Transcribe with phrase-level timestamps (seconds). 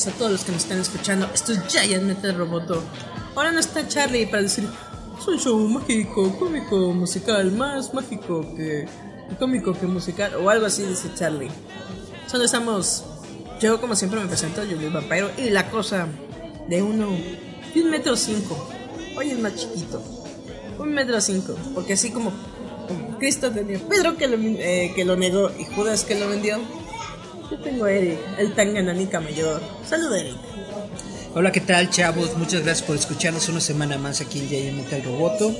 [0.00, 1.28] Noches a todos los que nos están escuchando.
[1.34, 2.82] Esto es Giant Metal Roboto.
[3.34, 4.66] Ahora no está Charlie para decir,
[5.22, 8.86] soy show mágico, cómico, musical, más mágico que
[9.38, 11.50] cómico que musical, o algo así, dice Charlie.
[12.26, 13.04] Solo estamos,
[13.60, 16.08] yo como siempre me presento, Julio Vampiro, y la cosa
[16.68, 17.10] de uno,
[17.74, 18.68] de un metro cinco.
[19.16, 20.02] Hoy es más chiquito,
[20.78, 22.32] un metro cinco, porque así como,
[22.88, 26.58] como Cristo tenía Pedro que lo, eh, que lo negó y Judas que lo vendió.
[27.50, 29.60] Yo tengo a Eric, el tangananica mayor.
[29.88, 30.36] Salud, Eric.
[31.34, 32.36] Hola, ¿qué tal, chavos?
[32.36, 35.54] Muchas gracias por escucharnos una semana más aquí en Giant Metal Roboto.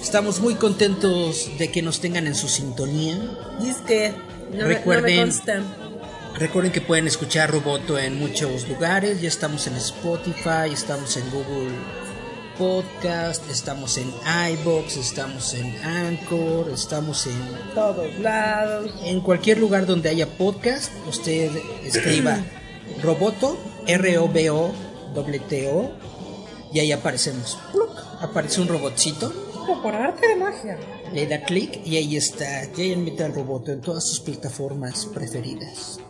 [0.00, 3.18] Estamos muy contentos de que nos tengan en su sintonía.
[3.62, 4.12] Y es que
[4.52, 5.62] no, me- no me Recuerden- consta.
[6.36, 9.20] Recuerden que pueden escuchar Roboto en muchos lugares.
[9.20, 11.70] Ya estamos en Spotify, estamos en Google
[12.58, 14.12] Podcast, estamos en
[14.52, 17.38] iBox, estamos en Anchor, estamos en
[17.72, 18.90] todos lados.
[19.04, 21.52] En cualquier lugar donde haya podcast, usted
[21.84, 22.38] escriba
[23.02, 25.90] Roboto, R-O-B-O-T-O,
[26.72, 27.56] y ahí aparecemos.
[27.72, 27.92] ¡Pluc!
[28.20, 30.78] Aparece un robotcito, Como por arte de magia.
[31.12, 36.00] le da clic y ahí está Giant Metal Roboto en todas sus plataformas preferidas.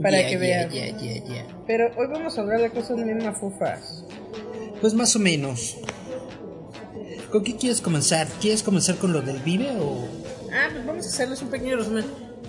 [0.00, 0.70] Para que vean.
[0.70, 1.44] ya, ya.
[1.66, 4.04] Pero hoy vamos a hablar de cosas bien mafufas.
[4.80, 5.76] Pues más o menos.
[7.30, 8.26] ¿Con qué quieres comenzar?
[8.40, 10.08] ¿Quieres comenzar con lo del Vive o...?
[10.52, 12.04] Ah, pues vamos a hacerles un pequeño resumen.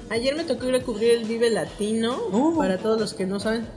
[0.09, 2.17] Ayer me tocó ir a cubrir el Vive Latino.
[2.31, 2.55] Oh.
[2.57, 3.67] Para todos los que no saben.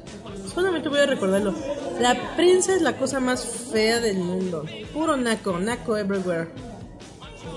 [0.54, 1.54] Solamente voy a recordarlo.
[2.00, 4.64] La prensa es la cosa más fea del mundo.
[4.92, 6.48] Puro naco, naco everywhere.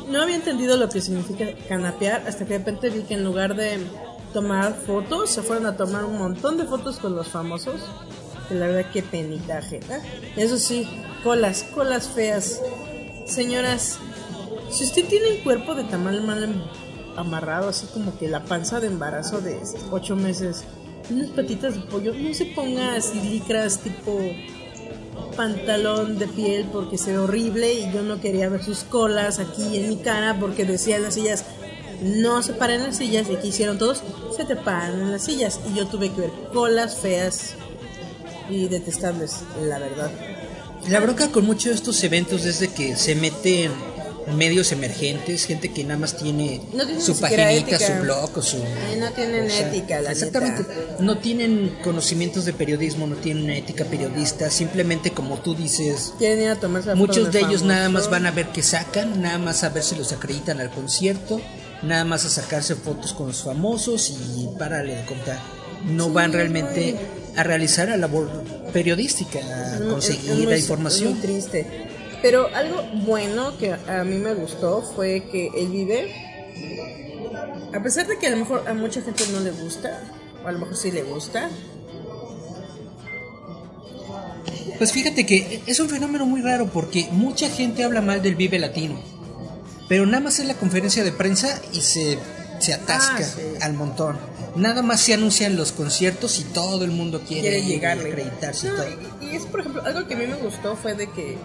[0.09, 3.56] No había entendido lo que significa canapear hasta que de repente vi que en lugar
[3.56, 3.80] de
[4.34, 7.81] tomar fotos, se fueron a tomar un montón de fotos con los famosos.
[8.47, 9.78] Que la verdad que penitaje.
[9.78, 10.02] ¿eh?
[10.35, 10.88] Eso sí,
[11.24, 12.62] colas, colas feas.
[13.25, 14.00] Señoras,
[14.72, 16.69] si usted tiene un cuerpo de tamal mal
[17.16, 19.59] amarrado, así como que la panza de embarazo de
[19.91, 20.63] 8 meses,
[21.09, 24.19] unas patitas de pollo, no se ponga así licras tipo
[25.36, 29.78] pantalón de piel porque se ve horrible y yo no quería ver sus colas aquí
[29.78, 31.46] en mi cara porque decían las sillas
[32.02, 34.03] no se paren las sillas y aquí hicieron todos
[34.36, 37.56] se te paran las sillas y yo tuve que ver colas feas
[38.50, 40.12] y detestables la verdad
[40.90, 43.72] La bronca con muchos de estos eventos es de que se meten
[44.35, 47.80] medios emergentes, gente que nada más tiene No su paginita, ética.
[47.80, 48.57] su blog o su...
[48.57, 50.63] Ay, no tienen o sea, ética la Exactamente.
[50.63, 50.96] neta.
[51.00, 56.41] No tienen conocimientos de periodismo, no tienen una ética periodista, simplemente como tú dices, quieren
[56.44, 59.22] ir a tomarse la foto muchos de ellos nada más van a ver qué sacan,
[59.22, 61.40] nada más a ver si los acreditan al concierto,
[61.81, 65.40] nada más a sacarse fotos con los famosos y párale de contar.
[65.86, 66.97] No van realmente
[67.38, 68.30] a realizar la labor
[68.74, 71.12] periodística, a es- conseguir es muy- la información.
[71.14, 71.88] muy triste.
[72.22, 76.12] Pero algo bueno que a mí me gustó fue que el Vive,
[77.74, 80.02] a pesar de que a lo mejor a mucha gente no le gusta,
[80.44, 81.50] o a lo mejor sí le gusta,
[84.78, 88.59] Pues fíjate que es un fenómeno muy raro porque mucha gente habla mal del Vive
[88.59, 89.00] Latino,
[89.90, 92.19] pero nada más es la conferencia de prensa y se,
[92.59, 93.41] se atasca Ah, sí.
[93.62, 94.18] al montón.
[94.56, 98.09] Nada más se anuncian los conciertos y todo el mundo quiere, quiere ir y llegarle.
[98.12, 98.85] acreditarse y No, todo.
[99.22, 101.38] y, y es, por ejemplo, algo que a mí me gustó fue de que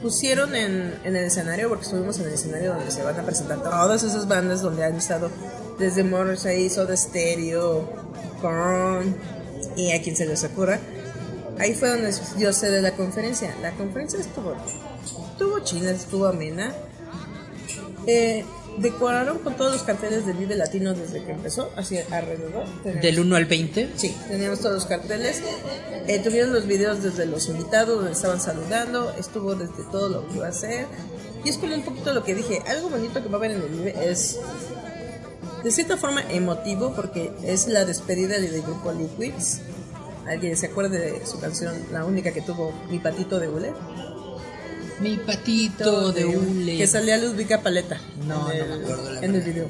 [0.00, 3.62] pusieron en, en el escenario, porque estuvimos en el escenario donde se van a presentar
[3.62, 5.30] todas esas bandas donde han estado
[5.78, 7.88] desde Morrissey, Soda Stereo,
[8.40, 9.16] Korn
[9.76, 10.78] y a quien se les ocurra.
[11.58, 13.54] Ahí fue donde yo sé de la conferencia.
[13.60, 14.54] La conferencia estuvo,
[15.32, 16.72] estuvo china, estuvo amena.
[18.06, 18.44] Eh,
[18.78, 22.64] decoraron con todos los carteles del Vive Latino desde que empezó, así alrededor.
[22.82, 23.90] Tenemos- Del 1 al 20.
[23.96, 25.42] Sí, teníamos todos los carteles.
[26.06, 29.12] Eh, tuvieron los videos desde los invitados donde estaban saludando.
[29.18, 30.86] Estuvo desde todo lo que iba a hacer.
[31.44, 32.62] Y es un poquito lo que dije.
[32.66, 34.38] Algo bonito que va a haber en el Vive es
[35.62, 39.60] de cierta forma emotivo porque es la despedida del grupo Liquids.
[40.26, 43.72] Alguien se acuerde de su canción, la única que tuvo Mi Patito de Hule.
[45.02, 46.76] Mi patito de hule.
[46.78, 48.00] Que salía Ludwika Paleta.
[48.26, 49.46] No, en no el, me acuerdo, la En el verdad.
[49.46, 49.68] video.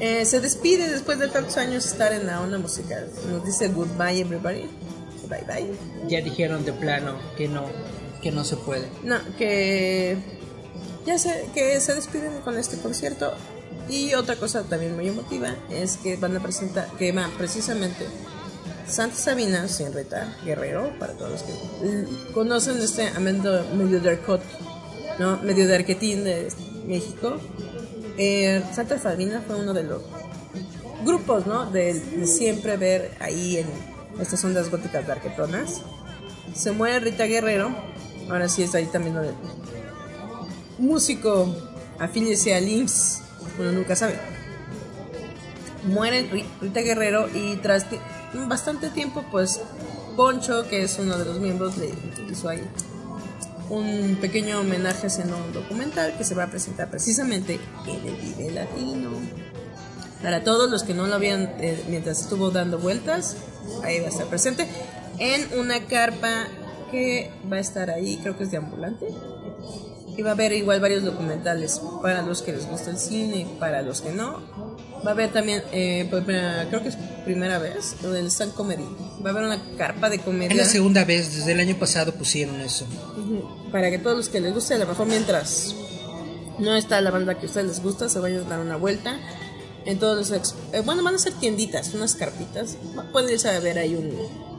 [0.00, 3.10] Eh, se despide después de tantos años estar en la onda musical.
[3.30, 4.66] Nos dice goodbye everybody.
[5.28, 6.08] Bye bye.
[6.08, 7.64] Ya dijeron de plano que no,
[8.22, 8.88] que no se puede.
[9.02, 10.16] No, que
[11.04, 13.32] ya se, que se despiden con este concierto.
[13.88, 18.06] Y otra cosa también muy emotiva es que van a presentar, que van precisamente
[18.88, 24.42] Santa Sabina, Rita Guerrero, para todos los que conocen este amendo medio de arcot,
[25.18, 25.38] ¿no?
[25.42, 26.48] medio de arquetín de
[26.86, 27.36] México.
[28.16, 30.02] Eh, Santa Sabina fue uno de los
[31.04, 31.70] grupos, ¿no?
[31.70, 33.66] De, siempre ver ahí en
[34.20, 35.82] estas ondas góticas de arquetonas.
[36.54, 37.70] Se muere Rita Guerrero,
[38.30, 39.32] ahora sí está ahí también lo de
[40.78, 41.54] músico,
[41.98, 43.20] afíliese al IMSS,
[43.58, 44.18] uno nunca sabe.
[45.84, 47.86] Muere Rita Guerrero y tras
[48.48, 49.60] bastante tiempo, pues
[50.16, 51.92] Poncho, que es uno de los miembros, le
[52.30, 52.62] hizo ahí
[53.70, 58.50] un pequeño homenaje haciendo un documental que se va a presentar precisamente en el Vive
[58.50, 59.10] Latino.
[60.22, 63.36] Para todos los que no lo habían eh, mientras estuvo dando vueltas,
[63.84, 64.66] ahí va a estar presente
[65.18, 66.46] en una carpa
[66.90, 69.06] que va a estar ahí, creo que es de ambulante.
[70.16, 73.82] Y va a haber igual varios documentales para los que les gusta el cine, para
[73.82, 74.42] los que no.
[75.04, 78.84] Va a haber también, eh, creo que es primera vez, el stand comedy.
[79.24, 80.50] Va a haber una carpa de comedia.
[80.50, 82.86] Es la segunda vez, desde el año pasado pusieron eso.
[83.70, 85.74] Para que todos los que les guste, a lo mejor mientras
[86.58, 89.18] no está la banda que a ustedes les gusta, se vayan a dar una vuelta.
[89.84, 92.76] En todos los eh, bueno, van a ser tienditas, unas carpitas.
[93.12, 94.12] Pueden irse a ver ahí un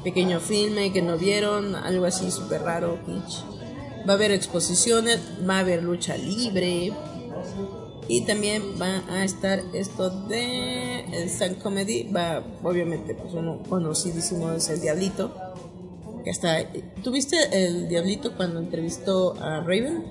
[0.04, 2.98] pequeño filme que no vieron, algo así súper raro,
[4.08, 6.94] Va a haber exposiciones, va a haber lucha libre.
[8.10, 12.12] Y también va a estar esto de el stand comedy.
[12.12, 15.32] Va, obviamente, pues uno conocidísimo es el Diablito.
[16.24, 16.58] Que está.
[17.04, 20.04] ¿Tuviste el Diablito cuando entrevistó a Raven?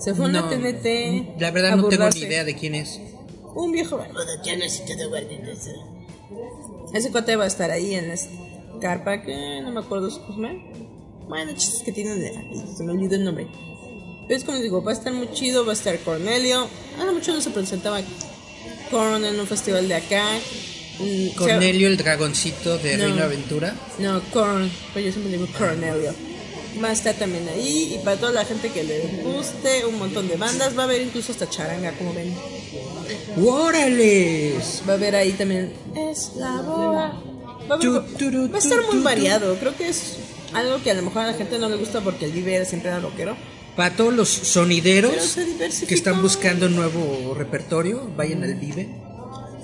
[0.00, 1.40] Se fue a una TNT.
[1.40, 3.00] La verdad, no tengo ni idea de quién es.
[3.54, 4.00] Un viejo
[6.92, 8.32] Ese cote va a estar ahí en esta
[8.80, 10.20] carpa que no me acuerdo su
[11.28, 12.20] Bueno, chistes que tienen.
[12.76, 13.46] Se me olvidó el nombre.
[14.28, 16.68] Es como digo, va a estar muy chido, va a estar Cornelio.
[16.98, 18.00] Ah, mucho no se presentaba
[18.90, 20.24] Corn en un festival de acá.
[20.98, 23.74] Mm, Cornelio, el dragoncito de Reino Aventura.
[23.98, 26.14] No, Corn, pues yo siempre digo Cornelio.
[26.82, 30.28] Va a estar también ahí y para toda la gente que le guste, un montón
[30.28, 30.76] de bandas.
[30.76, 32.34] Va a haber incluso hasta charanga, como ven.
[33.42, 34.82] ¡Órales!
[34.86, 35.72] Va a haber ahí también.
[35.96, 37.22] Es la boda.
[37.70, 39.56] Va a, estar muy variado.
[39.56, 40.16] Creo que es
[40.52, 42.90] algo que a lo mejor a la gente no le gusta porque el Vive siempre
[42.90, 43.36] era rockero.
[43.78, 45.38] Para todos los sonideros
[45.86, 48.88] que están buscando un nuevo repertorio, vayan al Vive.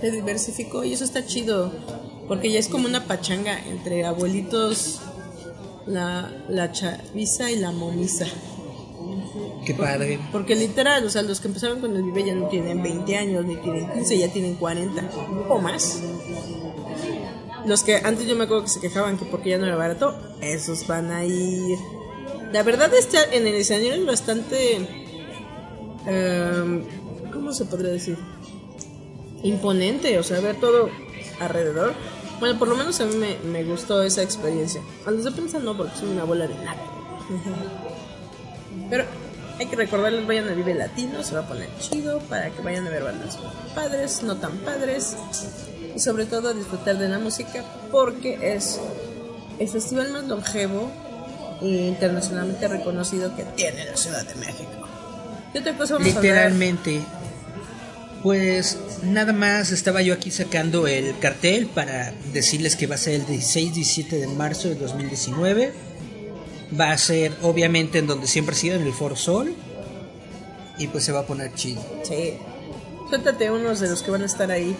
[0.00, 1.72] Se diversificó y eso está chido.
[2.28, 5.00] Porque ya es como una pachanga entre abuelitos,
[5.86, 8.28] la, la chaviza y la momisa.
[9.66, 10.20] Qué padre.
[10.30, 13.44] Porque, literal, o sea, los que empezaron con el Vive ya no tienen 20 años,
[13.44, 15.10] ni tienen 15, ya tienen 40
[15.48, 16.00] o más.
[17.66, 20.16] Los que antes yo me acuerdo que se quejaban que porque ya no era barato,
[20.40, 21.76] esos van a ir
[22.54, 24.76] la verdad está en el escenario es bastante...
[26.06, 26.84] Em,
[27.32, 28.16] ¿Cómo se podría decir?
[29.42, 30.88] Imponente, o sea, ver todo
[31.40, 31.94] alrededor.
[32.38, 34.80] Bueno, por lo menos a mí me, gustó esa experiencia.
[35.04, 36.80] A los de prensa no, porque soy una bola de nada.
[38.88, 39.04] Pero
[39.58, 42.86] hay que recordarles, vayan a Vive Latino, se va a poner chido para que vayan
[42.86, 43.36] a ver bandas
[43.74, 45.16] padres, no tan padres.
[45.92, 48.78] Y sobre todo a disfrutar de la música porque es
[49.58, 50.92] el festival más longevo
[51.68, 54.88] internacionalmente reconocido que tiene la Ciudad de México.
[55.52, 55.98] ¿Qué te pasó?
[55.98, 57.00] Literalmente.
[58.22, 63.14] Pues nada más estaba yo aquí sacando el cartel para decirles que va a ser
[63.16, 65.72] el 16-17 de marzo de 2019.
[66.78, 69.54] Va a ser obviamente en donde siempre ha sido, en el Foro Sol.
[70.78, 71.84] Y pues se va a poner chido.
[72.02, 72.38] Sí.
[73.08, 74.74] Suéltate unos de los que van a estar ahí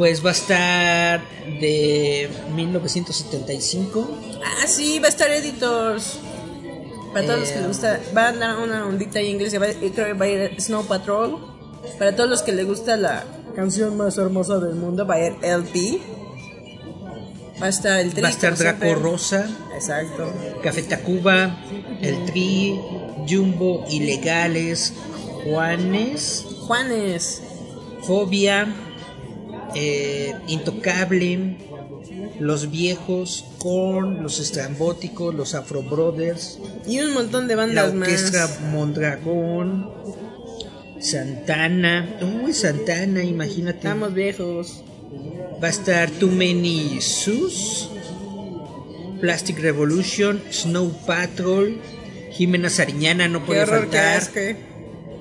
[0.00, 1.20] pues va a estar
[1.60, 4.08] de 1975.
[4.42, 6.18] Ah, sí, va a estar Editors.
[7.12, 10.24] Para todos los que les gusta, va a dar una ondita ahí inglesa, va, va
[10.24, 11.36] a ir Snow Patrol.
[11.98, 15.34] Para todos los que les gusta la canción más hermosa del mundo, va a ir
[15.42, 16.00] LP.
[17.60, 18.22] Va a estar el Tri.
[18.22, 19.50] Va a estar Draco Rosa.
[19.74, 20.32] Exacto.
[20.62, 21.62] Café Tacuba,
[22.00, 22.80] el Tri,
[23.28, 24.94] Jumbo, Ilegales,
[25.44, 26.46] Juanes.
[26.66, 27.42] Juanes.
[28.00, 28.66] Fobia
[29.74, 31.56] eh, Intocable,
[32.38, 36.58] Los Viejos, Korn, Los Estrambóticos, Los Afro Brothers.
[36.86, 39.90] Y un montón de bandas la Orquestra Mondragón,
[40.98, 42.18] Santana.
[42.42, 43.78] Uy, Santana, imagínate.
[43.78, 44.82] Estamos viejos.
[45.62, 47.90] Va a estar Too Many Sus,
[49.20, 51.78] Plastic Revolution, Snow Patrol,
[52.32, 54.22] Jimena Sariñana, no puede faltar.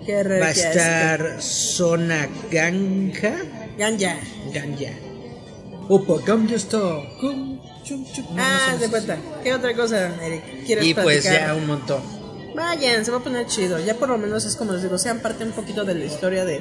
[0.07, 4.17] Va a estar Zona Ganja Ganja.
[4.53, 4.91] Ganja.
[5.87, 6.79] Opa, Ganja está.
[7.19, 8.25] Cum, chum, chum.
[8.35, 8.89] No, Ah, de no sé.
[8.91, 9.17] cuenta.
[9.43, 10.43] ¿Qué otra cosa, Eric?
[10.65, 12.01] ¿Quieres Y pues ya un montón.
[12.55, 13.79] Vayan, se va a poner chido.
[13.79, 16.43] Ya por lo menos es como les digo, sean parte un poquito de la historia
[16.45, 16.59] de,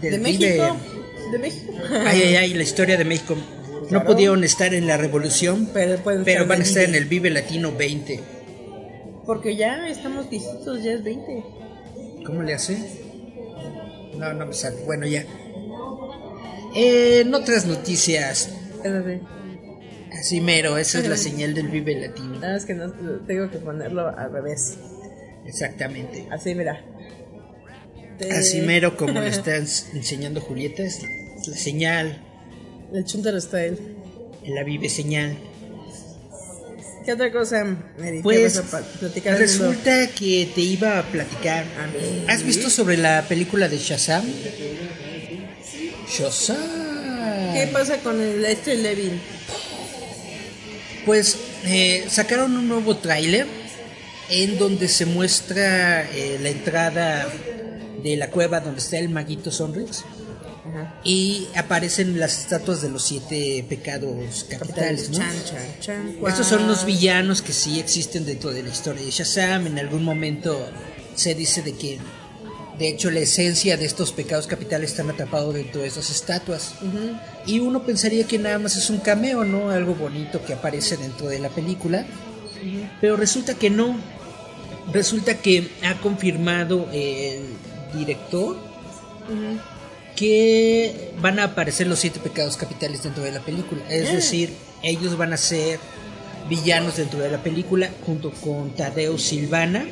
[0.00, 0.76] de México.
[1.32, 1.72] De México.
[2.06, 3.34] Ay, ay, ay, la historia de México.
[3.90, 7.30] No pudieron estar en la revolución, Pero, pueden pero van a estar en el Vive
[7.30, 8.20] Latino 20.
[9.26, 11.42] Porque ya estamos viejitos, ya es 20.
[12.26, 12.76] ¿Cómo le hace?
[14.18, 14.76] No, no me sale.
[14.84, 15.24] Bueno, ya.
[16.74, 18.50] Eh, en otras noticias,
[20.18, 22.38] así mero, esa es la señal del Vive Latino.
[22.40, 22.90] Nada más que no
[23.26, 24.76] tengo que ponerlo al revés.
[25.46, 26.26] Exactamente.
[26.30, 26.84] Así, mira.
[28.18, 31.02] Te- Así mero como le está ens- enseñando Julieta, es
[31.46, 32.22] la señal,
[32.92, 33.76] El Chuntaro Style.
[34.46, 35.36] la Vive señal.
[37.04, 37.64] ¿Qué otra cosa,
[37.98, 38.20] Mary?
[38.22, 41.66] Pues ¿Qué vas a pa- platicar resulta que te iba a platicar.
[42.28, 44.24] ¿Has visto sobre la película de Shazam?
[46.08, 47.54] Shazam.
[47.54, 49.20] ¿Qué pasa con el este Levin?
[51.06, 53.46] Pues eh, sacaron un nuevo tráiler
[54.28, 57.28] en donde se muestra eh, la entrada
[58.02, 60.04] de la cueva donde está el maguito Sonrix
[60.66, 61.00] Ajá.
[61.04, 65.18] y aparecen las estatuas de los siete pecados capitales, ¿no?
[65.18, 69.10] Chan, chan, chan, Estos son los villanos que sí existen dentro de la historia de
[69.10, 69.66] Shazam.
[69.66, 70.66] En algún momento
[71.14, 71.98] se dice de que,
[72.78, 76.74] de hecho, la esencia de estos pecados capitales están atrapados dentro de esas estatuas.
[77.46, 79.70] Y uno pensaría que nada más es un cameo, ¿no?
[79.70, 82.04] Algo bonito que aparece dentro de la película.
[83.00, 83.96] Pero resulta que no.
[84.92, 87.42] Resulta que ha confirmado el
[87.94, 88.56] director
[90.16, 93.82] que van a aparecer los siete pecados capitales dentro de la película.
[93.90, 94.14] Es Ah.
[94.14, 94.52] decir,
[94.82, 95.78] ellos van a ser
[96.48, 99.86] villanos dentro de la película junto con Tadeus Silvana.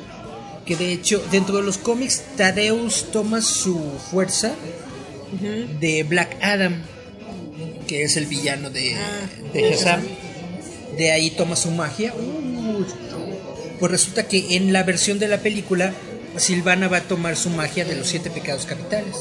[0.66, 3.78] Que de hecho, dentro de los cómics, Tadeus toma su
[4.11, 4.54] fuerza
[5.81, 6.83] de Black Adam,
[7.87, 10.02] que es el villano de, Ah, de Shazam.
[10.97, 12.12] De ahí toma su magia.
[12.14, 12.85] Uh,
[13.81, 15.92] pues resulta que en la versión de la película,
[16.37, 19.16] Silvana va a tomar su magia de los siete pecados capitales.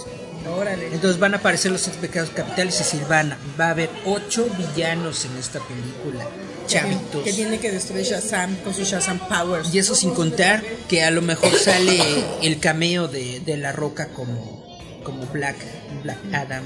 [0.48, 0.88] Órale.
[0.88, 3.38] Entonces van a aparecer los siete pecados capitales y Silvana.
[3.60, 6.28] Va a haber ocho villanos en esta película.
[6.72, 7.24] Chavitos.
[7.24, 9.74] Que tiene que destruir Shazam con sus Shazam Powers.
[9.74, 12.00] Y eso sin contar que a lo mejor sale
[12.42, 14.66] el cameo de, de La Roca como,
[15.04, 15.56] como Black,
[16.04, 16.64] Black Adam.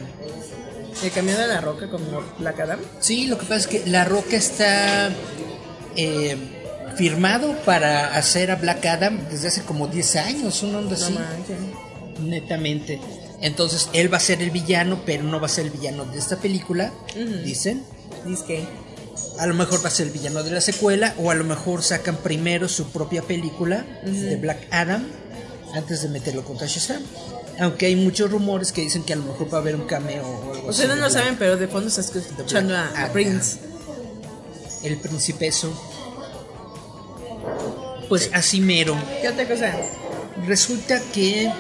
[1.04, 2.80] ¿El camión de la roca como Black Adam?
[3.02, 5.10] Sí, lo que pasa es que La Roca está
[5.98, 6.38] eh,
[6.96, 11.18] firmado para hacer a Black Adam desde hace como 10 años, un onda No así,
[12.22, 13.00] netamente.
[13.42, 16.18] Entonces él va a ser el villano, pero no va a ser el villano de
[16.18, 17.44] esta película, Ujú.
[17.44, 17.84] dicen.
[18.26, 18.64] Dice que.
[19.40, 21.84] A lo mejor va a ser el villano de la secuela, o a lo mejor
[21.84, 25.06] sacan primero su propia película de Black Adam
[25.74, 27.02] antes de meterlo contra Shazam.
[27.60, 30.24] Aunque hay muchos rumores que dicen que a lo mejor va a haber un cameo
[30.28, 33.12] o algo Ustedes así no lo saben, pero de fondo está escuchando a, a.
[33.14, 33.58] Prince.
[34.84, 35.72] El principeso.
[38.10, 38.96] Pues así mero.
[39.22, 39.74] ¿Qué otra cosa?
[40.46, 41.52] Resulta que.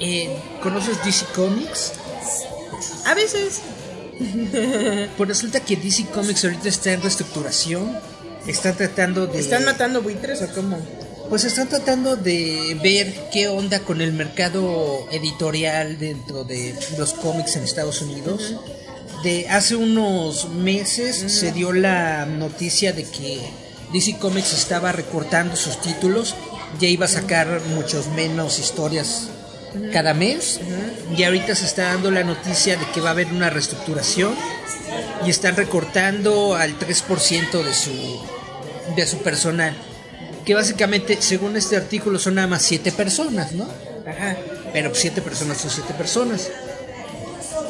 [0.00, 1.92] eh, ¿Conoces DC Comics?
[3.06, 3.60] A veces.
[5.16, 7.96] Pues resulta que DC Comics ahorita está en reestructuración.
[8.46, 9.40] Están tratando de.
[9.40, 10.78] ¿Están matando buitres o cómo?
[11.28, 17.56] Pues están tratando de ver qué onda con el mercado editorial dentro de los cómics
[17.56, 18.54] en Estados Unidos.
[19.22, 23.40] De hace unos meses se dio la noticia de que
[23.92, 26.34] DC Comics estaba recortando sus títulos,
[26.78, 29.28] ya iba a sacar muchos menos historias
[29.92, 30.60] cada mes
[31.16, 34.34] y ahorita se está dando la noticia de que va a haber una reestructuración
[35.26, 38.20] y están recortando al 3% de su
[38.96, 39.74] de su personal
[40.44, 43.66] que básicamente según este artículo son nada más 7 personas, ¿no?
[44.06, 44.36] Ajá.
[44.72, 46.50] Pero 7 personas son 7 personas.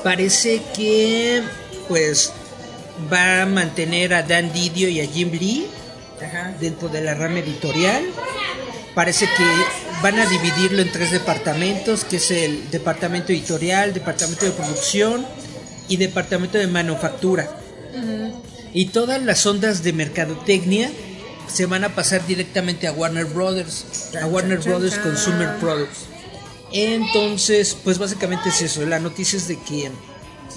[0.02, 1.42] Parece que
[1.88, 2.32] pues
[3.12, 5.66] va a mantener a Dan Didio y a Jim Lee
[6.22, 6.54] Ajá.
[6.60, 8.04] dentro de la rama editorial.
[8.94, 9.44] Parece que
[10.04, 15.26] van a dividirlo en tres departamentos, que es el departamento editorial, departamento de producción
[15.88, 17.48] y departamento de manufactura.
[18.74, 20.90] Y todas las ondas de mercadotecnia
[21.48, 24.98] se van a pasar directamente a Warner Brothers, a Warner Brothers.
[24.98, 26.00] Consumer Products.
[26.70, 28.84] Entonces, pues básicamente es eso.
[28.84, 29.90] La noticia es de que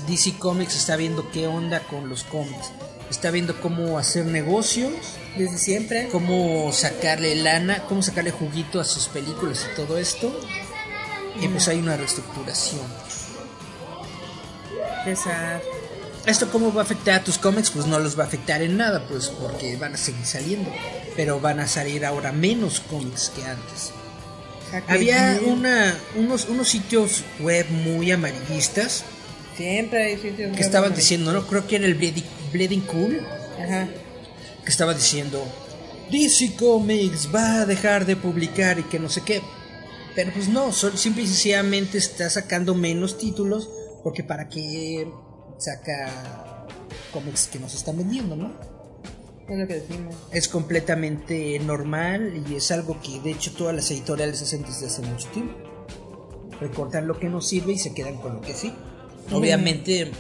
[0.10, 2.74] DC Comics está viendo qué onda con los cómics.
[3.10, 4.92] Está viendo cómo hacer negocios,
[5.38, 6.10] Desde siempre.
[6.12, 10.40] cómo sacarle lana, cómo sacarle juguito a sus películas y todo esto.
[11.42, 12.82] Y pues hay una reestructuración.
[15.16, 15.62] Sad.
[16.26, 17.70] ¿Esto cómo va a afectar a tus cómics?
[17.70, 20.70] Pues no los va a afectar en nada, pues porque van a seguir saliendo.
[21.16, 23.92] Pero van a salir ahora menos cómics que antes.
[24.72, 29.06] Ja, qué Había una, unos, unos sitios web muy amarillistas
[29.56, 30.56] Siempre hay sitios.
[30.56, 31.48] que estaban diciendo, ¿no?
[31.48, 33.26] Creo que era el Bleeding, Bleeding Cool,
[33.64, 33.88] Ajá.
[34.68, 35.42] Que estaba diciendo,
[36.12, 39.42] DC Comics va a dejar de publicar y que no sé qué.
[40.14, 43.70] Pero pues no, simple y sencillamente está sacando menos títulos
[44.04, 45.10] porque para qué
[45.58, 46.68] saca
[47.14, 48.52] cómics que nos están vendiendo, ¿no?
[49.48, 50.16] Es lo que decimos.
[50.34, 55.02] Es completamente normal y es algo que de hecho todas las editoriales hacen desde hace
[55.02, 55.56] mucho tiempo.
[56.60, 58.74] Recortar lo que no sirve y se quedan con lo que sí.
[59.32, 60.12] Obviamente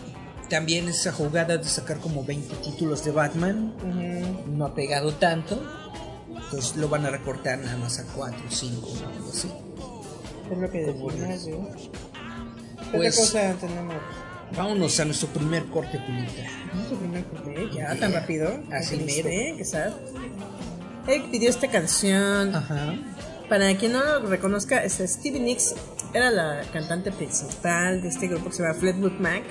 [0.49, 4.51] también esa jugada de sacar como 20 títulos de Batman Ujú.
[4.55, 5.61] no ha pegado tanto.
[6.29, 9.51] Entonces lo van a recortar nada más a 4 o 5 o algo así.
[10.51, 11.89] Es lo que decimos.
[12.91, 13.95] ¿Qué Pues- otra cosa tenemos?
[14.55, 16.43] Vámonos a nuestro primer corte pulita.
[16.73, 17.69] ¿No es su primer cumple?
[17.75, 17.93] ¿Ya?
[17.93, 17.99] Ya.
[17.99, 18.63] ¿Tan rápido?
[18.71, 19.57] Así ¿Qué mero.
[19.57, 19.91] ¿Qué sad?
[21.05, 22.55] Eric pidió esta canción.
[22.55, 22.93] Ajá.
[23.49, 25.75] Para quien no lo reconozca, este Stevie Nicks
[26.13, 29.43] era la cantante principal de este grupo que se llama Fleetwood Mac.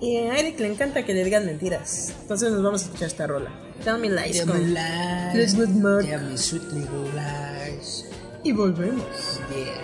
[0.00, 2.14] Y a Eric le encanta que le digan mentiras.
[2.22, 3.50] Entonces nos vamos a escuchar esta rola.
[3.82, 4.32] Tell Me Lies.
[4.38, 5.54] Tell con- me lies.
[5.54, 8.04] Tell me sweet little lies.
[8.44, 9.04] Y volvemos.
[9.50, 9.80] Yeah.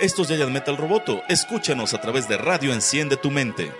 [0.00, 1.22] Esto es Giant Metal Roboto.
[1.28, 3.70] Escúchanos a través de Radio Enciende tu Mente.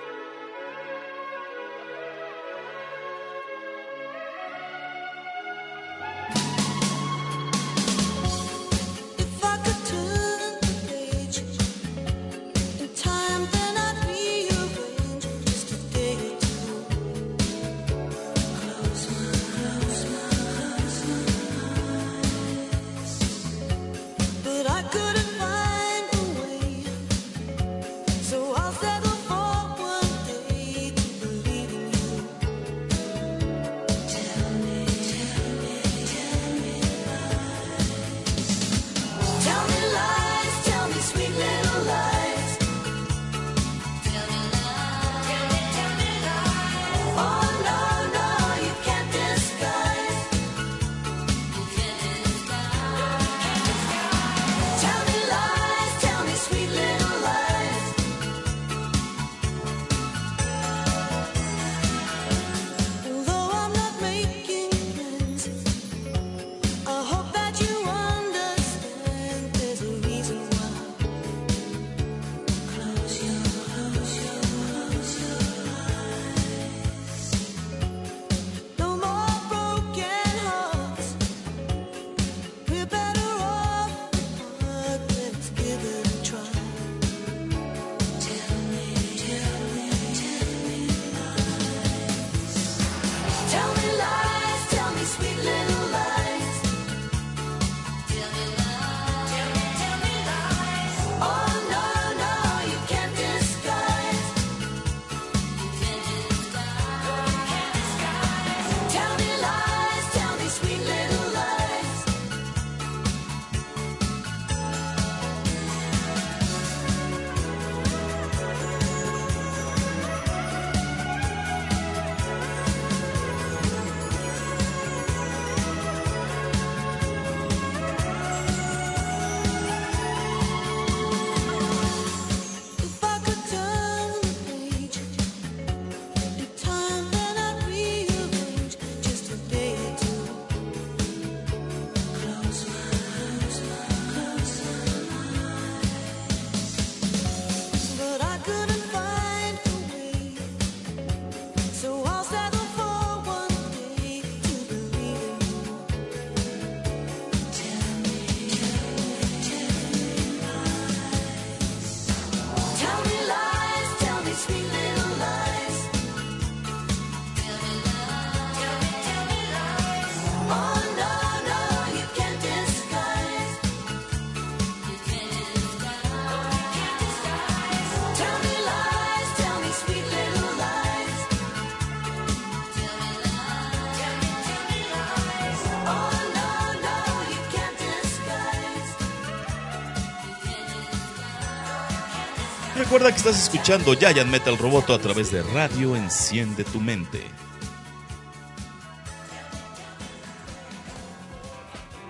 [192.85, 197.23] Recuerda que estás escuchando Giant Metal Roboto a través de Radio Enciende tu Mente.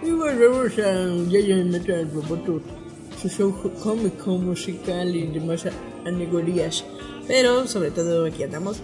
[0.03, 2.61] Y volvemos a Giant Metal Roboto,
[3.23, 5.65] su show cómico, musical y demás
[6.05, 6.85] alegorías.
[7.29, 8.83] Pero sobre todo aquí andamos.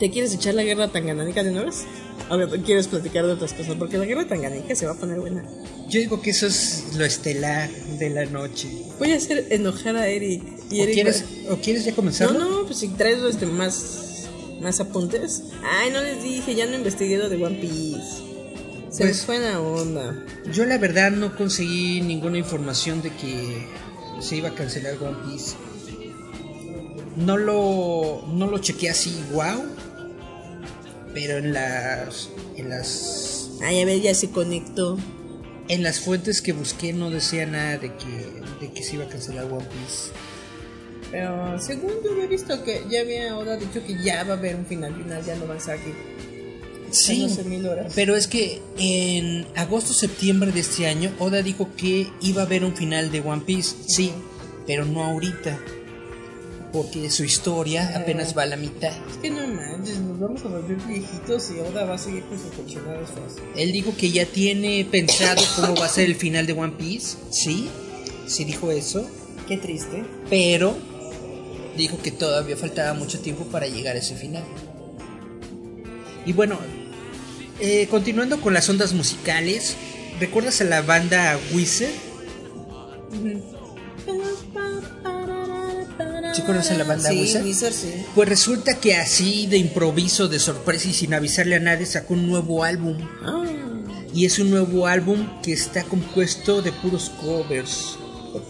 [0.00, 1.86] ¿Te quieres echar la guerra tan ganánica de una vez?
[2.28, 5.20] O que quieres platicar de otras cosas, porque la guerra tanganica se va a poner
[5.20, 5.44] buena.
[5.88, 8.68] Yo digo que eso es lo estelar de la noche.
[8.98, 10.42] Voy a hacer enojar a Eric.
[10.70, 12.38] Y ¿O Eric quieres, va- ¿O quieres ya No, comenzarlo?
[12.38, 14.24] no, pues si traes este, más,
[14.60, 15.44] más apuntes.
[15.62, 18.24] Ay, no les dije, ya no investigué lo de One Piece.
[18.90, 20.24] Se Pues- les fue la onda.
[20.52, 23.66] Yo la verdad no conseguí ninguna información de que
[24.20, 25.54] se iba a cancelar One Piece.
[27.16, 29.64] No lo, no lo chequeé así, wow.
[31.16, 34.98] Pero en las, en las, Ay, a ver, ya se conectó.
[35.68, 39.08] en las fuentes que busqué no decía nada de que, de que se iba a
[39.08, 40.12] cancelar One Piece.
[41.10, 44.56] Pero según yo había visto que ya había Oda dicho que ya va a haber
[44.56, 45.94] un final, final ya no van a salir.
[46.90, 47.26] Sí,
[47.66, 47.92] horas.
[47.94, 52.76] pero es que en agosto-septiembre de este año Oda dijo que iba a haber un
[52.76, 54.12] final de One Piece, sí,
[54.66, 55.58] pero no ahorita,
[56.72, 58.92] porque su historia apenas va a la mitad.
[59.10, 62.38] Es que no manches, nos vamos a volver viejitos y Oda va a seguir con
[62.38, 63.10] sus cochinadas.
[63.56, 67.16] Él dijo que ya tiene pensado cómo va a ser el final de One Piece,
[67.30, 67.68] sí,
[68.26, 69.06] sí dijo eso,
[69.48, 70.04] Qué triste.
[70.28, 70.76] pero
[71.76, 74.44] dijo que todavía faltaba mucho tiempo para llegar a ese final.
[76.24, 76.58] Y bueno,
[77.60, 79.76] eh, continuando con las ondas musicales,
[80.18, 81.90] ¿recuerdas a la banda Wizard?
[86.36, 87.44] ¿Sí conoces la banda sí, Wizard?
[87.44, 87.92] Wizard, sí.
[88.14, 92.26] Pues resulta que así de improviso, de sorpresa y sin avisarle a nadie sacó un
[92.26, 92.96] nuevo álbum.
[93.22, 93.44] Ah,
[94.12, 97.96] Y es un nuevo álbum que está compuesto de puros covers.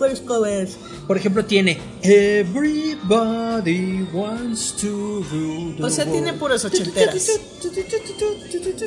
[0.01, 0.77] First covers.
[1.07, 7.15] Por ejemplo, tiene Everybody wants to rule the O sea, tiene puras ochenteras.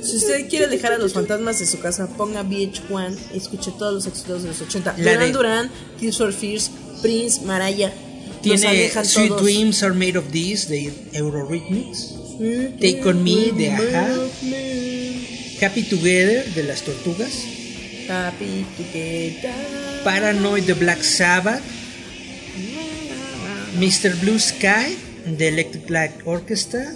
[0.04, 3.94] Si usted quiere dejar a los fantasmas de su casa, ponga VH1 y escuche todos
[3.94, 4.96] los éxitos de los 80.
[4.98, 6.70] La Duran de- Duran, Tears for Fears,
[7.02, 7.94] Prince, Mariah.
[8.42, 9.42] Tiene Sweet todos.
[9.44, 12.16] Dreams Are Made of This de Eurythmics.
[12.80, 14.08] Take On Me de Aja.
[15.62, 17.44] Happy Together de las Tortugas.
[18.08, 19.54] Happy together.
[20.04, 21.62] Paranoid de Black Sabbath.
[23.78, 24.16] Mr.
[24.22, 26.94] Blue Sky de Electric Light Orchestra.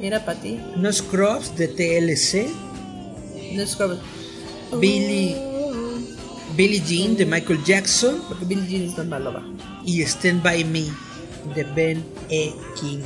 [0.00, 0.58] Era para ti.
[0.76, 2.48] No Scrubs de TLC.
[3.52, 3.98] No Scrubs.
[4.80, 5.34] Billy,
[6.58, 8.20] Billie Jean de Michael Jackson.
[8.26, 9.44] Porque Billie Jean es tan maloba.
[9.86, 10.86] Y Stand By Me
[11.54, 12.52] de Ben E.
[12.80, 12.98] King.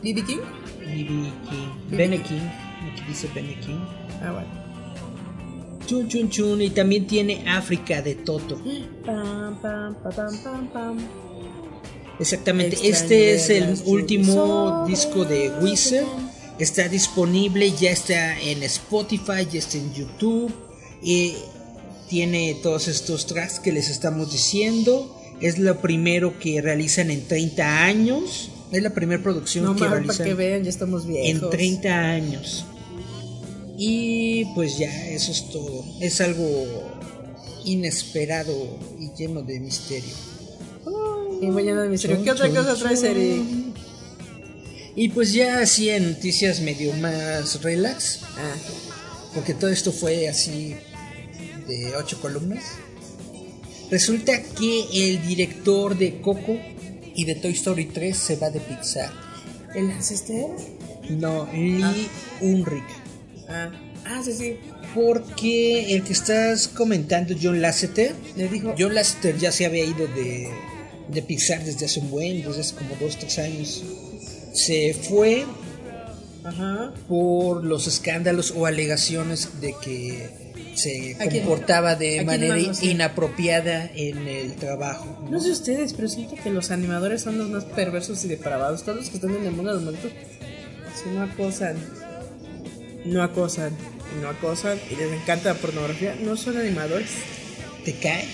[0.00, 0.22] ¿B.B.
[0.22, 0.38] King?
[0.78, 1.32] B.B.
[1.50, 1.68] King.
[1.90, 2.22] Ben E.
[2.22, 2.46] King.
[2.92, 3.58] Aquí dice Ben E.
[3.58, 3.80] King.
[4.22, 5.86] Ah, bueno.
[5.86, 6.62] Chun chun chun.
[6.62, 8.62] Y también tiene África de Toto.
[9.04, 10.98] Pam, pam.
[12.20, 12.78] Exactamente.
[12.88, 16.06] Este es el último disco de Wizard.
[16.60, 20.54] Está disponible, ya está en Spotify, ya está en YouTube.
[21.02, 21.34] Y
[22.08, 25.12] tiene todos estos tracks que les estamos diciendo.
[25.40, 28.50] Es lo primero que realizan en 30 años.
[28.72, 31.42] Es la primera producción No que más para realizan que vean, ya estamos viejos.
[31.42, 32.64] en 30 años.
[33.78, 35.84] Y pues ya, eso es todo.
[36.00, 36.66] Es algo
[37.64, 40.14] inesperado y lleno de misterio.
[41.42, 42.22] Y mañana de misterio.
[42.22, 43.42] ¿Qué otra cosa traes, Eric?
[44.94, 48.54] Y pues ya así en noticias medio más relax, Ah,
[49.34, 50.74] porque todo esto fue así
[51.66, 52.64] de ocho columnas.
[53.90, 56.56] Resulta que el director de Coco
[57.14, 59.12] y de Toy Story 3 se va de Pixar.
[59.74, 60.56] ¿el ancestor?
[61.10, 62.08] No, Lee
[62.40, 62.82] Unrich.
[63.48, 63.70] Ah,
[64.06, 64.56] ah, sí, sí.
[64.94, 68.74] Porque el que estás comentando, John Lasseter, Le dijo.
[68.78, 70.48] John Lasseter ya se había ido de,
[71.08, 73.84] de Pixar desde hace un buen, desde hace como dos, tres años.
[74.54, 75.44] Se fue
[76.42, 76.94] Ajá.
[77.06, 80.45] por los escándalos o alegaciones de que
[80.76, 85.26] se comportaba ¿A de manera más, inapropiada en el trabajo.
[85.30, 88.82] No sé ustedes, pero siento que los animadores son los más perversos y depravados.
[88.82, 90.12] Todos los que están en el mundo de los muertos,
[91.02, 91.76] si no acosan,
[93.04, 93.72] no acosan,
[94.16, 97.10] y no acosan, y les encanta la pornografía, no son animadores.
[97.84, 98.24] ¿Te cae?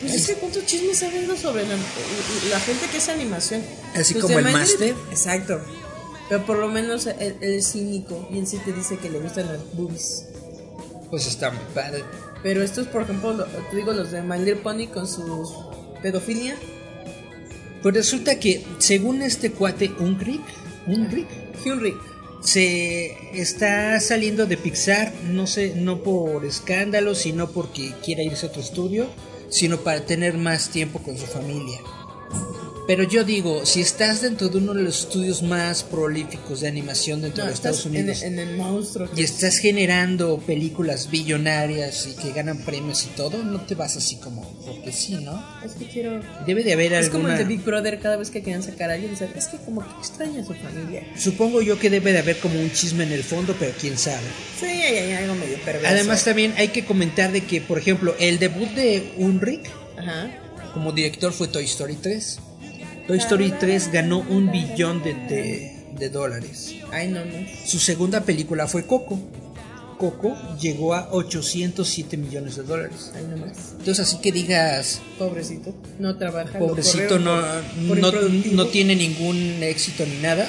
[0.00, 1.76] Pues es que cuántos chismes sabiendo sobre la,
[2.50, 3.62] la gente que es animación.
[3.94, 4.94] Así Pues como el máster.
[5.10, 5.60] Exacto.
[6.28, 9.46] Pero por lo menos él es cínico y él sí te dice que le gustan
[9.46, 10.26] las boobies.
[11.14, 12.02] Pues está muy padre.
[12.42, 15.46] Pero estos, por ejemplo, lo- te digo los de My Little Pony con su
[16.02, 16.56] pedofilia.
[17.84, 20.40] Pues resulta que, según este cuate Unkrich,
[20.88, 21.28] Unkrich,
[21.64, 21.94] Henry.
[22.40, 28.48] se está saliendo de Pixar, no sé, no por escándalo, sino porque quiera irse a
[28.48, 29.06] otro estudio,
[29.48, 31.78] sino para tener más tiempo con su familia.
[32.86, 37.22] Pero yo digo, si estás dentro de uno de los estudios más prolíficos de animación
[37.22, 39.08] dentro No, de estás Estados Unidos En, en el monstruo.
[39.16, 44.16] y estás generando películas billonarias y que ganan premios y todo, no te vas así
[44.16, 45.42] como porque sí, ¿no?
[45.64, 46.20] Es que quiero.
[46.46, 48.90] Debe de haber Es como alguna el de Big Brother, cada vez que quieran sacar
[48.90, 51.06] a alguien, dicen, es que como que extraña a su familia.
[51.16, 54.26] Supongo yo que debe de haber como un chisme en el fondo, pero quién sabe.
[54.60, 55.88] Sí, hay, hay algo medio perverso.
[55.88, 59.10] Además también hay que comentar de que, por ejemplo, el debut de
[59.96, 60.30] Ajá.
[60.74, 62.40] como director fue Toy Story 3.
[63.06, 66.74] Toy Story 3 ganó un billón de, de- de dólares.
[66.90, 67.32] Ay, no, no.
[67.66, 69.20] Su segunda película fue Coco.
[69.98, 73.12] Coco llegó a 807 millones de dólares.
[73.14, 73.56] Ay, no más.
[73.78, 75.72] Entonces así que digas, Pobrecito.
[76.00, 76.58] No trabaja.
[76.58, 77.40] pobrecito no,
[77.88, 78.10] por- no,
[78.52, 80.48] no tiene ningún éxito ni nada.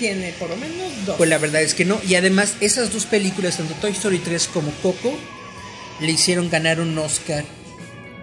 [0.00, 1.16] Tiene por lo menos dos.
[1.16, 2.00] Pues la verdad es que no.
[2.08, 5.12] Y además esas dos películas, tanto Toy Story 3 como Coco,
[6.00, 7.44] le hicieron ganar un Oscar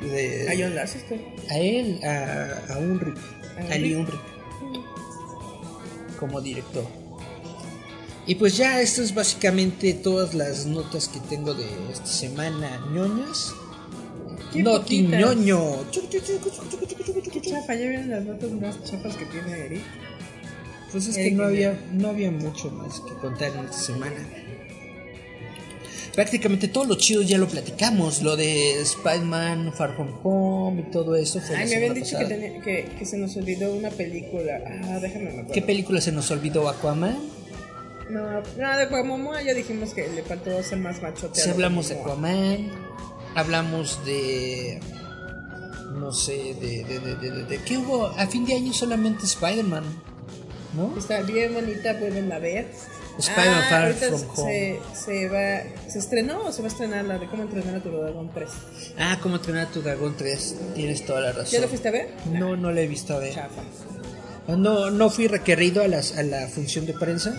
[0.02, 1.22] de, A John Lasseter.
[1.50, 3.18] a él, a, a Ulrich,
[3.58, 4.20] ¿A a Lee Ulrich,
[6.20, 6.86] como director.
[8.26, 13.54] Y pues ya, esto es básicamente todas las notas que tengo de esta semana, ñoñas.
[14.64, 15.20] Poquitas.
[15.20, 15.86] ñoño.
[17.42, 19.84] Chafa, ya vienen las notas más chafas que tiene Eric.
[20.92, 24.18] Pues es que no había, no había mucho más que contar en esta semana.
[26.18, 31.16] Prácticamente todo lo chido ya lo platicamos, lo de Spider-Man, Far From Home y todo
[31.16, 31.40] eso.
[31.40, 34.60] Fue la Ay, me habían dicho que, que, que se nos olvidó una película.
[34.86, 35.46] Ah, déjame me.
[35.46, 36.70] ¿Qué película se nos olvidó?
[36.70, 37.20] Aquaman.
[38.10, 41.40] No, no, de Aquamomoa ya dijimos que le faltó ser más machote.
[41.40, 42.72] Si hablamos de Aquaman,
[43.36, 44.80] hablamos de.
[46.00, 48.08] No sé, de, de, de, de, ¿Qué hubo?
[48.08, 49.84] A fin de año solamente Spider-Man,
[50.76, 50.98] ¿no?
[50.98, 52.66] Está bien bonita, pueden a ver.
[53.20, 57.18] Spider-Man Ah, Far From se, se va, ¿Se estrenó o se va a estrenar la
[57.18, 58.50] de cómo entrenar a tu dragón 3?
[59.00, 60.56] Ah, ¿cómo entrenar a tu dragón 3?
[60.76, 61.52] Tienes toda la razón.
[61.52, 62.10] ¿Ya lo fuiste a ver?
[62.32, 63.34] No, no la he visto a ver.
[63.34, 63.62] Chafa.
[64.48, 67.36] No, no fui requerido a, las, a la función de prensa.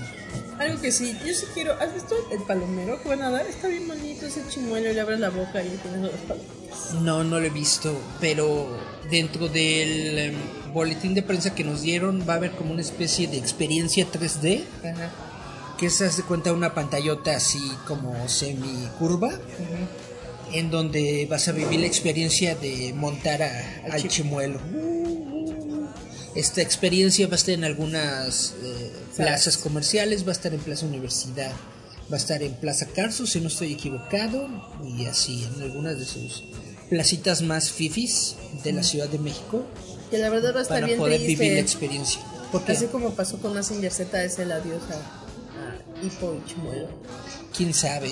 [0.58, 1.72] Algo que sí, yo sí quiero.
[1.80, 3.46] ¿Has visto el palomero que van a dar?
[3.46, 6.94] Está bien bonito ese chimuelo, le abres la boca y tienes los palomeros.
[7.00, 8.76] No, no lo he visto, pero
[9.10, 10.34] dentro del em,
[10.74, 14.64] boletín de prensa que nos dieron va a haber como una especie de experiencia 3D,
[14.84, 15.10] Ajá.
[15.78, 19.30] Que se hace cuenta una pantallota así como semi curva,
[20.52, 24.60] en donde vas a vivir la experiencia de montar a- Al al chi- chimuelo.
[26.34, 30.86] Esta experiencia va a estar en algunas eh, plazas comerciales, va a estar en Plaza
[30.86, 31.52] Universidad,
[32.10, 34.48] va a estar en Plaza Carso, si no estoy equivocado,
[34.84, 36.44] y así en algunas de sus
[36.88, 39.62] placitas más fifis de la Ciudad de México
[40.10, 41.42] Que la verdad va a estar para bien poder triste.
[41.42, 42.20] vivir la experiencia.
[42.52, 45.26] Porque Así como pasó con Massinger Z, es el adiós a,
[45.58, 46.88] a Hippo y Chimuelo.
[47.56, 48.10] quién sabe.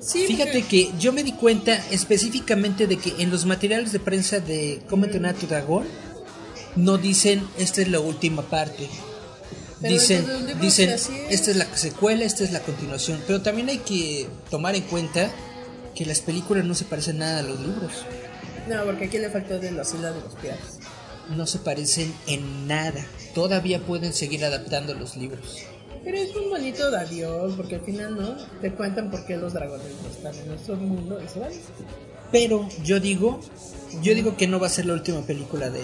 [0.00, 4.00] Sí, Fíjate porque- que yo me di cuenta específicamente de que en los materiales de
[4.00, 5.86] prensa de Cómo entrenar a tu dragón
[6.76, 8.88] no dicen esta es la última parte.
[9.80, 10.26] Pero dicen,
[10.60, 13.22] dicen esta es la secuela, esta es la continuación.
[13.26, 15.30] Pero también hay que tomar en cuenta
[15.94, 17.92] que las películas no se parecen nada a los libros.
[18.68, 20.78] No, porque aquí le faltó de la isla de los piratas.
[21.36, 23.06] No se parecen en nada.
[23.34, 25.58] Todavía pueden seguir adaptando los libros.
[26.04, 28.36] Pero es un bonito de adiós, porque al final, ¿no?
[28.60, 31.50] Te cuentan por qué los dragones no están en nuestro mundo y se van.
[32.30, 33.40] Pero yo digo,
[34.02, 35.82] yo digo que no va a ser la última película de,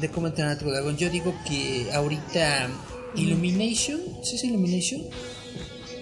[0.00, 0.96] de Cómo entrenar a tu dragón.
[0.96, 2.68] Yo digo que ahorita
[3.16, 5.02] Illumination, ¿sí es Illumination?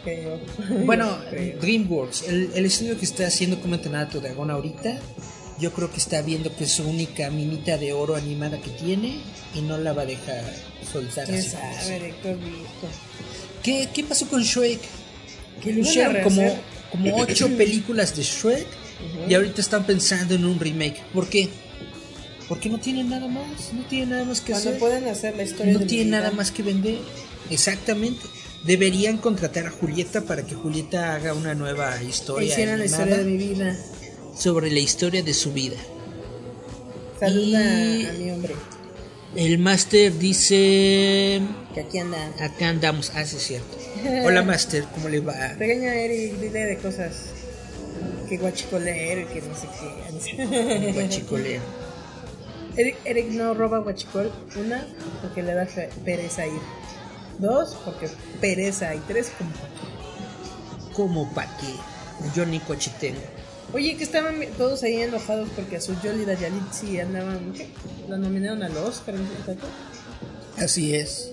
[0.05, 0.41] Creo.
[0.87, 1.59] Bueno, Creo.
[1.61, 4.99] DreamWorks, el, el estudio que está haciendo Cómo entrenar a tu dragón ahorita,
[5.59, 9.19] yo creo que está viendo que es su única minita de oro animada que tiene
[9.55, 10.45] y no la va a dejar
[10.93, 11.49] soltar ¿Quién así.
[11.51, 12.37] sabe, Héctor?
[13.69, 14.81] ¿Qué, ¿Qué pasó con Shrek?
[15.63, 16.59] Que Hicieron como,
[16.91, 18.67] como ocho películas de Shrek
[19.29, 21.03] y ahorita están pensando en un remake.
[21.13, 21.49] ¿Por qué?
[22.49, 24.81] Porque no tienen nada más, no tienen nada más que Cuando hacer.
[24.81, 26.99] pueden hacer la historia No tienen nada más que vender.
[27.51, 28.23] Exactamente.
[28.65, 33.25] Deberían contratar a Julieta para que Julieta haga una nueva historia Hicieran la historia de
[33.25, 33.77] mi vida.
[34.37, 35.77] sobre la historia de su vida.
[37.21, 38.55] Saluda Y- a mi hombre,
[39.39, 41.41] El máster dice...
[41.73, 42.19] que aquí anda.
[42.41, 43.13] Acá andamos.
[43.15, 43.79] Ah, sí, es cierto.
[44.25, 45.33] Hola, máster, ¿cómo le va?
[45.33, 47.13] A Eric, dile de cosas.
[48.29, 50.91] Que guachicolero que no sé qué.
[50.93, 51.61] Guachicoleo.
[52.77, 54.33] Eric, Eric no roba guachicol.
[54.57, 54.85] Una,
[55.23, 55.69] porque le da
[56.05, 56.61] pereza ir.
[57.39, 58.09] Dos, porque
[58.41, 58.93] pereza.
[58.97, 59.53] Y tres, como.
[60.95, 61.73] ¿Cómo pa' qué?
[62.35, 63.21] Yo ni coche tengo.
[63.73, 67.53] Oye, que estaban todos ahí enojados porque a su Yoli Dayalitzi andaban.
[67.53, 67.69] ¿Qué?
[68.09, 69.15] La nominaron al Oscar.
[70.57, 71.33] Así es.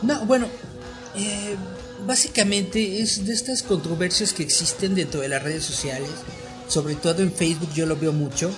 [0.00, 0.46] No, bueno,
[1.14, 1.56] eh,
[2.06, 6.10] básicamente es de estas controversias que existen dentro de las redes sociales,
[6.66, 8.50] sobre todo en Facebook yo lo veo mucho,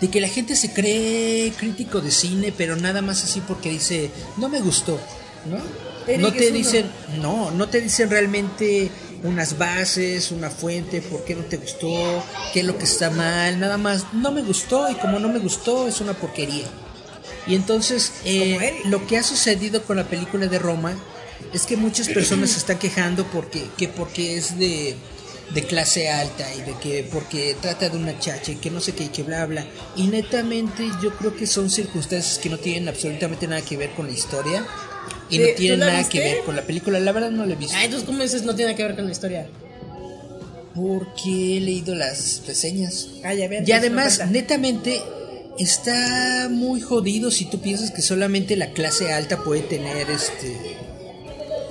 [0.00, 4.10] de que la gente se cree crítico de cine, pero nada más así porque dice,
[4.36, 4.98] no me gustó,
[5.46, 5.58] ¿no?
[6.06, 6.56] Eric no te uno.
[6.56, 6.86] dicen,
[7.20, 8.90] no, no te dicen realmente
[9.22, 13.58] unas bases, una fuente, por qué no te gustó, qué es lo que está mal,
[13.58, 16.66] nada más, no me gustó y como no me gustó es una porquería.
[17.46, 20.94] Y entonces eh, lo que ha sucedido con la película de Roma
[21.52, 24.96] es que muchas personas se están quejando porque, que porque es de,
[25.52, 28.92] de clase alta y de que porque trata de una chacha y que no sé
[28.92, 29.66] qué y que bla bla.
[29.96, 34.06] Y netamente yo creo que son circunstancias que no tienen absolutamente nada que ver con
[34.06, 34.66] la historia
[35.30, 36.18] y no ¿tú tienen la nada viste?
[36.18, 36.98] que ver con la película.
[37.00, 38.42] La verdad no la he visto Ah, entonces, ¿cómo dices?
[38.42, 39.46] No tiene que ver con la historia.
[40.74, 43.08] porque he leído las reseñas.
[43.24, 45.00] Ah, ya ves, Y entonces además, no netamente,
[45.58, 50.56] está muy jodido si tú piensas que solamente la clase alta puede tener este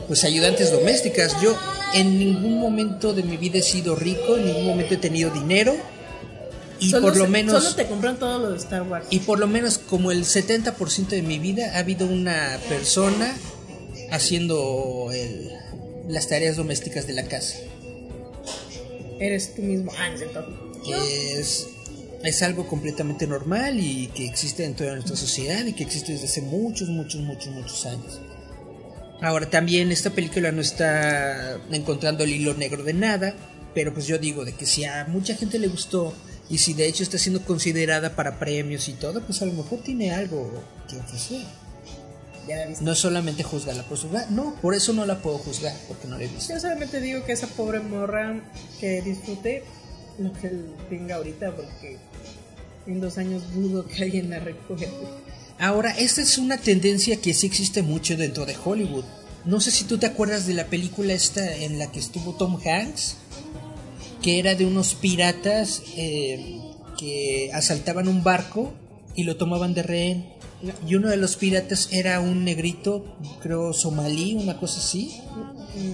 [0.08, 1.36] pues ayudantes domésticas.
[1.42, 1.58] Yo
[1.94, 5.76] en ningún momento de mi vida he sido rico, en ningún momento he tenido dinero
[6.80, 9.08] y Solo por lo se- menos Solo te compran todo lo de Star Wars.
[9.10, 13.36] y por lo menos como el 70% de mi vida ha habido una persona
[14.12, 15.50] haciendo el-
[16.08, 17.56] las tareas domésticas de la casa.
[19.20, 19.92] Eres tú mismo.
[19.98, 21.68] Ah, no es es,
[22.24, 26.26] es algo completamente normal y que existe dentro de nuestra sociedad y que existe desde
[26.26, 28.20] hace muchos, muchos, muchos, muchos años.
[29.22, 33.36] Ahora también esta película no está encontrando el hilo negro de nada,
[33.76, 36.14] pero pues yo digo de que si a mucha gente le gustó
[36.50, 39.80] y si de hecho está siendo considerada para premios y todo, pues a lo mejor
[39.84, 40.52] tiene algo
[40.90, 41.44] que ofrecer.
[42.82, 46.24] No solamente juzgarla por su no, por eso no la puedo juzgar, porque no la
[46.24, 46.52] he visto.
[46.52, 48.42] Yo solamente digo que esa pobre morra
[48.80, 49.64] que disfrute
[50.18, 50.50] lo que
[50.90, 51.98] tenga ahorita porque
[52.88, 54.90] en dos años dudo que alguien la recuerde.
[55.60, 59.06] Ahora, esta es una tendencia que sí existe mucho dentro de Hollywood.
[59.46, 62.60] No sé si tú te acuerdas de la película esta en la que estuvo Tom
[62.66, 63.16] Hanks,
[64.22, 66.60] que era de unos piratas eh,
[66.98, 68.74] que asaltaban un barco
[69.16, 70.26] y lo tomaban de rehén.
[70.86, 75.16] Y uno de los piratas era un negrito, creo somalí, una cosa así.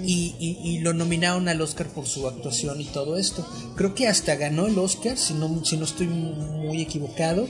[0.04, 3.46] Y, y- y lo nominaron al Oscar por su actuación y todo esto.
[3.76, 7.48] Creo que hasta ganó el Oscar, si no, si no estoy muy equivocado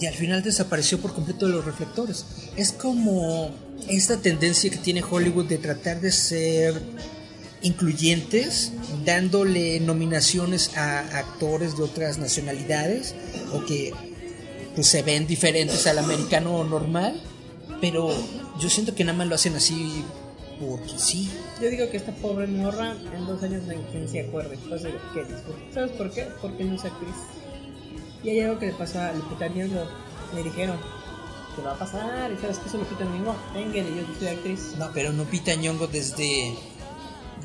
[0.00, 2.26] y al final desapareció por completo de los reflectores.
[2.56, 3.48] Es como
[3.88, 6.74] esta tendencia que tiene Hollywood de tratar de ser
[7.62, 8.72] incluyentes,
[9.04, 13.14] dándole nominaciones a actores de otras nacionalidades
[13.52, 13.92] o que
[14.74, 17.20] pues se ven diferentes al americano normal,
[17.80, 18.10] pero
[18.60, 20.04] yo siento que nada más lo hacen así
[20.60, 21.30] porque sí.
[21.60, 23.62] Yo digo que esta pobre morra en dos años
[24.10, 25.72] se acuerde pues, de que disfrute.
[25.72, 26.26] ¿Sabes por qué?
[26.40, 27.14] Porque no es actriz.
[28.22, 29.84] Y hay algo que le pasó a Lupita Nyong'o.
[30.34, 30.78] Le dijeron,
[31.54, 32.32] te va a pasar.
[32.32, 33.36] ¿Y sabes qué es Lupita Nyong'o?
[33.54, 34.74] Venga, y yo soy actriz.
[34.78, 36.54] No, pero Lupita Nyong'o desde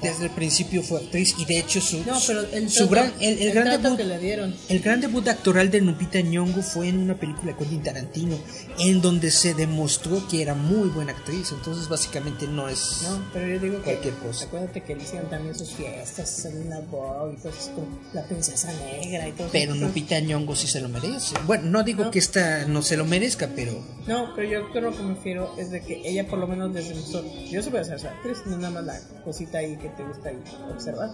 [0.03, 3.13] desde el principio fue actriz y de hecho su No, pero el su trato- gran
[3.21, 4.55] el, el el gran debut que le dieron.
[4.69, 8.37] el gran debut actoral de Lupita Nyong'o fue en una película de Quentin Tarantino
[8.79, 13.47] en donde se demostró que era muy buena actriz entonces básicamente no es No, pero
[13.47, 13.83] yo digo que.
[13.93, 14.45] Cualquier cosa.
[14.45, 18.71] Acuérdate que le hicieron también sus fiestas en la Vogue y cosas con la princesa
[18.73, 19.85] negra y todo pero eso.
[19.85, 22.11] Lupita Nyong'o sí se lo merece bueno no digo No.
[22.11, 23.73] que esta no se lo merezca pero
[24.07, 26.89] No, pero yo creo que me refiero es de que ella por lo menos les
[26.89, 27.23] demostró.
[27.49, 30.31] Yo sí voy a ser actriz, no nada más la cosita ahí que te gusta
[30.71, 31.09] observar.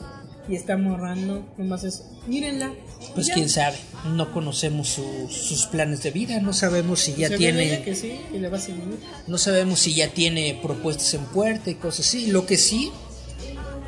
[0.47, 2.73] Y está morrando, nomás es, mírenla.
[3.13, 3.35] pues Ya.
[3.35, 3.77] quién sabe
[4.15, 8.19] no conocemos su- sus planes de vida no sabemos si ya tiene ella que sí,
[8.33, 8.83] y le va a seguir.
[9.27, 12.27] No sabemos si ya tiene propuestas en puerta y cosas así.
[12.27, 12.91] Lo que sí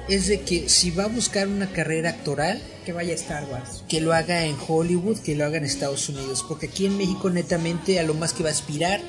[0.08, 3.84] es de que si va a buscar una carrera actoral, Que vaya a Star Wars.
[3.88, 6.44] que lo haga en Hollywood, que lo haga en Estados Unidos.
[6.48, 9.02] Porque aquí en México netamente a lo más que va a aspirar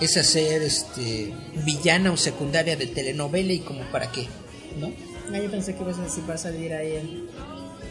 [0.00, 1.32] es a ser este,
[1.64, 4.26] villana o secundaria de telenovela y como para qué,
[4.78, 4.92] ¿no?
[5.32, 7.26] Ah, yo pensé que ibas a decir, va a salir ahí en.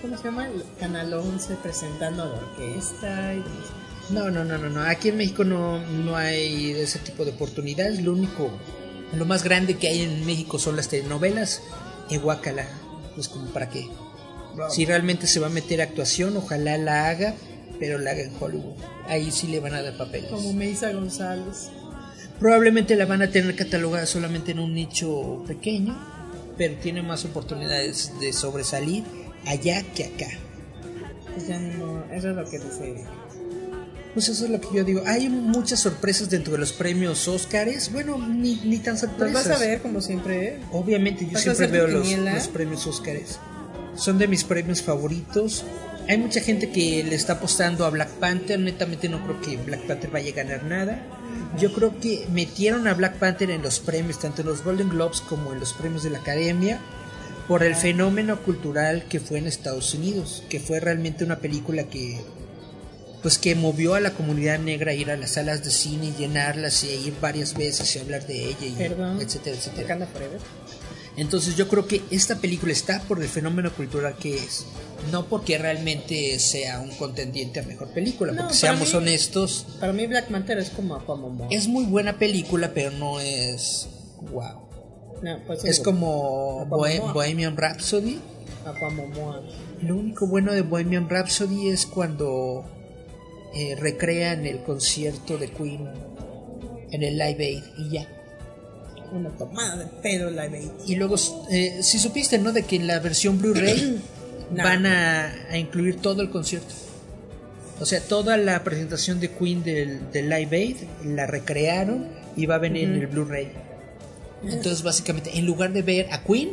[0.02, 0.48] ¿Cómo se llama?
[0.48, 3.44] El Canal 11 presentando a la orquesta y.
[4.14, 4.82] No, no, no, no, no.
[4.82, 8.02] Aquí en México no, no hay ese tipo de oportunidades.
[8.02, 8.50] Lo único,
[9.14, 11.62] lo más grande que hay en México son las telenovelas.
[12.10, 12.66] Y guácala,
[13.16, 13.90] pues como para qué.
[14.70, 17.36] Si realmente se va a meter a actuación, ojalá la haga,
[17.80, 18.76] pero la haga en Hollywood.
[19.08, 20.32] Ahí sí le van a dar papeles.
[20.32, 21.70] Como Meisa González.
[22.40, 25.98] Probablemente la van a tener catalogada solamente en un nicho pequeño,
[26.58, 29.04] pero tiene más oportunidades de sobresalir
[29.46, 30.28] allá que acá.
[31.34, 33.06] Pues ya no, eso es lo que dice.
[34.14, 35.04] Pues eso es lo que yo digo.
[35.06, 37.92] Hay muchas sorpresas dentro de los premios Óscares.
[37.92, 39.34] Bueno, ni, ni tan Los sorpresas.
[39.48, 40.60] vas a ver como siempre, ¿eh?
[40.72, 43.38] Obviamente, yo ¿Vas a siempre veo los, los premios Óscares.
[43.96, 45.64] Son de mis premios favoritos.
[46.08, 48.60] Hay mucha gente que le está apostando a Black Panther.
[48.60, 51.06] Netamente no creo que Black Panther vaya a ganar nada.
[51.60, 55.22] Yo creo que metieron a Black Panther en los premios, tanto en los Golden Globes
[55.22, 56.80] como en los premios de la Academia,
[57.48, 62.20] por el fenómeno cultural que fue en Estados Unidos, que fue realmente una película que
[63.22, 66.14] pues que movió a la comunidad negra a ir a las salas de cine y
[66.14, 69.20] llenarlas y ir varias veces y hablar de ella y Perdón.
[69.20, 69.82] etcétera, etcétera.
[69.84, 70.40] Wakanda Forever.
[71.18, 74.66] Entonces yo creo que esta película está por el fenómeno cultural que es,
[75.12, 79.94] no porque realmente sea un contendiente a mejor película, No, porque seamos mí- honestos, Para
[79.94, 81.48] mí Black Panther es como Aquamomoa.
[81.50, 83.88] es muy buena película, pero no es
[84.32, 84.68] wow.
[85.24, 86.78] No, pues Es como Aquamomoa.
[86.88, 88.20] Bohe- Bohemian Rhapsody.
[88.66, 89.42] Aquamomoa.
[89.82, 92.64] Lo único bueno de Bohemian Rhapsody es cuando
[93.56, 95.90] eh, recrean el concierto de Queen
[96.92, 98.08] en el Live Aid y ya.
[99.12, 100.70] Una tomada de pedo Live Aid.
[100.86, 101.16] Y luego,
[101.50, 102.52] eh, si supiste, ¿no?
[102.52, 104.02] De que en la versión Blu-ray
[104.52, 106.74] van a, a incluir todo el concierto.
[107.80, 112.56] O sea, toda la presentación de Queen del, del Live Aid la recrearon y va
[112.56, 113.52] a venir en el Blu-ray.
[114.44, 116.52] Entonces, básicamente, en lugar de ver a Queen,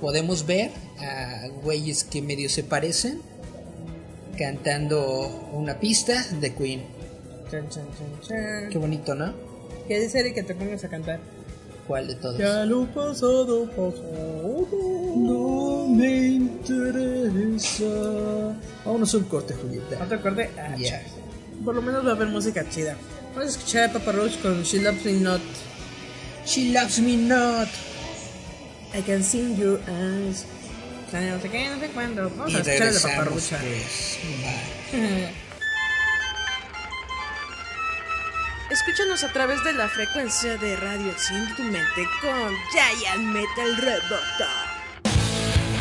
[0.00, 3.20] podemos ver a güeyes que medio se parecen
[4.36, 6.82] cantando una pista de Queen.
[7.50, 7.86] Chan, chan,
[8.22, 8.70] chan.
[8.70, 9.47] Qué bonito, ¿no?
[9.88, 11.18] ¿Qué dice Eric que te pongas a cantar?
[11.86, 12.36] ¿Cuál de todos?
[12.38, 14.68] Ya lo pasado, pasado.
[15.16, 17.84] No me interesa.
[18.84, 20.04] Vámonos a un corte, Julieta.
[20.04, 20.50] ¿Otro corte?
[20.58, 21.04] Ah, chale.
[21.64, 22.96] Por lo menos va a haber música chida.
[23.34, 25.40] Vamos a escuchar a Papa Roach con She Loves Me Not.
[26.46, 27.68] She loves me not.
[28.94, 30.44] I can see your eyes.
[31.12, 32.30] No sé qué, no sé cuándo.
[32.36, 33.24] Vamos Y a escuchar a la Papa.
[33.24, 33.42] Roach.
[33.50, 34.18] Pues,
[38.78, 44.46] Escúchanos a través de la frecuencia de radio Enciende tu mente con Giant Metal Roboto.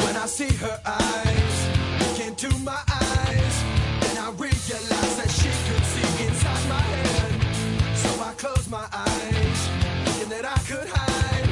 [0.04, 1.58] When I see her eyes
[2.00, 3.64] look into my eyes,
[4.02, 7.96] then I realize that she could see inside my head.
[7.96, 9.60] So I close my eyes,
[10.04, 11.50] thinking that I could hide,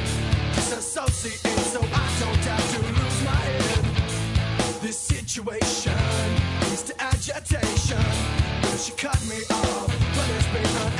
[0.56, 1.38] disassociate,
[1.70, 3.84] so I don't have to lose my head.
[4.82, 5.94] This situation
[6.68, 8.02] leads to agitation.
[8.62, 9.86] Will she cut me off?
[9.86, 10.92] But it's been an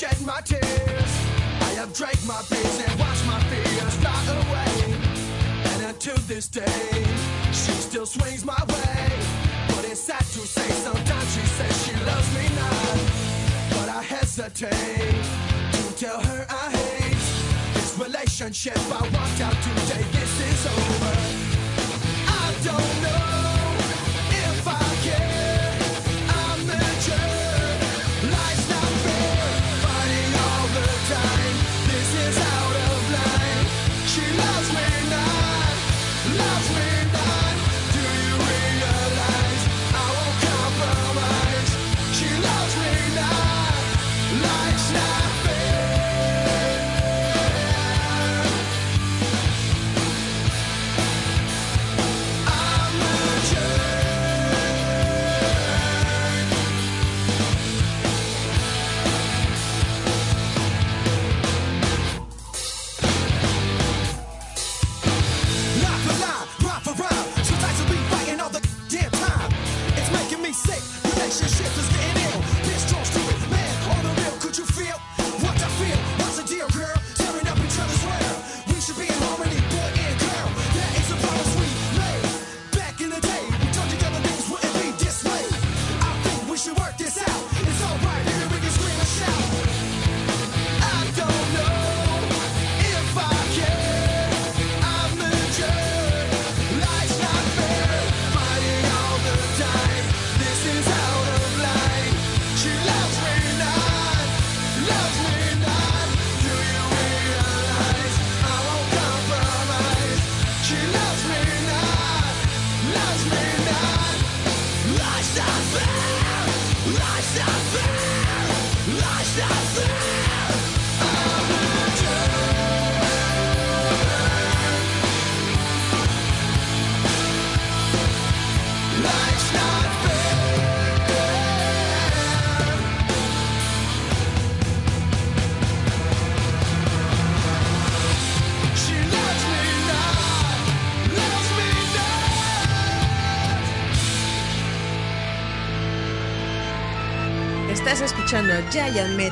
[0.00, 1.12] shed my tears.
[1.60, 4.96] I have drank my beers and watched my fears fly away.
[5.72, 7.04] And until this day,
[7.48, 9.08] she still swings my way.
[9.68, 12.96] But it's sad to say, sometimes she says she loves me not.
[13.76, 15.22] But I hesitate
[15.76, 17.24] to tell her I hate
[17.74, 18.78] this relationship.
[18.78, 21.49] I walked out today, this is over.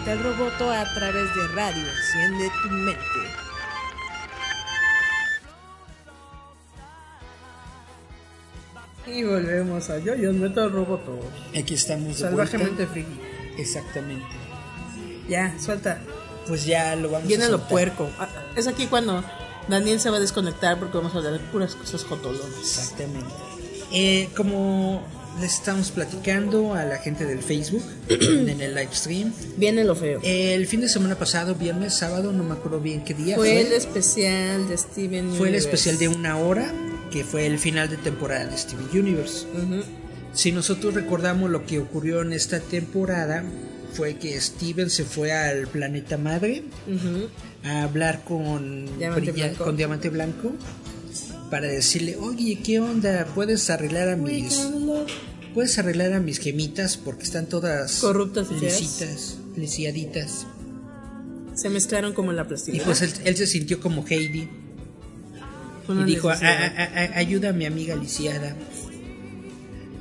[0.08, 1.84] Metal Roboto a través de radio.
[1.86, 3.20] Enciende tu mente.
[9.06, 11.18] Y volvemos a Giant Metal Roboto.
[11.58, 12.92] Aquí estamos de Salvajemente vuelta.
[12.92, 13.20] friki.
[13.58, 14.26] Exactamente.
[15.28, 16.00] Ya, suelta.
[16.46, 18.08] Pues ya lo vamos Viene a lo puerco.
[18.18, 19.22] Ah, Es aquí cuando
[19.68, 22.58] Daniel se va a desconectar porque vamos a hablar de puras cosas jotolonas.
[22.58, 23.26] Exactamente.
[23.92, 25.02] Eh, como
[25.40, 30.20] les estamos platicando a la gente del Facebook en el live stream, Viene lo feo.
[30.22, 33.60] el fin de semana pasado, viernes, sábado, no me acuerdo bien qué día Fue fue.
[33.66, 35.68] el especial de Steven Fue el Universe.
[35.68, 36.72] especial de una hora,
[37.10, 39.46] que fue el final de temporada de Steven Universe.
[39.54, 39.82] Ujú.
[40.32, 43.44] Si nosotros recordamos lo que ocurrió en esta temporada,
[43.94, 47.28] fue que Steven se fue al planeta madre Ujú.
[47.64, 49.64] a hablar con Diamante Brilla- Blanco.
[49.64, 50.52] con Diamante Blanco
[51.50, 53.26] para decirle, oye, ¿qué onda?
[53.34, 54.68] ¿Puedes arreglar a mis...
[55.54, 60.46] Puedes arreglar a mis gemitas porque están todas Corruptas y lisitas, lisiaditas.
[61.54, 62.84] Se mezclaron como en la Y plastilina.
[62.84, 64.48] pues él, él se sintió como Heidi
[65.88, 66.76] y dijo, "Ah, necesidad.
[66.76, 68.54] "A- a- a- ayuda a mi amiga lisiada.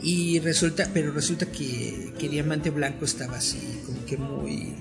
[0.03, 4.73] Y resulta, pero resulta que, que Diamante Blanco estaba así, como que muy,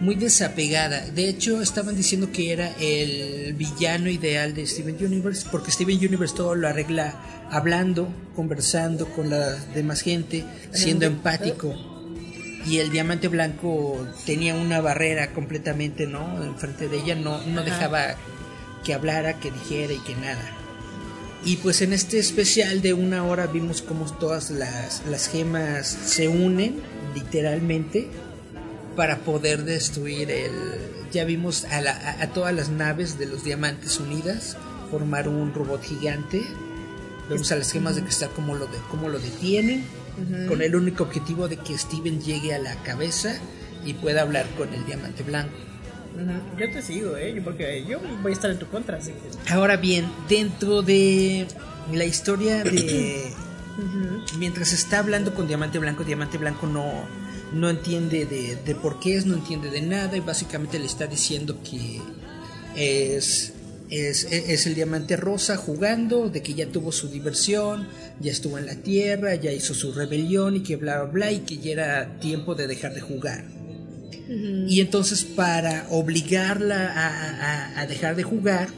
[0.00, 1.06] muy desapegada.
[1.06, 6.34] De hecho, estaban diciendo que era el villano ideal de Steven Universe, porque Steven Universe
[6.34, 7.14] todo lo arregla
[7.50, 11.74] hablando, conversando con la demás gente, siendo empático.
[12.66, 16.42] Y el diamante blanco tenía una barrera completamente, ¿no?
[16.44, 18.16] Enfrente de ella, no, no dejaba
[18.84, 20.56] que hablara, que dijera y que nada.
[21.44, 26.28] Y pues en este especial de una hora vimos cómo todas las, las gemas se
[26.28, 26.82] unen,
[27.14, 28.08] literalmente,
[28.96, 30.50] para poder destruir el...
[31.12, 34.56] Ya vimos a, la- a- a todas las naves de los diamantes unidas
[34.90, 36.42] formar un robot gigante.
[37.28, 39.84] Vemos a las gemas de cristal cómo lo, de, cómo lo detienen,
[40.48, 43.34] con el único objetivo de que Steven llegue a la cabeza
[43.84, 45.54] y pueda hablar con el diamante blanco.
[46.58, 47.40] Yo te sigo, ¿eh?
[47.42, 49.52] Porque yo voy a estar en tu contra, así que...
[49.52, 51.46] Ahora bien, dentro de
[51.92, 53.32] la historia de...
[54.38, 56.84] Mientras está hablando con Diamante Blanco, Diamante Blanco no,
[57.52, 61.06] no entiende de, de por qué es, no entiende de nada y básicamente le está
[61.06, 62.00] diciendo que
[62.76, 63.52] es,
[63.90, 67.88] es, es el Diamante Rosa jugando, de que ya tuvo su diversión,
[68.20, 71.40] ya estuvo en la Tierra, ya hizo su rebelión y que bla bla bla y
[71.40, 73.44] que ya era tiempo de dejar de jugar.
[74.68, 78.68] Y entonces para obligarla a, a- a dejar de jugar,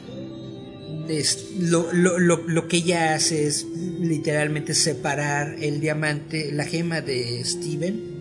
[1.07, 3.67] es- lo, lo- lo- lo que ella hace es
[4.01, 8.12] literalmente separar el diamante, la gema de Steven,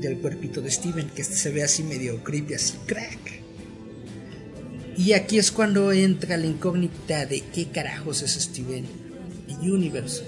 [0.00, 3.42] del cuerpito de Steven, que se ve así medio creepy, así crack.
[4.96, 8.84] Y aquí es cuando entra la incógnita de qué carajos es Steven
[9.62, 10.22] Universe.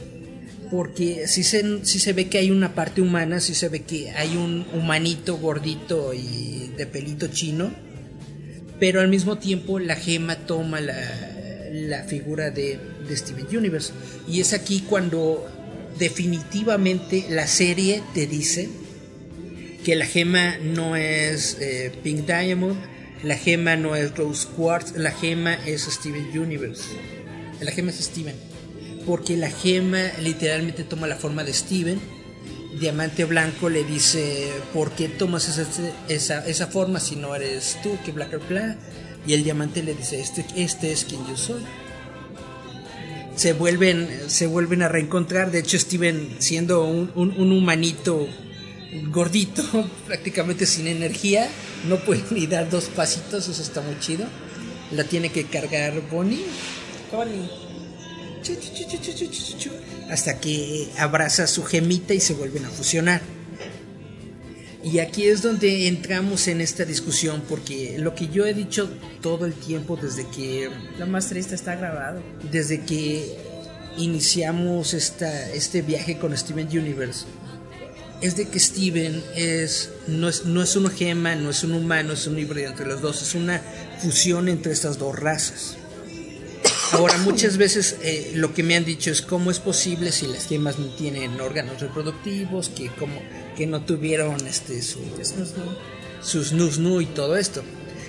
[0.70, 4.10] Porque si se, sí se ve que hay una parte humana, si se ve que
[4.10, 7.72] hay un humanito gordito y de pelito chino,
[8.78, 10.94] pero al mismo tiempo la gema toma la,
[11.72, 12.78] la figura de
[13.10, 13.92] Steven Universe.
[14.28, 15.44] Y es aquí cuando
[15.98, 18.68] definitivamente la serie te dice
[19.84, 22.76] que la gema no es eh, Pink Diamond,
[23.22, 26.84] la gema no es Rose Quartz, la gema es Steven Universe.
[27.60, 28.34] La gema es Steven.
[29.06, 32.00] Porque la gema literalmente toma la forma de Steven.
[32.78, 35.66] Diamante Blanco le dice, ¿por qué tomas esa,
[36.08, 37.98] esa, esa forma si no eres tú?
[38.04, 38.14] Que.
[39.26, 41.60] Y el diamante le dice, este, este es quien yo soy.
[43.36, 45.50] Se vuelven, se vuelven a reencontrar.
[45.50, 48.28] De hecho, Steven, siendo un- un humanito
[49.10, 49.62] gordito,
[50.06, 51.48] prácticamente sin energía,
[51.88, 54.26] no puede ni dar dos pasitos, eso está muy chido.
[54.92, 56.44] La tiene que cargar Bonnie.
[58.42, 59.70] Chu,
[60.10, 63.20] hasta que abraza su gemita y se vuelven a fusionar.
[64.82, 68.88] Y aquí es donde entramos en esta discusión, porque lo que yo he dicho
[69.20, 72.22] todo el tiempo desde que Lo más triste está grabado.
[72.50, 73.36] desde que
[73.98, 77.26] iniciamos esta, este viaje con Steven Universe
[78.20, 82.12] es de que Steven es no, es no es una gema, no es un humano,
[82.12, 83.62] es un híbrido entre los dos, es una
[84.00, 85.76] fusión entre estas dos razas.
[86.92, 90.48] Ahora, muchas veces eh, lo que me han dicho es cómo es posible si las
[90.48, 93.22] gemas no tienen órganos reproductivos, que, como,
[93.56, 94.98] que no tuvieron este, su,
[96.20, 97.62] sus nus-nu y todo esto.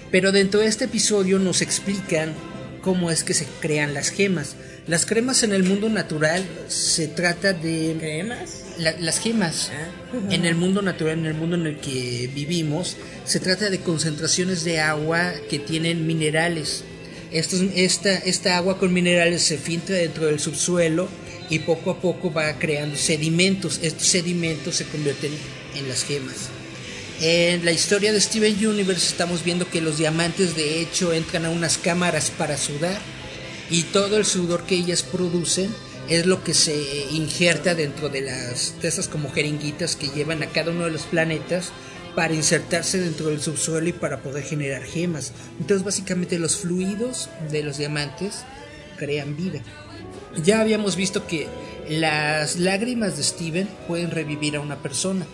[0.10, 2.34] Pero dentro de este episodio nos explican
[2.82, 4.56] cómo es que se crean las gemas.
[4.88, 8.61] Las gemas en el mundo natural se trata de ¿Cremas?
[8.82, 10.28] La- las gemas Ah.
[10.34, 14.64] en el mundo natural, en el mundo en el que vivimos, se trata de concentraciones
[14.64, 16.84] de agua que tienen minerales.
[17.32, 21.08] Esta, esta agua con minerales se filtra dentro del subsuelo
[21.50, 23.80] y poco a poco va creando sedimentos.
[23.82, 25.32] Estos sedimentos se convierten
[25.76, 26.50] en las gemas.
[27.22, 31.50] En la historia de Steven Universe estamos viendo que los diamantes de hecho entran a
[31.52, 33.00] unas cámaras para sudar
[33.70, 35.70] y todo el sudor que ellas producen
[36.12, 36.76] es lo que se
[37.12, 41.72] injerta dentro de las de como jeringuitas que llevan a cada uno de los planetas
[42.18, 45.32] para insertarse dentro del subsuelo y para poder generar gemas.
[45.62, 48.44] Entonces básicamente los fluidos de los diamantes
[48.98, 49.62] crean vida.
[50.44, 51.48] Ya habíamos visto que
[51.88, 55.26] las lágrimas de Steven pueden revivir a una persona.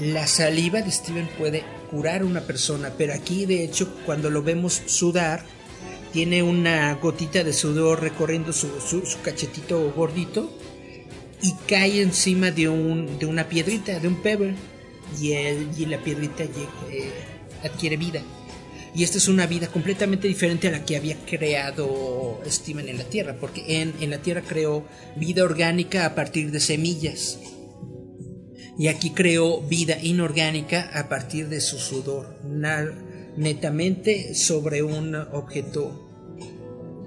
[0.00, 4.42] La saliva de Steven puede curar a una persona, pero aquí de hecho cuando lo
[4.42, 5.44] vemos sudar,
[6.12, 10.50] tiene una gotita de sudor recorriendo su, su- cachetito gordito
[11.42, 14.54] y cae encima de, un, de una piedrita, de un pebble,
[15.20, 17.10] y, el, y la piedrita eh,
[17.64, 18.22] adquiere vida.
[18.94, 23.04] Y esta es una vida completamente diferente a la que había creado Steven en la
[23.04, 24.84] Tierra, porque en, en la Tierra creó
[25.16, 27.38] vida orgánica a partir de semillas.
[28.78, 32.36] Y aquí creó vida inorgánica a partir de su sudor,
[33.36, 36.08] netamente sobre un objeto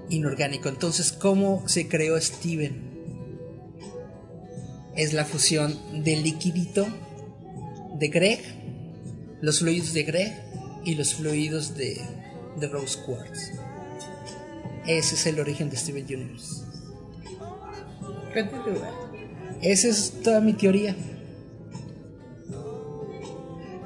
[0.10, 0.70] inorgánico.
[0.70, 2.94] Entonces, ¿cómo se creó Steven?
[4.96, 6.86] Es la fusión del liquidito
[8.00, 8.40] de Greg,
[9.42, 10.34] los fluidos de Greg
[10.86, 12.00] y los fluidos de,
[12.60, 13.52] de Rose Quartz.
[14.86, 16.64] Ese es el origen de Steven Universe.
[19.62, 20.96] Esa es toda mi teoría.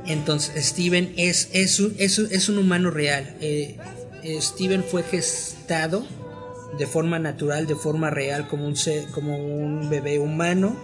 [0.08, 3.36] Entonces, Steven es, es, un, es, es un humano real.
[3.42, 3.78] Eh,
[4.24, 6.06] eh, Steven fue gestado
[6.78, 8.76] de forma natural, de forma real, como un,
[9.14, 10.76] como un bebé humano.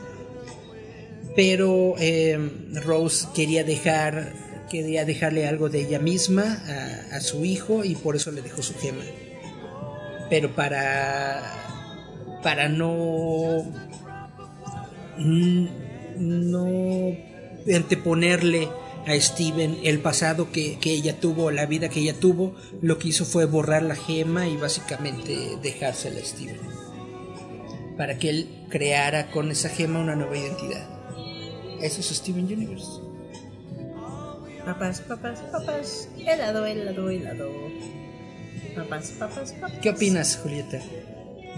[1.36, 2.38] Pero eh,
[2.84, 8.16] Rose quería dejar quería dejarle algo de ella misma a, a su hijo y por
[8.16, 9.04] eso le dejó su gema.
[10.30, 11.42] Pero para
[12.42, 13.66] para no
[15.18, 17.16] no
[17.74, 18.68] anteponerle
[19.06, 23.10] a Steven el pasado que, que ella tuvo, la vida que ella tuvo, lo que
[23.10, 26.60] hizo fue borrar la gema y básicamente dejársela a Steven.
[27.98, 30.88] Para que él creara con esa gema una nueva identidad.
[31.82, 33.02] Eso es Steven Universe.
[34.66, 36.10] Papás, papás, papás.
[36.18, 37.52] Helado, helado, helado.
[38.76, 39.80] Papás, papás, papás.
[39.82, 40.80] ¿Qué opinas, Julieta?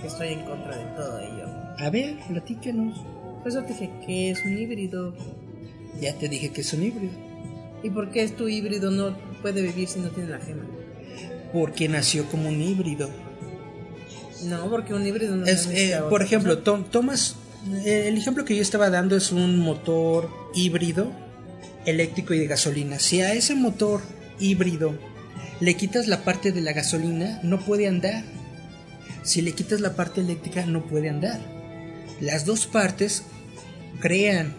[0.02, 1.48] Que estoy en contra de todo ello.
[1.78, 3.00] A ver, platícanos.
[3.39, 5.14] Por eso te dije que es un híbrido.
[6.02, 7.14] Ya te dije que es un híbrido.
[7.86, 10.64] ¿Y por qué es tu híbrido no puede vivir si no tiene la gema?
[11.54, 13.10] Porque nació como un híbrido.
[14.44, 17.36] No, porque un híbrido no Es, eh, por ejemplo, tom- tomas.
[17.86, 21.12] eh, el ejemplo que yo estaba dando es un motor híbrido
[21.86, 23.00] eléctrico y de gasolina.
[23.00, 24.02] Si a ese motor
[24.40, 24.96] híbrido
[25.62, 28.24] le quitas la parte de la gasolina, no puede andar.
[29.24, 31.40] Si le quitas la parte eléctrica, no puede andar.
[32.20, 33.24] Las dos partes
[34.00, 34.54] crean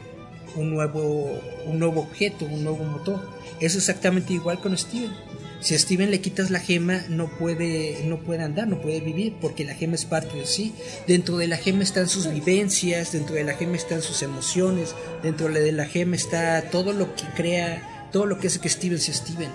[0.56, 3.20] un nuevo, un nuevo objeto, un nuevo motor.
[3.60, 5.12] Es exactamente igual con Steven.
[5.60, 9.36] Si a Steven le quitas la gema, no puede, no puede andar, no puede vivir,
[9.40, 10.74] porque la gema es parte de sí.
[11.06, 15.48] Dentro de la gema están sus vivencias, dentro de la gema están sus emociones, dentro
[15.48, 19.14] de la gema está todo lo que crea, todo lo que hace que Steven sea
[19.14, 19.50] Steven.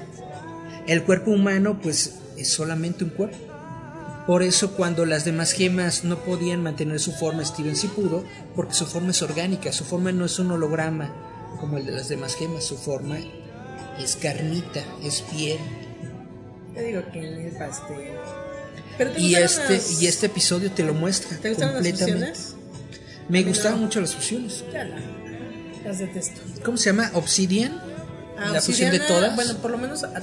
[0.88, 3.38] El cuerpo humano, pues, es solamente un cuerpo.
[4.28, 8.24] Por eso cuando las demás gemas no podían mantener su forma, Steven sí pudo,
[8.56, 11.12] porque su forma es orgánica, su forma no es un holograma
[11.60, 13.18] como el de las demás gemas, su forma
[14.00, 15.58] es carnita, es piel.
[16.74, 18.12] Te digo que el pastel.
[18.98, 22.36] Pero ¿te Y este, las- y este episodio te lo muestra ¿Te gustaron las completamente.
[22.36, 22.56] fusiones?
[23.30, 24.64] Me gustaban mucho las fusiones.
[24.72, 25.00] Ya la-
[25.84, 26.42] Las detesto.
[26.64, 27.10] ¿Cómo se llama?
[27.16, 27.82] Obsidian.
[28.38, 29.36] A la fusión de todas.
[29.36, 30.20] Bueno, por lo menos a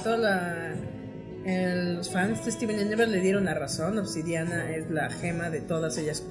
[1.57, 3.97] todos los fans de Steven Universe le dieron la razón.
[3.97, 6.23] Obsidiana es la gema de todas ellas,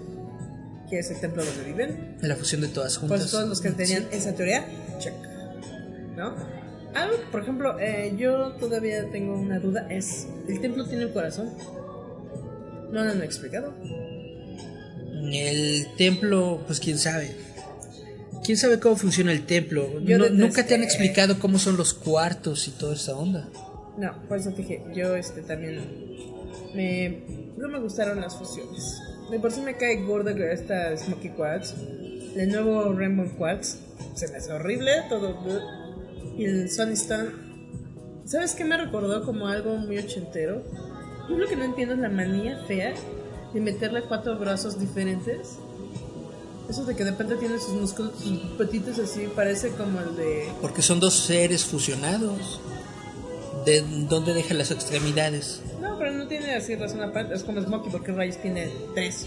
[0.89, 2.17] que es el templo donde viven.
[2.21, 3.19] la fusión de todas juntas.
[3.21, 4.17] Pues todos los que tenían Sí.
[4.19, 4.65] esa teoría,
[4.99, 5.15] check.
[6.17, 6.35] ¿No?
[6.95, 11.13] Algo, que, por ejemplo, eh, yo todavía tengo una duda: es, ¿el templo tiene un
[11.13, 11.51] corazón?
[12.91, 13.75] No lo han explicado.
[15.33, 17.37] El templo, pues quién sabe.
[18.45, 19.89] ¿Quién sabe cómo funciona el templo?
[20.01, 23.49] No- nunca te han explicado cómo son los cuartos y toda esa onda.
[23.99, 25.81] No, por eso te yo este también
[26.73, 29.03] me no me gustaron las fusiones.
[29.29, 31.75] De por sí me cae gorda esta Smoky Quartz.
[32.37, 33.79] El nuevo Rainbow Quartz
[34.15, 35.37] se me hace horrible, todo.
[36.37, 37.31] Y el Sunny Stone.
[38.25, 40.63] ¿Sabes qué me recordó como algo muy ochentero?
[41.29, 42.95] Yo lo que no entiendo es la manía fea
[43.53, 45.59] de meterle cuatro brazos diferentes.
[46.71, 50.49] Eso de que de repente tiene sus músculos, sus patitas así, parece como el de
[50.61, 52.61] Porque son dos seres fusionados.
[53.65, 55.61] ¿De dónde deja las extremidades?
[55.81, 57.35] No, pero no tiene así razón aparte.
[57.35, 59.27] Es como Smokey porque Rayos tiene tres.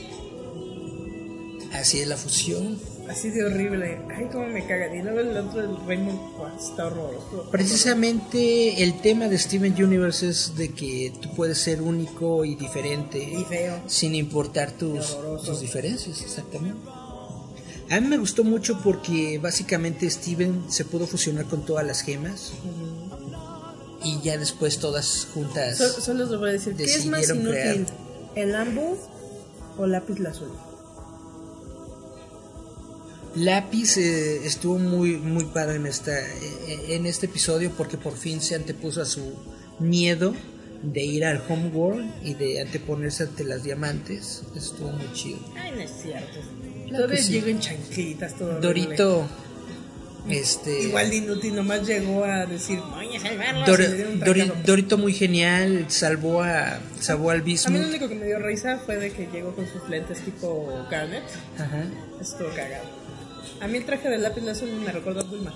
[1.74, 2.78] Así es la fusión.
[3.10, 4.00] Así de horrible.
[4.16, 4.96] Ay, cómo me cagan.
[4.96, 6.20] Y luego el otro, el Raymond,
[6.60, 7.50] está horroroso.
[7.52, 13.20] Precisamente el tema de Steven Universe es de que tú puedes ser único y diferente.
[13.22, 13.82] Y feo.
[13.88, 16.80] Sin importar tus, tus diferencias, exactamente.
[17.90, 22.54] A mí me gustó mucho porque básicamente Steven se pudo fusionar con todas las gemas.
[24.04, 25.78] Y ya después todas juntas.
[25.78, 27.86] So- solo os voy a decir, ¿qué es más Decidieron inútil?
[27.86, 28.02] crear.
[28.36, 28.98] ¿El ambu
[29.78, 30.52] o lápiz lazuli?
[33.36, 38.42] Lápiz eh, estuvo muy muy padre en esta eh, en este episodio porque por fin
[38.42, 39.36] se antepuso a su
[39.80, 40.34] miedo
[40.84, 44.44] de ir al homeworld y de anteponerse ante las diamantes.
[44.56, 45.40] Estuvo muy chido.
[45.56, 46.40] Ay, no es cierto.
[46.90, 47.32] Claro Todavía sí.
[47.34, 48.60] llegó en chanquilitas todo.
[48.60, 49.26] Dorito
[50.30, 53.68] este Igual de inútil, nomás llegó a decir, voy a salvarlos.
[53.68, 54.64] Dor-.
[54.64, 57.86] Dorito muy genial, salvó a salvó al A mí lo Bismuth.
[57.88, 61.24] único que me dio risa fue de que llegó con sus lentes tipo Garnet.
[61.58, 61.86] Ajá.
[62.20, 62.86] Estuvo cagado.
[63.60, 65.54] A mí el traje de lápiz lazuli me recuerda a Bulma.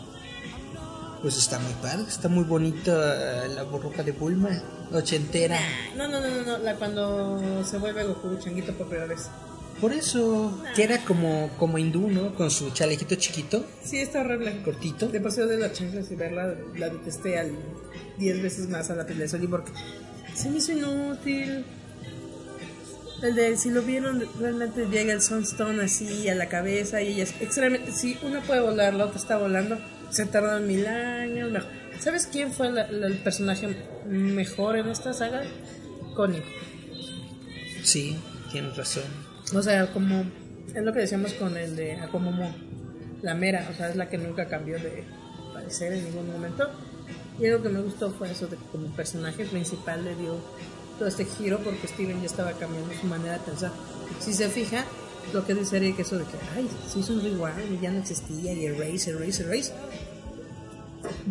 [1.22, 4.61] Pues está muy padre, está muy bonita la burruca de Bulma,
[4.91, 5.59] ochentera.
[5.95, 9.28] No, no, no, no, no, la cuando se vuelve Goku changuito por primera vez.
[9.82, 12.34] Por eso, que era como, como hindú, ¿no?
[12.34, 14.61] Con su chalequito chiquito, Sí, está horrible.
[14.63, 15.07] cortito.
[15.09, 17.51] De paseo de las chanclas y verla, la detesté al
[18.17, 19.71] 10 veces más a la piel de Soli porque
[20.34, 21.65] se me hizo inútil.
[23.21, 27.23] El de si lo vieron, realmente llega el Sunstone así a la cabeza y ella
[27.23, 27.91] es extremadamente.
[27.91, 29.78] Si uno puede volar, la otra está volando,
[30.09, 31.51] se tardan mil años.
[31.51, 31.69] mejor.
[31.99, 33.76] ¿Sabes quién fue la- la- el personaje
[34.07, 35.43] mejor en esta saga?
[36.15, 36.41] Connie.
[37.84, 38.17] Sí,
[38.51, 39.03] tienes razón.
[39.54, 40.24] O sea, como
[40.74, 42.54] es lo que decíamos con el de Akomomo,
[43.22, 45.04] la mera, o sea, es la que nunca cambió de
[45.54, 46.70] parecer en ningún momento.
[47.39, 50.39] Y algo que me gustó fue eso de que como personaje principal le dio
[50.98, 53.72] todo este giro porque Steven ya estaba cambiando su manera de pensar.
[54.20, 54.86] Si se fija,
[55.34, 58.00] lo que dice Eric, eso de que, ay, se hizo un rewind y ya no
[58.00, 59.74] existía, y erase, erase, erase.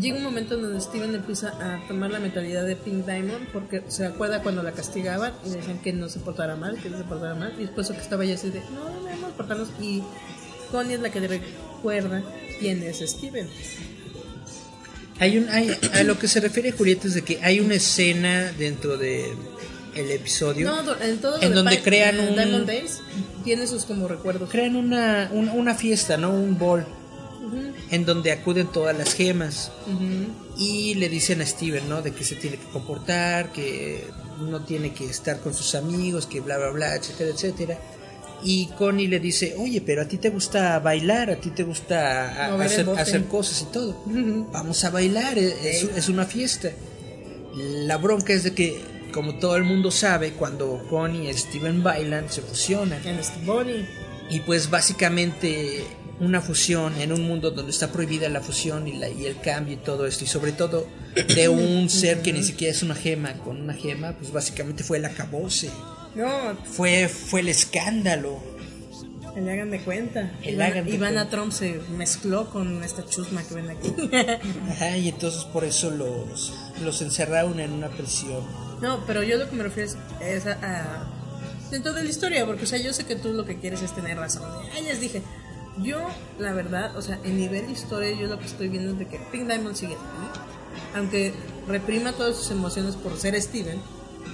[0.01, 3.83] Llega un momento en donde Steven empieza a tomar la mentalidad de Pink Diamond porque
[3.89, 7.05] se acuerda cuando la castigaban y decían que no se portara mal, que no se
[7.05, 7.55] portara mal.
[7.59, 9.69] Y después que estaba ya así de, no, no a portarnos.
[9.81, 10.03] Y
[10.71, 12.23] Connie es la que le recuerda
[12.61, 13.49] quién es Steven.
[15.21, 18.51] Hay un, hay, a lo que se refiere Julieta es de que hay una escena
[18.59, 19.33] dentro de
[19.95, 20.67] el episodio.
[20.69, 22.99] No, en todo donde crean eh, un- Diamond Days
[23.45, 24.51] tiene sus como recuerdos.
[24.51, 26.33] Crean una, un- una fiesta, ¿no?
[26.33, 26.59] Un
[27.91, 29.71] En donde acuden todas las gemas.
[30.59, 32.03] Y le dicen a Steven, ¿no?
[32.03, 34.05] De que se tiene que comportar, que
[34.41, 37.79] no tiene que estar con sus amigos, que bla, bla, bla, etcétera, etcétera.
[38.47, 42.29] Y Connie le dice, oye, pero a ti te gusta bailar, a ti te gusta
[42.47, 43.01] a- hacer, bote".
[43.01, 44.03] hacer cosas y todo.
[44.53, 46.71] Vamos a bailar, es, es- una fiesta.
[47.55, 48.81] La bronca es de que,
[49.13, 53.01] como todo el mundo sabe, cuando Connie y Steven bailan, se fusionan.
[54.29, 55.85] Y pues básicamente
[56.21, 59.75] una fusión en un mundo donde está prohibida la fusión y, la, y el cambio
[59.75, 60.25] y todo esto.
[60.25, 60.87] Y sobre todo
[61.35, 64.99] de un ser que ni siquiera es una gema con una gema, pues básicamente fue
[64.99, 65.71] el acabose.
[66.15, 66.29] No,
[66.65, 68.39] Fue, fue el escándalo.
[69.35, 70.33] el hagan de cuenta.
[70.43, 71.31] El Ivana, hagan de Ivana cuenta.
[71.31, 73.93] Trump se mezcló con esta chusma que ven aquí.
[74.71, 76.53] Ajá, y entonces por eso los,
[76.85, 78.45] los encerraron en una prisión.
[78.81, 81.11] No, pero yo lo que me refiero es, es a, a-
[81.73, 83.93] dentro de la historia, porque o sea, yo sé que tú lo que quieres es
[83.93, 84.45] tener razón.
[84.73, 85.21] Ya les dije,
[85.83, 85.99] yo
[86.39, 89.07] la verdad, o sea, en nivel de historia yo lo que estoy viendo es de
[89.07, 90.41] que Pink Diamond sigue aquí,
[90.95, 91.33] aunque
[91.67, 93.81] reprima todas sus emociones por ser Steven,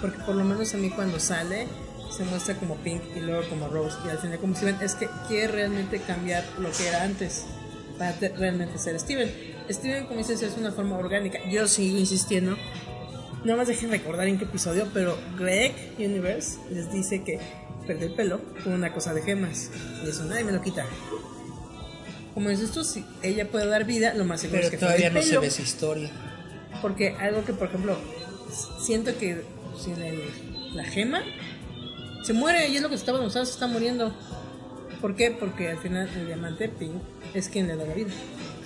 [0.00, 1.66] porque por lo menos a mí cuando sale
[2.14, 5.08] se muestra como Pink y luego como Rose y al final como Steven, es que
[5.28, 7.44] quiere realmente cambiar lo que era antes
[7.98, 9.30] para te- realmente ser Steven.
[9.70, 11.38] Steven, como dices, es una forma orgánica.
[11.48, 12.56] Yo sigo insistiendo
[13.44, 17.38] no más dejen recordar en qué episodio, pero Greg Universe les dice que
[17.86, 19.70] perder el pelo fue una cosa de gemas.
[20.04, 20.84] Y eso nadie me lo quita.
[22.34, 25.10] Como dices tú, si ella puede dar vida, lo más seguro Pero es que todavía
[25.10, 26.10] no se ve esa historia.
[26.80, 27.96] Porque algo que, por ejemplo,
[28.80, 29.42] siento que
[29.82, 31.22] sin el- la gema
[32.24, 34.14] se muere y es lo que se estaba demostrando, se está muriendo.
[35.00, 35.30] ¿Por qué?
[35.30, 36.92] Porque al final el diamante Pink
[37.34, 38.10] es quien le da la vida.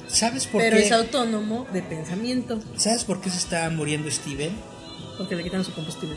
[0.09, 0.83] ¿Sabes por Pero qué?
[0.85, 4.53] es autónomo de pensamiento, ¿Sabes por qué se estaba muriendo Steven?
[5.17, 6.17] porque le quitan su combustible.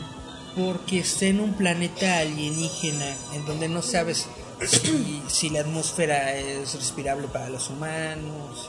[0.56, 4.26] Porque está en un planeta alienígena en donde no sabes
[4.66, 8.68] si, si la atmósfera es respirable para los humanos,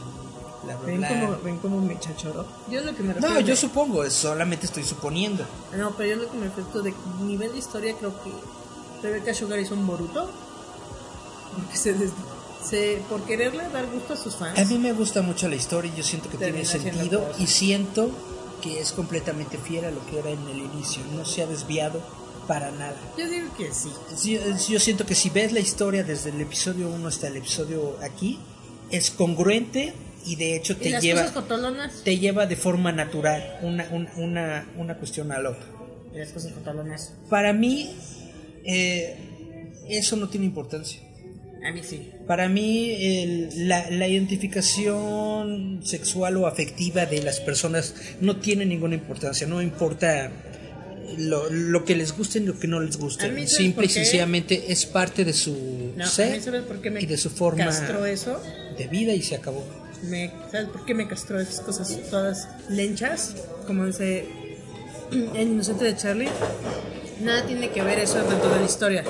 [0.62, 1.08] y bla, bla, ¿Ven bla.
[1.10, 2.46] cómo, ven cómo me chachoró?
[2.70, 5.46] Yo lo que me refiero No, yo de- supongo, solamente estoy suponiendo.
[5.78, 8.32] No, pero yo lo que me refiero de nivel de historia creo que
[9.02, 10.30] Rebecca Sugar hizo un boruto.
[11.56, 12.12] Porque se, des-
[12.64, 14.60] se- por quererle dar gusto a sus fans.
[14.60, 18.12] A mí me gusta mucho la historia y yo siento que tiene sentido y siento
[18.62, 21.02] que es completamente fiel a lo que era en el inicio.
[21.16, 22.02] No se ha desviado
[22.50, 22.96] para nada.
[23.18, 23.90] Yo digo que sí.
[24.18, 27.38] Sí, eh, Yo siento que si ves la historia desde el episodio 1 hasta el
[27.38, 28.40] episodio aquí,
[28.92, 29.94] es congruente
[30.26, 31.32] y de hecho ¿Y te lleva,
[32.04, 35.66] te lleva de forma natural una, una, una, una cuestión a la otra.
[36.14, 37.14] ¿Y las cosas cotolonas?
[37.30, 37.92] Para mí,
[38.66, 39.16] eh,
[39.88, 41.00] eso no tiene importancia.
[41.64, 42.10] A mí sí.
[42.26, 48.96] Para mí, el- la, la identificación sexual o afectiva de las personas no tiene ninguna
[48.96, 49.46] importancia.
[49.46, 50.32] No importa
[51.18, 53.26] lo, lo que les guste y lo que no les guste.
[53.26, 56.82] A mí, ¿sabes Simple y sencillamente es parte de su No, ser mí ¿sabes por
[56.82, 58.42] qué me y de su forma castró eso?
[58.78, 59.66] de vida y se acabó.
[60.04, 63.36] Me, ¿Sabes por qué me castró esas cosas todas lenchas?
[63.68, 64.26] Como dice
[65.12, 66.30] el inocente de Charlie.
[67.22, 69.04] Nada tiene que ver eso dentro de la historia.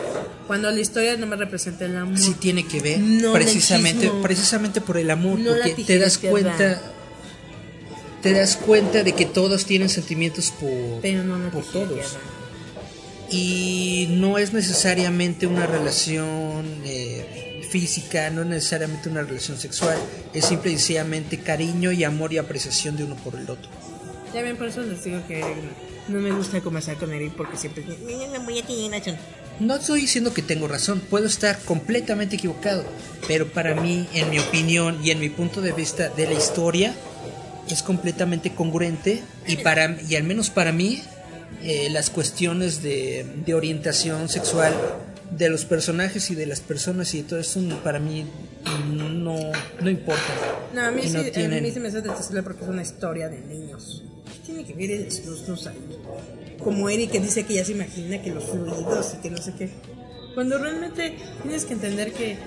[0.48, 2.18] Cuando la historia no me representa el amor.
[2.18, 4.24] Sí tiene que ver No precisamente, lenchismo.
[4.24, 6.82] precisamente por el amor, No porque te das cuenta,
[8.22, 12.18] te das cuenta de que todos tienen sentimientos por, pero no por todos.
[13.30, 19.98] y no es necesariamente una relación eh, física, no es necesariamente una relación sexual,
[20.34, 23.70] es simple y sencillamente cariño y amor y apreciación de uno por el otro.
[24.34, 25.44] Ya ven, por eso les digo que
[26.08, 29.18] no me gusta conversar con Eric porque siempre dice, "Niña, no voy a tener razón".
[29.60, 32.86] No estoy diciendo que tengo razón, puedo estar completamente equivocado,
[33.28, 36.96] pero para mí, en mi opinión y en mi punto de vista de la historia,
[37.74, 41.02] es completamente congruente y, para, y al menos para mí,
[41.64, 44.74] eh, las cuestiones de, de orientación sexual
[45.32, 48.26] de los personajes y de las personas y de todo eso, para mí
[48.94, 49.36] no,
[49.82, 50.22] no importa.
[50.74, 53.30] No, a mí, sí, no a mí se me hace detestable porque es una historia
[53.30, 54.04] de niños.
[54.26, 55.78] ¿Qué tiene que ver los dos ahí?
[56.64, 59.54] Como Eric que dice que ya se imagina que los fluidos y que no sé
[59.58, 59.70] qué.
[60.34, 62.38] Cuando realmente tienes que entender que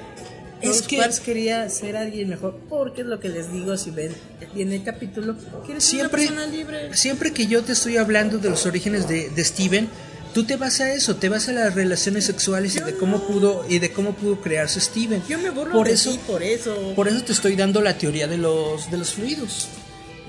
[0.62, 4.14] Es que- Quartz quería ser alguien mejor, porque es lo que les digo si ven
[4.54, 5.36] bien el capítulo.
[5.66, 6.96] Quieres ser siempre, una persona libre.
[6.96, 9.88] siempre que yo te estoy hablando de los orígenes de, de Steven,
[10.34, 13.64] tú te vas a eso, te vas a las relaciones sexuales y de cómo pudo
[13.68, 15.22] y de cómo pudo crearse Steven.
[15.28, 16.92] Yo me burlo por de eso, ti por eso.
[16.94, 19.68] por eso te estoy dando la teoría de los de los fluidos.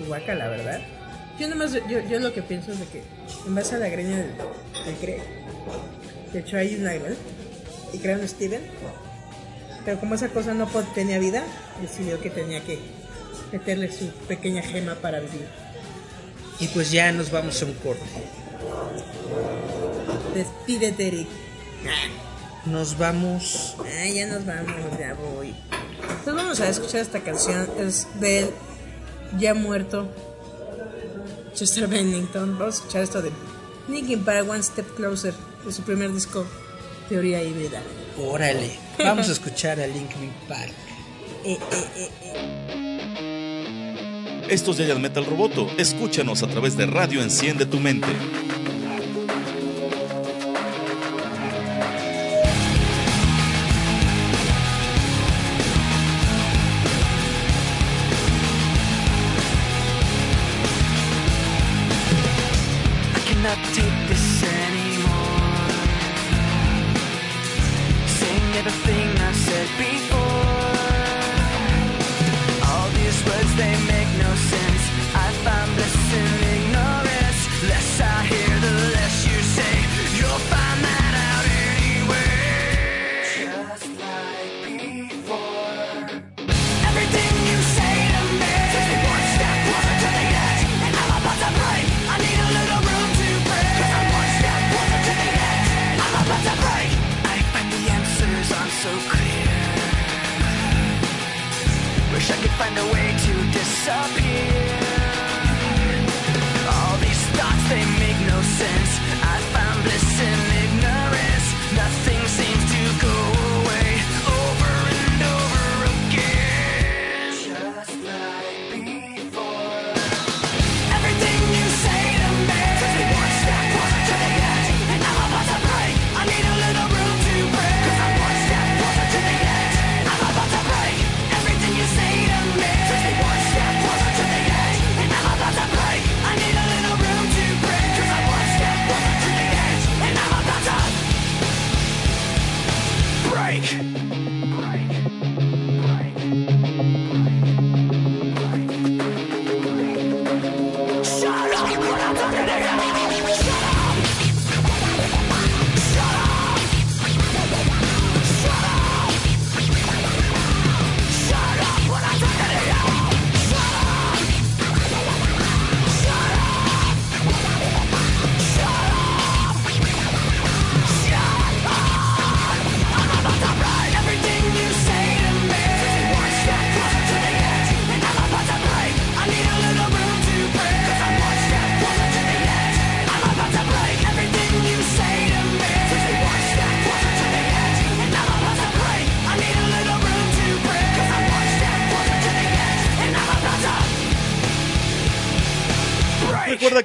[0.08, 0.82] Guaca, la verdad.
[1.40, 3.02] Yo nomás, yo, yo lo que pienso es de que
[3.48, 4.28] en base a la greña del,
[4.86, 5.18] del
[6.32, 7.16] de hecho hay una Greg
[7.94, 8.62] y crearon Steven,
[9.86, 11.44] pero como esa cosa no tenía vida,
[11.82, 12.80] decidió que tenía que
[13.52, 15.48] meterle su pequeña gema para vivir.
[16.60, 18.04] Y pues ya nos vamos a un corte.
[20.34, 21.28] Despídete, Eric.
[22.66, 23.76] Nos vamos.
[23.80, 25.54] Ah, ya nos vamos, ya voy.
[26.02, 28.50] Entonces vamos a escuchar esta canción, es del
[29.38, 30.08] ya muerto
[31.54, 32.58] Chester Bennington.
[32.58, 33.32] Vamos a escuchar esto de
[33.90, 35.34] Linkin Park One Step Closer,
[35.66, 36.46] de su primer disco,
[37.10, 37.82] Teoría Híbrida.
[38.18, 38.72] Órale.
[38.98, 40.74] Vamos a escuchar a Linkin Park.
[41.46, 42.64] Eh, eh, eh, eh.
[44.50, 45.70] Esto es Metal Roboto.
[45.78, 48.08] Escúchanos a través de Radio Enciende tu Mente.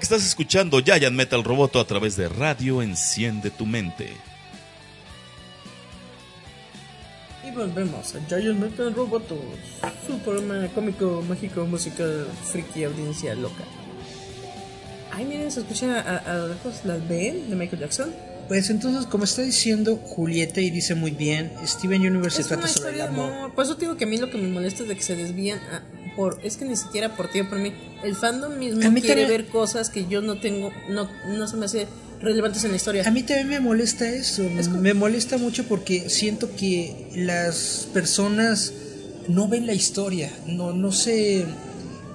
[0.09, 4.09] Estás escuchando Giant Metal Roboto a través de Radio Enciende tu Mente.
[7.47, 9.39] Y volvemos a Giant Metal Roboto,
[10.07, 13.65] su programa cómico, mágico, musical, friki, audiencia loca.
[15.13, 18.15] Ay, miren, se escucha a, a, lo lejos las B de Michael Jackson.
[18.49, 22.63] Pues entonces, como está diciendo Julieta y dice muy bien, Steven Universe se Es trata
[22.63, 23.33] una sobre el historia de amor.
[23.41, 23.55] amor.
[23.55, 25.59] Por eso digo que a mí lo que me molesta es de que se desvían
[25.71, 25.83] a-
[26.19, 27.73] por es que ni siquiera por ti o por mí.
[28.03, 31.47] El fandom mismo A mí quiere también- ver cosas que yo no tengo, no, no
[31.47, 31.87] se me hace
[32.21, 33.05] relevantes en la historia.
[33.07, 38.73] A mí también me molesta eso, Es me molesta mucho porque siento que las personas
[39.29, 41.47] no ven la historia, no, no se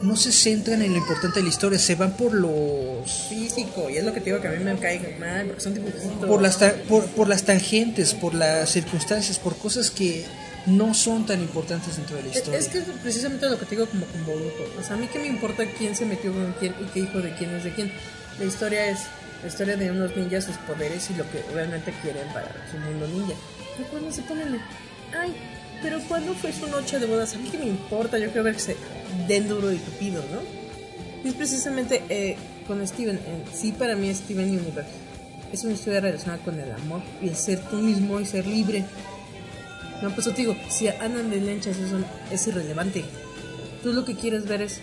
[0.01, 3.95] no se centran en lo importante de la historia, se van por los físico, y
[3.95, 6.28] es lo que te digo que a mí me cae mal, porque son dibujitos.
[6.28, 6.58] por las
[6.89, 10.26] por, por las tangentes, por las circunstancias, por cosas que
[10.66, 12.59] no son tan importantes dentro de la historia.
[12.59, 14.64] Es que es precisamente lo que te digo como con Boruto.
[14.80, 17.20] O sea, a mí que me importa quién se metió con quién y qué hijo
[17.22, 17.91] de quién es de quién.
[18.39, 18.99] La historia es
[19.41, 23.07] la historia de unos ninjas, sus poderes y lo que realmente quieren para su mundo
[23.07, 23.34] ninja.
[23.78, 24.59] Y cuando se ponen,
[25.20, 25.36] ay,
[25.82, 27.36] pero ¿cuándo fue su noche de bodas?
[27.36, 28.78] A mí que me importa, yo quiero ver que se
[29.28, 30.41] den duro y tupido, ¿no?
[31.24, 32.38] Y es precisamente eh,
[32.68, 33.18] con Steven.
[33.18, 34.91] eh, sí, para mí Steven Universe
[35.51, 38.86] es una historia relacionada con el amor y el ser tú mismo y ser libre.
[40.02, 41.98] No, pues te digo, si andan de lenchas eso
[42.32, 43.06] es irrelevante.
[43.84, 44.80] Tú lo que quieres ver es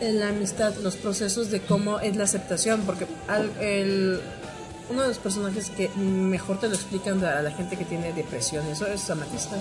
[0.00, 4.20] la amistad, los procesos de cómo es la aceptación, porque al-
[4.90, 8.66] uno de los personajes que mejor te lo explican a la gente que tiene depresión,
[8.66, 9.56] eso es Amatista.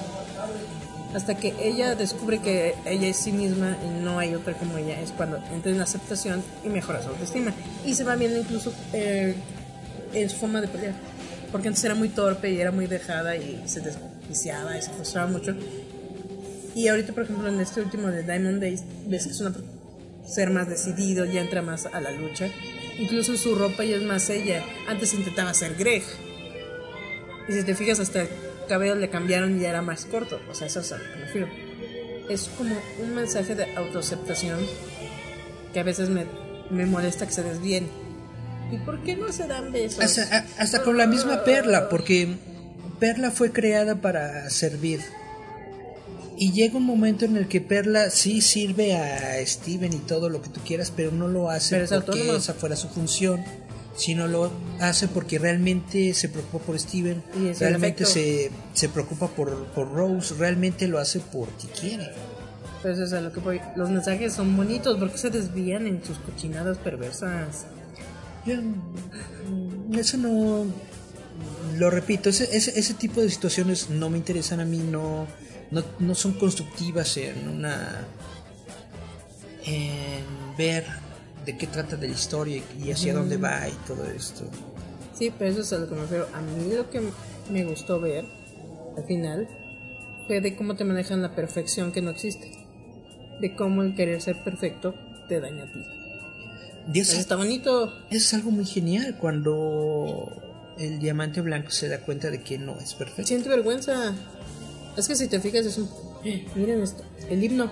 [1.14, 5.00] Hasta que ella descubre que ella es sí misma y no hay otra como ella,
[5.00, 7.54] es cuando entra en la aceptación y mejora su autoestima.
[7.86, 9.36] Y se va viendo incluso eh,
[10.14, 10.94] en forma de pelear.
[11.52, 15.28] Porque antes era muy torpe y era muy dejada y se desquiciaba y se frustraba
[15.28, 15.56] mucho.
[16.76, 19.54] Y ahorita, por ejemplo, en este último de Diamond Days, ves que es una
[20.26, 22.48] ser más decidido, ya entra más a la lucha.
[23.00, 24.64] Incluso su ropa ya es más ella.
[24.88, 26.04] Antes intentaba ser Greg.
[27.48, 28.30] Y si te fijas, hasta el
[28.70, 30.40] cabello le cambiaron y ya era más corto.
[30.50, 31.50] O sea, eso es a lo que me refiero.
[32.30, 34.60] Es como un mensaje de autoaceptación
[35.74, 36.26] que a veces me,
[36.70, 37.90] me molesta que se desvíen.
[38.72, 40.04] ¿Y por qué no se dan besos?
[40.04, 42.36] Hasta, a- hasta con la misma Perla, porque
[43.00, 45.02] Perla fue creada para servir.
[46.38, 50.42] Y llega un momento en el que Perla sí sirve a Steven y todo lo
[50.42, 52.40] que tú quieras, pero no lo hace Pero porque autónoma.
[52.40, 53.44] esa fuera su función,
[53.96, 57.22] sino lo hace porque realmente se preocupa por Steven,
[57.60, 62.10] realmente se, se preocupa por, por Rose, realmente lo hace porque quiere.
[62.82, 63.62] Pues lo que voy.
[63.76, 67.66] Los mensajes son bonitos porque se desvían en sus cochinadas perversas.
[68.46, 70.66] Mm, eso no.
[71.78, 75.26] Lo repito, ese, ese, ese tipo de situaciones no me interesan a mí, no,
[75.72, 78.06] no, no son constructivas en una.
[79.66, 80.26] en
[80.58, 80.86] ver
[81.46, 84.44] de qué trata de la historia y hacia dónde va y todo esto.
[85.18, 86.28] Sí, pero eso es a lo que me refiero.
[86.34, 87.02] A mí lo que
[87.52, 88.26] me gustó ver
[88.98, 89.48] al final
[90.28, 92.52] fue de cómo te manejan la perfección que no existe.
[93.40, 94.94] De cómo el querer ser perfecto
[95.28, 95.80] te daña a ti.
[96.94, 97.94] Y eso, está bonito.
[98.10, 100.30] eso es algo muy genial cuando
[100.78, 103.28] el diamante blanco se da cuenta de que no es perfecto.
[103.28, 104.14] Siente vergüenza.
[104.98, 105.90] Es que si te fijas es un...
[106.56, 107.72] Miren esto, el himno.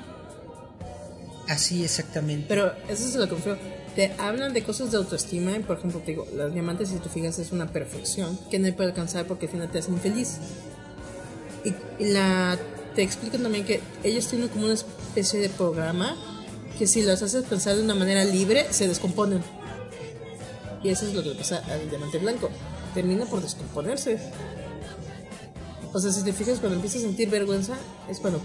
[1.47, 2.45] Así exactamente.
[2.47, 3.59] Pero eso es lo que refiero.
[3.95, 5.57] Te hablan de cosas de autoestima.
[5.57, 8.73] y, Por ejemplo, te digo, los diamantes, si te fijas, es una perfección que nadie
[8.73, 10.37] puede alcanzar porque al final te hacen infeliz.
[11.65, 12.57] Y, y la,
[12.95, 16.15] te explican también que ellos tienen como una especie de programa
[16.79, 19.43] que si los haces pensar de una manera libre, se descomponen.
[20.81, 22.49] Y eso es lo que pasa al diamante blanco.
[22.93, 24.17] Termina por descomponerse.
[25.91, 27.73] O sea, si te fijas, cuando empiezas a sentir vergüenza,
[28.09, 28.41] es cuando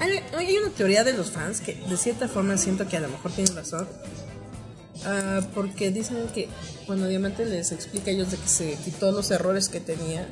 [0.00, 3.08] hay, hay una teoría de los fans que de cierta forma siento que a lo
[3.08, 3.86] mejor tienen razón.
[5.04, 6.48] Ah, porque dicen que
[6.86, 10.26] cuando Diamante les explica a ellos de que se quitó los errores que tenía,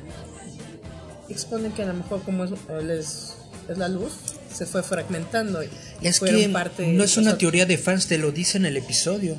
[1.29, 3.35] exponen que a lo mejor como es, eh, les,
[3.69, 4.11] es la luz,
[4.53, 5.63] se fue fragmentando.
[5.63, 5.69] Y
[6.01, 9.37] Es que parte no es una teoría de fans, te lo dice en el episodio.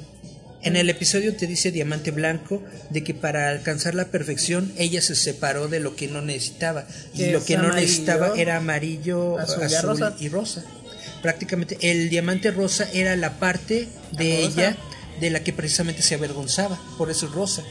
[0.62, 5.14] En el episodio te dice Diamante Blanco de que para alcanzar la perfección ella se
[5.14, 6.86] separó de lo que no necesitaba.
[7.12, 10.16] Y lo que no amarillo, necesitaba era amarillo, azul rosa.
[10.18, 10.64] y rosa.
[11.20, 14.76] Prácticamente el diamante rosa era la parte de ella
[15.20, 16.80] de la que precisamente se avergonzaba.
[16.96, 17.62] Por eso es rosa.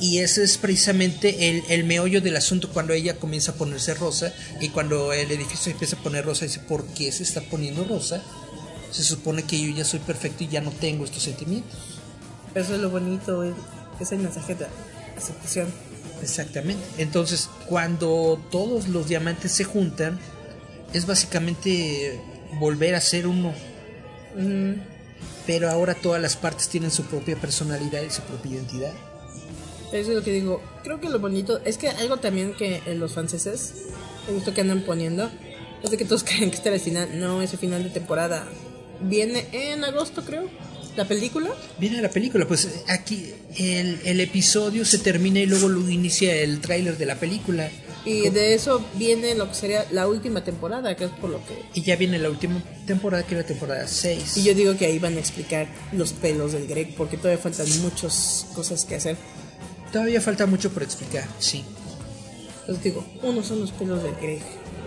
[0.00, 4.32] Y ese es precisamente el, el meollo del asunto cuando ella comienza a ponerse rosa
[4.60, 8.22] y cuando el edificio empieza a poner rosa dice, ¿por qué se está poniendo rosa?
[8.90, 11.78] Se supone que yo ya soy perfecto y ya no tengo estos sentimientos.
[12.54, 14.66] Eso es lo bonito, es, el mensaje de
[15.16, 15.68] aceptación.
[16.20, 16.82] Exactamente.
[16.98, 20.18] Entonces, cuando todos los diamantes se juntan,
[20.92, 22.20] es básicamente
[22.58, 23.54] volver a ser uno.
[24.36, 24.74] Mm,
[25.46, 28.92] pero ahora todas las partes tienen su propia personalidad y su propia identidad.
[29.92, 30.62] Eso es lo que digo.
[30.82, 33.74] Creo que lo bonito es que algo también que en los franceses
[34.28, 35.30] he visto que andan poniendo
[35.82, 37.08] es de que todos creen que era el final.
[37.18, 38.46] No, ese final de temporada
[39.00, 40.48] viene en agosto, creo.
[40.96, 41.50] La película.
[41.78, 46.60] Viene la película, pues aquí el, el episodio se termina y luego lo inicia el
[46.60, 47.70] tráiler de la película.
[48.04, 51.54] Y de eso viene lo que sería la última temporada, que es por lo que...
[51.72, 54.36] Y ya viene la última temporada, que es la temporada 6.
[54.38, 57.66] Y yo digo que ahí van a explicar los pelos del Greg, porque todavía faltan
[57.80, 59.16] muchas cosas que hacer.
[59.92, 61.64] Todavía falta mucho por explicar, sí.
[62.60, 64.40] Entonces digo, uno son los pelos del Greg.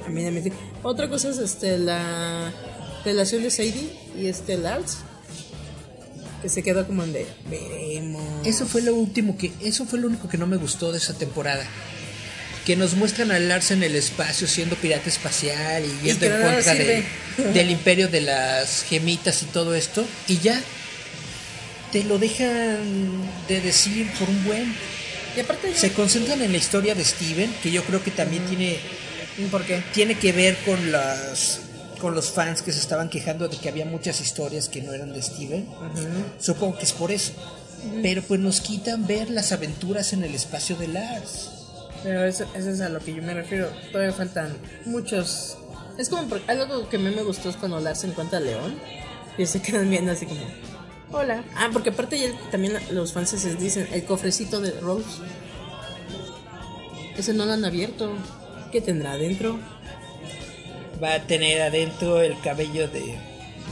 [0.06, 2.52] A mí me dice- Otra cosa es este la
[3.04, 4.98] relación de Sadie y este Lars.
[6.42, 8.24] Que se quedó como en de veremos.
[8.46, 11.14] Eso fue lo último que, eso fue lo único que no me gustó de esa
[11.16, 11.66] temporada.
[12.66, 16.38] Que nos muestran a Lars en el espacio siendo pirata espacial y yendo en de
[16.54, 17.04] contra de-
[17.54, 20.06] del imperio de las gemitas y todo esto.
[20.28, 20.62] Y ya
[21.92, 24.76] te lo dejan de decir por un buen.
[25.36, 28.80] Y aparte Se concentran en la historia de Steven, que yo creo que también tiene,
[29.52, 29.84] ¿Por qué?
[29.94, 31.62] tiene que ver con las
[32.00, 35.14] con los fans que se estaban quejando de que había muchas historias que no eran
[35.14, 35.68] de Steven.
[36.40, 37.32] Supongo que es por eso.
[38.02, 41.50] Pero pues nos quitan ver las aventuras en el espacio de Lars.
[42.04, 43.72] Pero eso, eso es a lo que yo me refiero.
[43.92, 44.56] Todavía faltan
[44.86, 45.58] muchos.
[45.98, 48.78] Es como algo que a mí me gustó es cuando Lars encuentra a León
[49.38, 50.42] y se quedan viendo así como.
[51.12, 51.44] Hola.
[51.56, 55.22] Ah, porque aparte ya también los franceses dicen el cofrecito de Rose.
[57.18, 58.12] Ese no lo han abierto.
[58.72, 59.58] ¿Qué tendrá adentro?
[61.02, 63.18] Va a tener adentro el cabello de,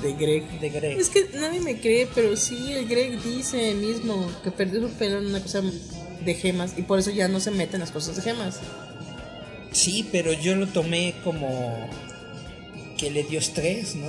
[0.01, 0.59] De Greg.
[0.59, 0.99] de Greg.
[0.99, 5.17] Es que nadie me cree, pero sí, el Greg dice mismo que perdió su pelo
[5.19, 5.61] en una cosa
[6.23, 8.59] de gemas y por eso ya no se mete en las cosas de gemas.
[9.71, 11.89] Sí, pero yo lo tomé como
[12.97, 14.07] que le dio estrés, ¿no?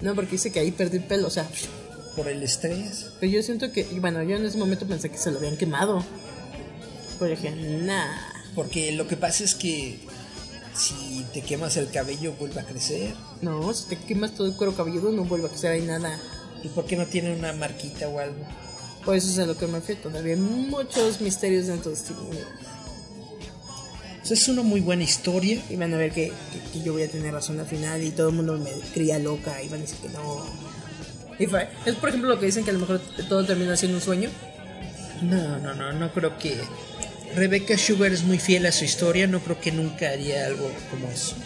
[0.00, 1.48] No, porque dice que ahí perdió el pelo, o sea,
[2.14, 3.10] Por el estrés.
[3.20, 6.04] Pero yo siento que, bueno, yo en ese momento pensé que se lo habían quemado.
[7.18, 8.16] Pero dije, nah.
[8.54, 9.98] Porque lo que pasa es que
[10.74, 13.14] si te quemas el cabello vuelve a crecer.
[13.42, 16.18] No, si te quemas todo el cuero cabelludo no vuelve a crecer ahí nada.
[16.62, 18.44] ¿Y por qué no tiene una marquita o algo?
[19.04, 20.02] Por eso es a lo que me refiero.
[20.02, 22.75] Todavía hay muchos misterios dentro de Steven Universe.
[24.26, 25.62] O sea, es una muy buena historia.
[25.70, 28.10] Y van a ver que, que- que yo voy a tener razón al final y
[28.10, 30.44] todo el mundo me cría loca y van a decir que no.
[31.38, 33.98] Y fue- es por ejemplo lo que dicen que a lo mejor todo termina siendo
[33.98, 34.28] un sueño.
[35.22, 36.58] No, no, no, no creo que...
[37.36, 41.08] Rebecca Sugar es muy fiel a su historia, no creo que nunca haría algo como
[41.08, 41.36] eso.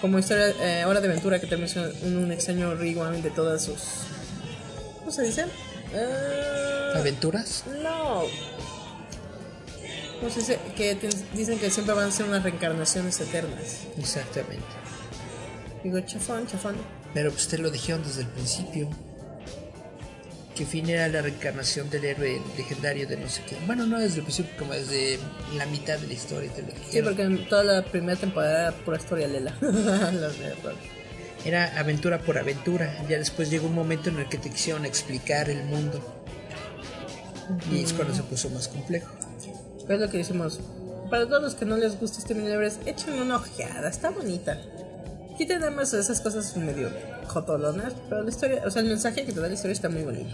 [0.00, 3.64] Como historia, eh, Hora de Aventura que termina siendo un, un extraño rewind de todas
[3.64, 3.80] sus...
[5.00, 5.46] ¿Cómo se dice?
[5.92, 7.64] Eh, ¿Aventuras?
[7.82, 8.24] No.
[10.22, 10.58] ¿Cómo se dice?
[10.76, 13.80] Que te- dicen que siempre van a ser unas reencarnaciones eternas.
[13.98, 14.62] Exactamente.
[15.82, 16.76] Digo, chafón, chafón.
[17.12, 18.88] Pero pues te lo dijeron desde el principio.
[20.54, 23.56] Que fin era la reencarnación del héroe legendario de no sé qué.
[23.66, 25.18] Bueno, no desde el principio, como desde
[25.56, 27.04] la mitad de la historia te lo Sí, dijeron.
[27.08, 29.56] porque en toda la primera temporada era pura historia lela.
[31.44, 33.04] Era aventura por aventura.
[33.08, 36.00] Ya después llegó un momento en el que te quisieron explicar el mundo.
[37.72, 39.10] Y es cuando se puso más complejo.
[39.94, 40.60] Es lo que decimos.
[41.10, 44.58] Para todos los que no les gusta este Universe, échenle una ojeada, está bonita.
[45.38, 46.90] Sí tenemos esas cosas medio
[47.26, 50.02] jotolonas, pero la historia, o sea, el mensaje que te da la historia está muy
[50.02, 50.30] bonito.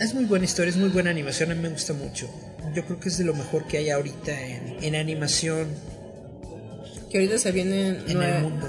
[0.00, 2.28] Es muy buena historia, es muy buena animación, a mí me gusta mucho.
[2.74, 5.68] Yo creo que es de lo mejor que hay ahorita en, en animación
[7.10, 8.66] Que ahorita se vienen en nue- el mundo.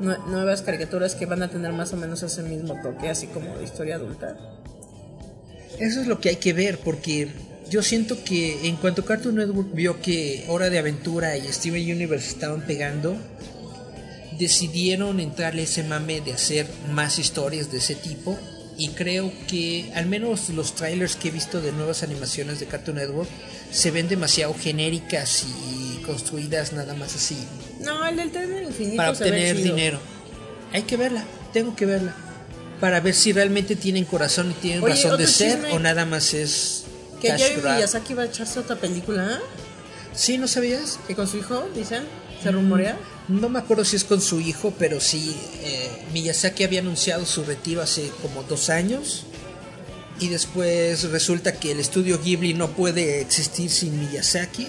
[0.00, 3.56] nue- nuevas caricaturas que van a tener más o menos ese mismo toque, así como
[3.56, 4.36] de historia adulta.
[5.78, 7.30] Eso es lo que hay que ver, porque
[7.72, 12.28] yo siento que en cuanto Cartoon Network vio que Hora de Aventura y Steven Universe
[12.28, 13.16] estaban pegando,
[14.38, 18.38] decidieron entrarle ese mame de hacer más historias de ese tipo.
[18.76, 22.98] Y creo que al menos los trailers que he visto de nuevas animaciones de Cartoon
[22.98, 23.30] Network
[23.70, 27.38] se ven demasiado genéricas y construidas nada más así
[27.80, 29.98] No, el del del infinito para obtener dinero.
[30.74, 31.24] Hay que verla,
[31.54, 32.14] tengo que verla.
[32.80, 35.72] Para ver si realmente tienen corazón y tienen Oye, razón de ser chisme.
[35.72, 36.84] o nada más es
[37.22, 37.76] Que cash Jerry grab.
[37.76, 39.40] Miyazaki va a echarse otra película.
[40.14, 40.98] Sí, ¿no sabías?
[41.06, 42.02] Que con su hijo, dicen,
[42.42, 42.98] se rumorea.
[43.28, 47.44] No me acuerdo si es con su hijo, pero sí, eh, Miyazaki había anunciado su
[47.44, 49.24] retiro hace como dos años.
[50.18, 54.66] Y después resulta que el estudio Ghibli no puede existir sin Miyazaki.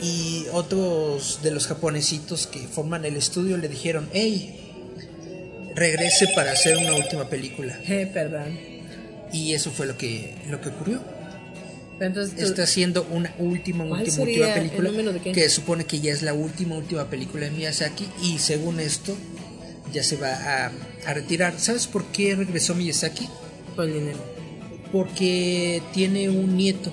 [0.00, 4.58] Y otros de los japonesitos que forman el estudio le dijeron, hey,
[5.76, 7.78] regrese para hacer una última película.
[7.86, 8.58] Eh, perdón.
[9.32, 11.00] Y eso fue lo que, lo que ocurrió.
[12.06, 16.00] Entonces, tú- Está haciendo una última, ¿Cuál última, última el película de que supone que
[16.00, 19.16] ya es la última, última película de Miyazaki y según esto
[19.92, 20.32] ya se va
[20.66, 20.72] a,
[21.06, 21.54] a retirar.
[21.58, 23.28] ¿Sabes por qué regresó Miyazaki?
[23.76, 24.18] Por el dinero.
[24.90, 26.92] Porque tiene un nieto.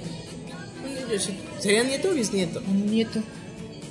[1.60, 2.61] ¿Sería nieto o bisnieto?
[2.68, 3.22] Un nieto.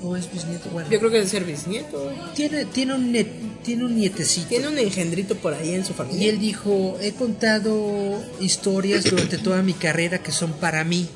[0.03, 0.71] ¿O es bisnieto?
[0.71, 0.89] Bueno.
[0.91, 2.13] Yo creo que debe ser bisnieto.
[2.35, 3.27] Tiene, tiene, un net-
[3.65, 4.47] tiene un nietecito.
[4.49, 6.27] Tiene un engendrito por ahí en su familia.
[6.27, 11.09] Y él dijo, he contado historias durante toda mi carrera que son para mí,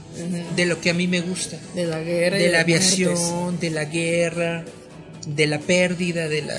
[0.57, 1.57] de lo que a mí me gusta.
[1.75, 2.39] de la guerra.
[2.39, 2.93] y De la las muertes.
[2.93, 4.65] aviación, de la guerra,
[5.27, 6.59] de la pérdida de la,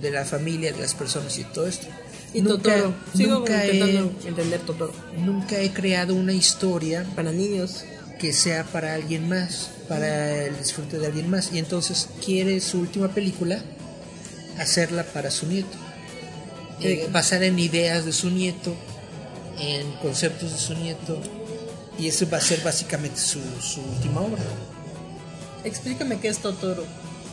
[0.00, 1.86] de la familia, de las personas y todo esto.
[2.32, 2.94] Y nunca, Totoro.
[3.14, 4.92] Sigo nunca, he, intentando entender Totoro.
[5.18, 7.84] nunca he creado una historia Para niños.
[8.18, 11.52] que sea para alguien más, para el disfrute de alguien más.
[11.52, 13.60] Y entonces quiere su última película
[14.56, 15.76] hacerla para su nieto.
[16.80, 18.72] Eh, basada en ideas de su nieto,
[19.58, 21.20] en conceptos de su nieto.
[21.98, 24.42] Y eso va a ser básicamente su, su última obra.
[25.64, 26.84] Explícame qué es Totoro.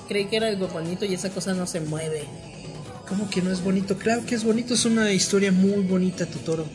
[0.08, 2.24] Creí que era algo bonito y esa cosa no se mueve.
[3.08, 3.98] ¿Cómo que no es bonito?
[3.98, 6.66] Claro que es bonito, es una historia muy bonita, Totoro.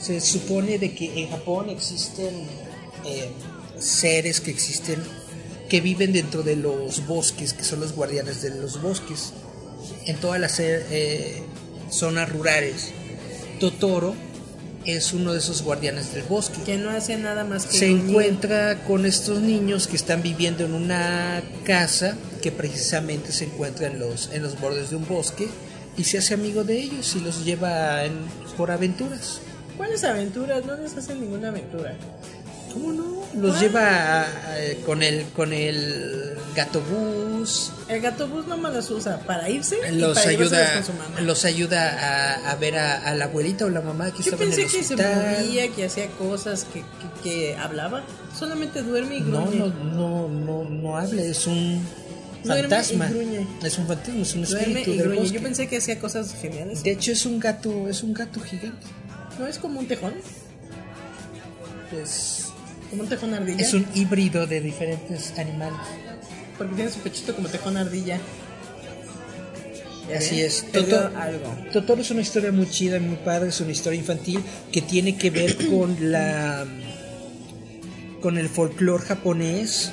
[0.00, 2.34] Se supone de que en Japón existen
[3.04, 3.30] eh,
[3.82, 5.02] seres que existen,
[5.68, 9.32] que viven dentro de los bosques, que son los guardianes de los bosques,
[10.06, 11.42] en todas las eh,
[11.90, 12.90] zonas rurales.
[13.60, 14.14] Totoro
[14.84, 17.78] es uno de esos guardianes del bosque Que no hace nada más que.
[17.78, 23.86] se encuentra con estos niños que están viviendo en una casa que precisamente se encuentra
[23.86, 25.46] en los, en los bordes de un bosque
[25.96, 28.26] y se hace amigo de ellos y los lleva en-
[28.56, 29.38] por aventuras.
[29.76, 30.64] ¿Cuáles aventuras?
[30.66, 31.96] No les hacen ninguna aventura.
[32.72, 33.12] ¿Cómo no?
[33.40, 33.80] Los lleva
[34.20, 34.26] a- a-
[34.84, 39.78] con el con el gato bus, El gato bus no más las usa para irse
[39.90, 41.20] y los para ayuda con su mamá.
[41.22, 44.42] los ayuda a, a ver a, a la abuelita o la mamá que Yo estaba
[44.44, 48.02] en pensé el que se movía, que hacía cosas, que, que, que hablaba.
[48.38, 49.58] Solamente duerme y No, gruñe.
[49.58, 51.82] no, no, no, no habla, es un
[52.44, 53.10] fantasma.
[53.62, 55.30] Es un fantasma, es un espíritu del bosque.
[55.36, 56.82] Yo pensé que hacía cosas geniales.
[56.82, 58.86] De hecho es un gato, es un gato gigante.
[59.38, 60.12] ¿No es como un tejón?
[62.02, 62.41] Es,
[62.92, 63.58] Como un tejón ardilla.
[63.58, 65.78] es un híbrido de diferentes animales.
[66.58, 68.20] Porque tiene su pechito como tejón ardilla.
[70.10, 70.70] ¿Ya Así es.
[70.70, 71.10] Totoro.
[71.72, 75.30] Totoro es una historia muy chida, muy padre, es una historia infantil que tiene que
[75.30, 76.66] ver con la
[78.20, 79.90] con el folclore japonés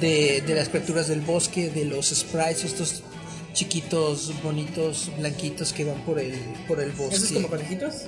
[0.00, 3.02] de, de las criaturas del bosque, de los sprites, estos
[3.52, 6.32] chiquitos, bonitos, blanquitos que van por el,
[6.66, 7.16] por el bosque.
[7.16, 8.04] ¿Esos como conejitos?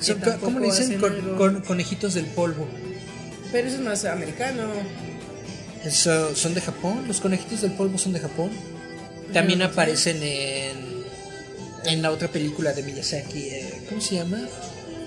[0.00, 0.98] Son- ¿Cómo le dicen?
[1.00, 2.66] Con- con- conejitos del polvo.
[3.52, 4.62] Pero eso no es americano.
[5.84, 8.50] Eso- son de Japón, los conejitos del polvo son de Japón.
[9.32, 9.72] También No, no sé.
[9.74, 10.76] aparecen en,
[11.84, 14.38] en la otra película de Miyazaki, eh, ¿cómo se llama?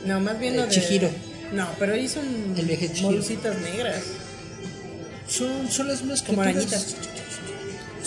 [0.06, 0.70] No, más bien Eh, lo de...
[0.70, 1.10] Chihiro.
[1.54, 2.24] No, pero ahí son
[2.58, 3.12] El viaje de Chihiro.
[3.14, 4.02] bolsitas negras.
[5.28, 6.74] Son, son las mismas Como criaturas.
[6.74, 6.96] arañitas.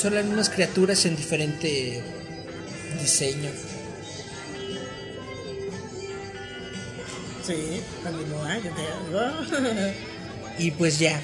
[0.00, 2.02] Son las mismas criaturas en diferente
[3.00, 3.50] diseño.
[7.46, 8.80] Sí, continúa, yo te
[9.60, 9.92] digo.
[10.56, 11.20] Y pues ya,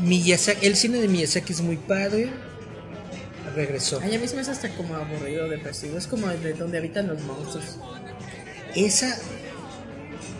[0.00, 2.30] Miyazaki, el cine de Miyazaki es muy padre.
[3.54, 4.00] Regresó.
[4.02, 5.98] Ay, a mí se me hace hasta como aburrido, depresivo.
[5.98, 7.78] Es como de donde habitan los monstruos.
[8.76, 9.18] Esa.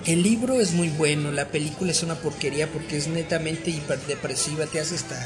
[0.06, 4.80] El libro es muy bueno, la película es una porquería porque es netamente hiperdepresiva, te
[4.80, 5.16] hace hasta.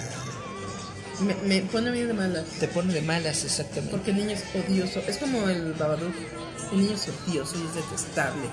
[1.21, 2.47] Me, me pone mí de malas.
[2.59, 3.91] te pone de malas, exactamente.
[3.91, 5.01] Porque el niño es odioso.
[5.07, 6.15] Es como el Babadook.
[6.73, 8.49] El niño es odioso y es detestable.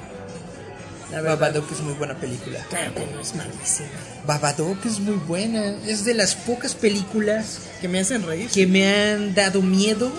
[1.12, 2.60] Babadook es muy buena película.
[2.70, 3.90] Claro que no es malísima.
[4.26, 8.50] Babadook es muy buena, es de las pocas películas Que me hacen reír.
[8.50, 10.12] que me han dado miedo,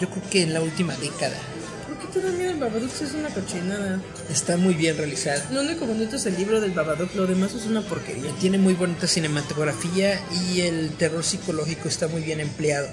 [0.00, 1.36] yo creo que en la última década.
[1.86, 4.00] ¿Por qué te da miedo el Babadook si es una cochinada?
[4.28, 5.44] Está muy bien realizada.
[5.52, 7.14] Lo único bonito es el libro del Babadook.
[7.14, 8.30] Lo demás es una porquería.
[8.40, 12.88] Tiene muy bonita cinematografía y el terror psicológico está muy bien empleado.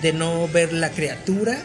[0.00, 1.58] De no ver la criatura,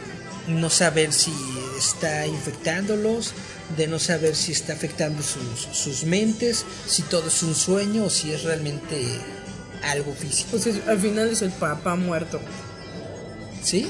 [0.46, 1.32] no saber si
[1.78, 3.32] está infectándolos,
[3.76, 8.10] de no saber si está afectando sus, sus mentes, si todo es un sueño o
[8.10, 9.20] si es realmente
[9.82, 10.48] algo físico.
[10.52, 12.40] Pues es- al final es el papá muerto.
[13.62, 13.88] ¿Sí?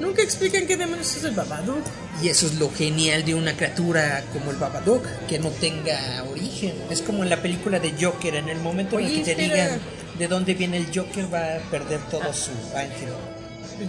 [0.00, 1.82] Nunca explican qué demonios es el Babadook.
[2.22, 6.74] Y eso es lo genial de una criatura como el Babadook, que no tenga origen.
[6.90, 9.42] Es como en la película de Joker, en el momento en Oye, el que te
[9.42, 9.64] espera.
[9.64, 9.80] digan
[10.18, 13.08] de dónde viene el Joker va a perder todo su ángel.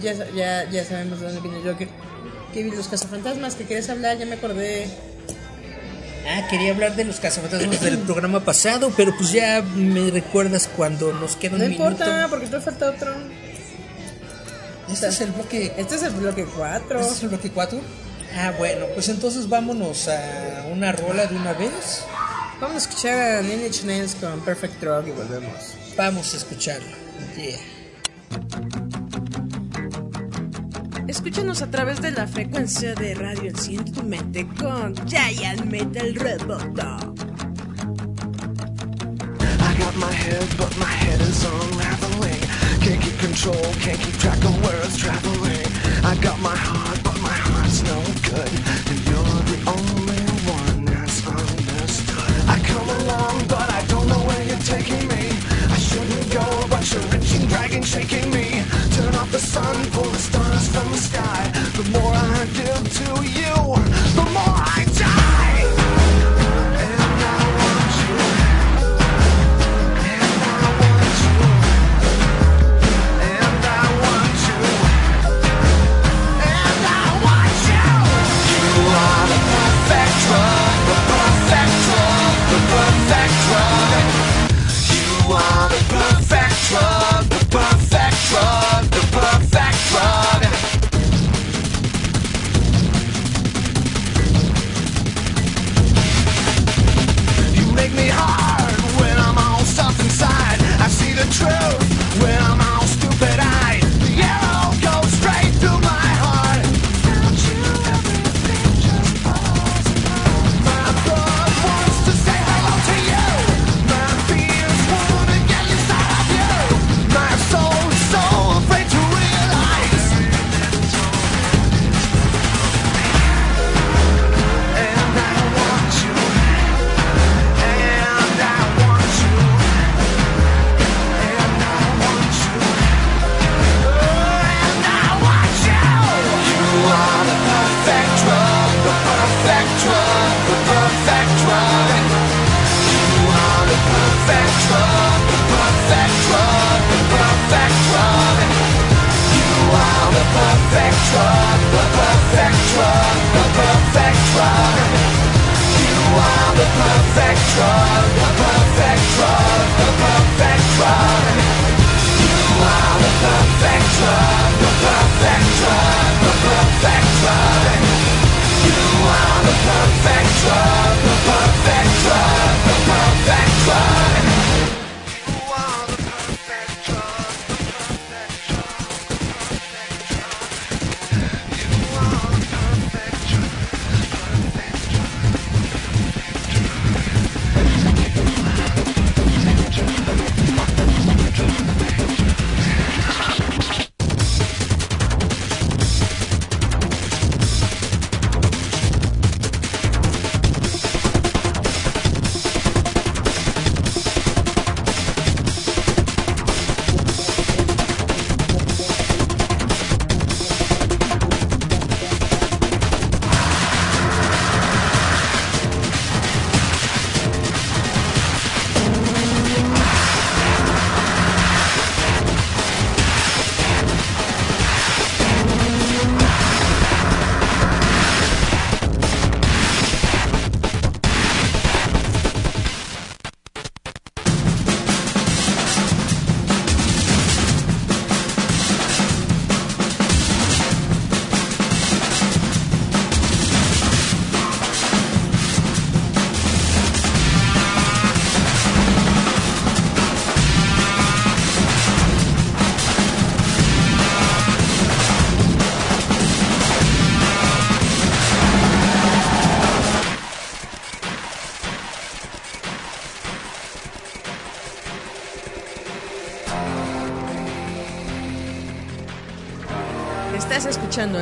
[0.00, 1.88] Ya, ya, ya sabemos de dónde viene el Joker.
[2.54, 2.70] ¿Qué vi?
[2.70, 4.86] Los cazafantasmas que querías hablar, ya me acordé.
[6.26, 11.12] Ah, quería hablar de los cazafantasmas del programa pasado, pero pues ya me recuerdas cuando
[11.12, 11.88] nos queda un No minuto.
[11.90, 13.12] importa, porque te falta otro.
[14.90, 17.00] Este es el bloque, Este es el bloque 4.
[17.00, 17.80] este es el bloque 4.
[18.36, 22.04] Ah, bueno, pues entonces vámonos a una rola de una vez.
[22.60, 25.74] Vamos a escuchar a Inch Nails con Perfect Drug y volvemos.
[25.96, 26.86] Vamos a escucharlo.
[27.36, 28.83] Yeah.
[31.14, 37.14] Escúchanos a través de la frecuencia de radio Enciende tu mente con Giant Metal Roboto.
[39.60, 42.40] I got my head, but my head is unraveling.
[42.80, 45.64] Can't keep control, can't keep track of where it's traveling.
[46.02, 48.52] I got my heart, but my heart's no good.
[48.90, 52.34] And you're the only one that's understood.
[52.50, 55.30] I come along, but I don't know where you're taking me.
[55.70, 58.23] I shouldn't go, but you're reaching, dragging, shaking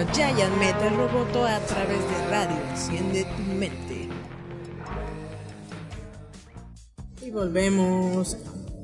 [0.02, 4.08] a Giant Metal Roboto a través de radio Enciende tu mente.
[7.24, 8.36] Y volvemos.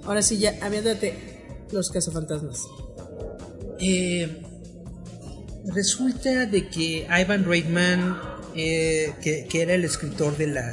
[0.05, 2.67] Ahora sí, ya, aviéntate los cazafantasmas.
[3.81, 4.43] Eh,
[5.75, 8.21] resulta de que Ivan Reitman,
[8.55, 10.65] eh, que, que era el escritor de la,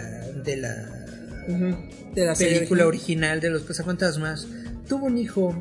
[0.44, 0.76] de la
[2.14, 2.88] De la película original.
[2.88, 4.48] original de los cazafantasmas,
[4.88, 5.56] tuvo un hijo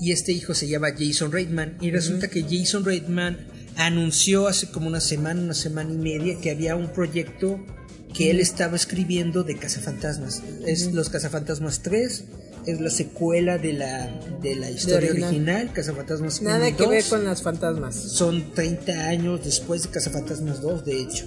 [0.00, 4.88] y este hijo se llama Jason Reitman y resulta que Jason Reitman anunció hace como
[4.88, 7.58] una semana, una semana y media que había un proyecto
[8.12, 10.42] que él estaba escribiendo de cazafantasmas.
[10.66, 12.24] Es Los cazafantasmas 3,
[12.66, 14.10] es la secuela de la,
[14.42, 15.28] de la historia original.
[15.28, 17.10] original, Cazafantasmas 1 Nada y que ver 2.
[17.10, 17.94] con las fantasmas.
[17.94, 21.26] Son 30 años después de Cazafantasmas 2, de hecho.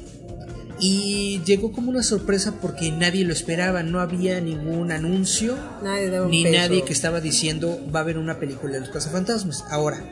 [0.80, 6.44] Y llegó como una sorpresa porque nadie lo esperaba, no había ningún anuncio, Nadie ni
[6.44, 6.58] peso.
[6.58, 9.64] nadie que estaba diciendo va a haber una película de los cazafantasmas.
[9.70, 10.04] Ahora,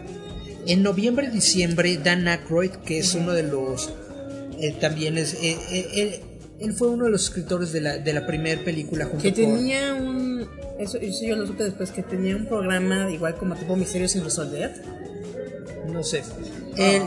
[0.69, 3.89] En noviembre, diciembre, Dan Aykroyd, que es uno de los...
[4.59, 5.33] eh, también es...
[5.35, 6.21] eh, eh,
[6.59, 9.55] él, fue uno de los escritores de la, de la primera película junto Que con...
[9.57, 10.47] tenía un.
[10.77, 14.23] Eso, eso yo lo supe después, que tenía un programa igual como tipo Misterios sin
[14.23, 14.71] resolver.
[15.91, 16.21] No sé.
[16.77, 17.03] Él-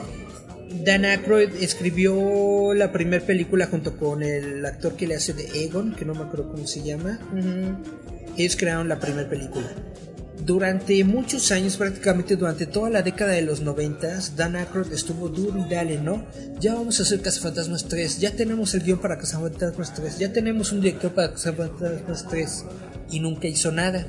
[0.85, 5.95] Dan Aykroyd escribió la primera película junto con el actor que le hace de Egon,
[5.95, 7.21] que no me acuerdo cómo se llama.
[8.39, 9.71] Ellos crearon la primera película.
[10.45, 15.65] Durante muchos años, prácticamente durante toda la década de los noventas, Dan Aykroyd estuvo duro
[15.65, 16.27] y dale, ¿no?
[16.59, 20.73] Ya vamos a hacer Cazafantasmas 3, ya tenemos el guion para Cazafantasmas 3, ya tenemos
[20.73, 22.65] un director para Cazafantasmas 3
[23.13, 24.05] y nunca hizo nada.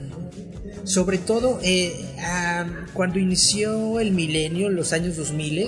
[0.86, 5.68] Sobre todo eh, ah, cuando inició el milenio, los años 2000,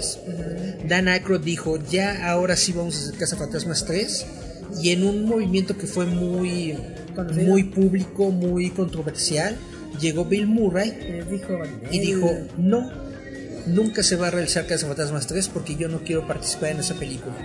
[0.88, 4.26] Dan Aykroyd dijo, ya ahora sí vamos a hacer Cazafantasmas 3
[4.82, 6.76] y en un movimiento que fue muy,
[7.46, 9.56] muy público, muy controversial,
[9.98, 11.60] llegó Bill Murray Les dijo.
[11.92, 12.92] y dijo, no,
[13.68, 17.36] nunca se va a realizar Cazafantasmas 3 porque yo no quiero participar en esa película.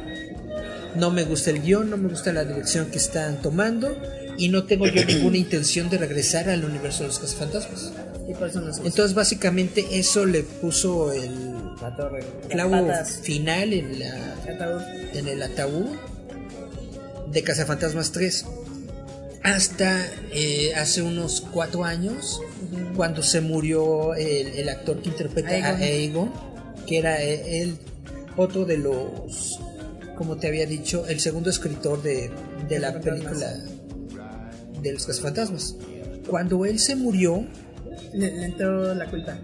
[0.96, 3.96] No me gusta el guion, no me gusta la dirección que están tomando
[4.36, 7.92] y no tengo yo ninguna intención de regresar al universo de los Cazafantasmas.
[8.28, 12.24] Y por eso nos Entonces básicamente eso le puso el la torre.
[12.48, 12.86] clavo
[13.22, 14.34] final en, la,
[15.14, 15.86] en el ataúd
[17.32, 18.46] de Cazafantasmas 3.
[19.42, 22.40] Hasta eh, hace unos cuatro años,
[22.96, 26.50] cuando se murió el, el actor que interpreta a Aegon.
[26.86, 27.76] Que era el
[28.36, 29.60] otro de los,
[30.16, 32.30] como te había dicho, el segundo escritor de,
[32.68, 33.52] de la película
[34.82, 35.76] de los Cazafantasmas.
[36.26, 37.46] Cuando él se murió,
[38.12, 39.38] Le, le entró la culpa.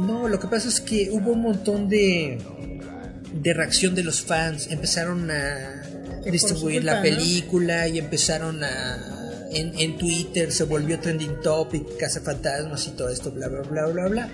[0.00, 2.38] no, lo que pasa es que hubo un montón de,
[3.42, 4.68] de reacción de los fans.
[4.70, 5.82] Empezaron a
[6.30, 9.21] distribuir la película y empezaron a...
[9.52, 14.08] En, en Twitter se volvió trending topic, cazafantasmas y todo esto, bla, bla, bla, bla,
[14.08, 14.30] bla.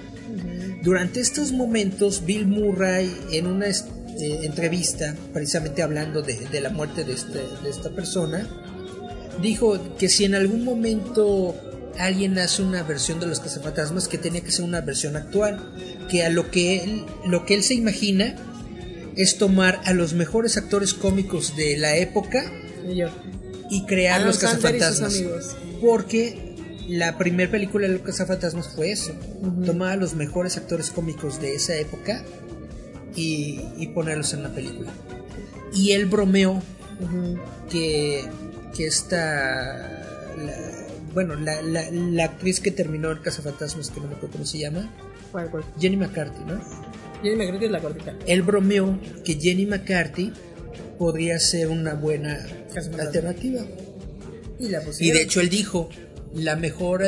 [0.82, 7.04] Durante estos momentos, Bill Murray, en una eh, entrevista, precisamente hablando de, de la muerte
[7.04, 8.48] de, este, de esta persona,
[9.42, 11.54] dijo que si en algún momento
[11.98, 15.72] alguien hace una versión de los cazafantasmas que tenía que ser una versión actual
[16.08, 18.36] que a lo que él, lo que él se imagina
[19.16, 22.52] es tomar a los mejores actores cómicos de la época
[23.70, 25.22] Y crear los cazafantasmas
[25.80, 26.54] porque
[26.88, 29.12] la primera película de los cazafantasmas fue eso
[29.66, 32.22] tomar a los mejores actores cómicos de esa época
[33.14, 34.90] y, y ponerlos en la película
[35.74, 36.62] y él bromeó
[37.70, 38.24] que,
[38.74, 39.16] que esta
[40.36, 44.46] la- bueno la, la, la actriz que terminó en Cazafantasmas que no me acuerdo cómo
[44.46, 44.90] se llama.
[45.78, 46.58] Jenny McCarthy ¿no?
[47.22, 48.14] Jenny McCarthy es la gordita.
[48.26, 50.32] él bromeó que Jenny McCarthy
[50.98, 52.46] podría ser una buena
[52.98, 53.64] alternativa
[54.58, 55.16] Y la y pusieron.
[55.16, 55.88] de hecho él dijo
[56.34, 57.02] la mejor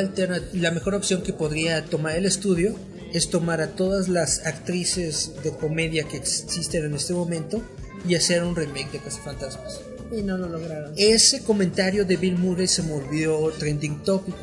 [0.53, 2.75] la mejor opción que podría tomar el estudio
[3.13, 7.61] es tomar a todas las actrices de comedia que existen en este momento
[8.07, 9.81] y hacer un remake de Cazafantasmas.
[10.11, 10.93] Y no lo lograron.
[10.97, 14.35] Ese comentario de Bill Murray se volvió trending topic.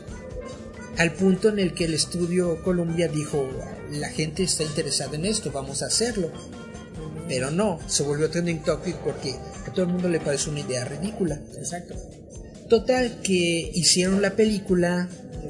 [0.97, 3.49] Al punto en el que el estudio Columbia dijo,
[3.93, 6.31] la gente está interesada en esto, vamos a hacerlo.
[7.29, 9.35] Pero no, se volvió trending topic porque
[9.67, 11.39] a todo el mundo le parece una idea ridícula.
[11.57, 11.95] Exacto.
[12.69, 15.09] Total que hicieron la película,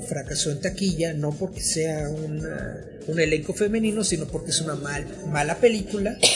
[0.08, 5.06] fracasó en taquilla, no porque sea una- un elenco femenino, sino porque es una mal,
[5.30, 6.16] mala película.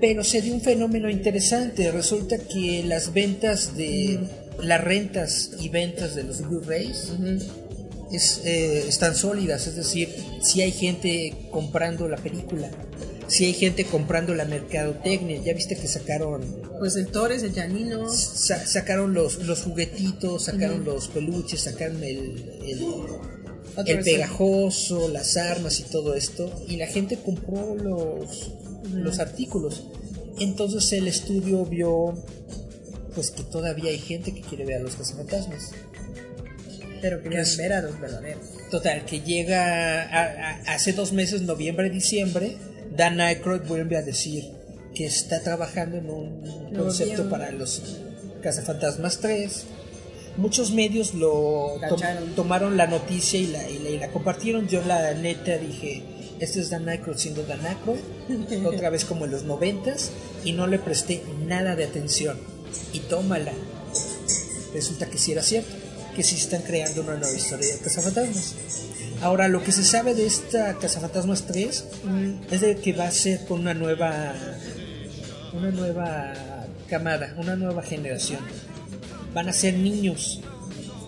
[0.00, 1.90] Pero se dio un fenómeno interesante.
[1.92, 4.18] Resulta que las ventas de
[4.60, 7.12] las rentas y ventas de los Blu-rays
[8.12, 10.08] es, eh, están sólidas, es decir,
[10.42, 12.68] si hay gente comprando la película,
[13.32, 16.42] si hay gente comprando la mercadotecnia, ya viste que sacaron
[16.78, 18.08] Pues el Torres, el Janino.
[18.08, 22.86] Sa- sacaron los, los juguetitos, sacaron los peluches, sacaron el, el,
[23.86, 28.52] el pegajoso, las armas y todo esto, y la gente compró los,
[28.92, 29.84] los artículos.
[30.38, 32.14] Entonces el estudio vio
[33.14, 35.70] pues que todavía hay gente que quiere ver a los cazafantasmas.
[37.00, 38.42] Pero querían Es- ver a los verdaderos.
[38.70, 40.22] Total, que llega a-
[40.66, 42.56] a- hace dos meses, noviembre, diciembre,
[42.96, 44.44] Dan Aykroyd vuelve a decir
[44.94, 47.80] que está trabajando en un concepto para los
[48.42, 49.64] Cazafantasmas 3.
[50.36, 51.98] Muchos medios lo tom-
[52.34, 54.66] tomaron la noticia y la, y la- y la compartieron.
[54.68, 56.02] Yo la neta dije,
[56.40, 58.00] este es Dan Aykroyd siendo Dan Aykroyd,
[58.66, 60.10] otra vez como en los noventas,
[60.44, 62.38] y no le presté nada de atención.
[62.92, 63.52] Y tómala.
[64.74, 65.70] Resulta que sí era cierto,
[66.16, 68.54] que sí están creando una nueva historia de Cazafantasmas.
[69.22, 71.84] Ahora, lo que se sabe de esta Cazafantasmas 3
[72.50, 74.34] es de que va a ser con una nueva
[75.52, 76.32] una nueva
[76.88, 78.40] camada, una nueva generación.
[79.32, 80.40] Van a ser niños.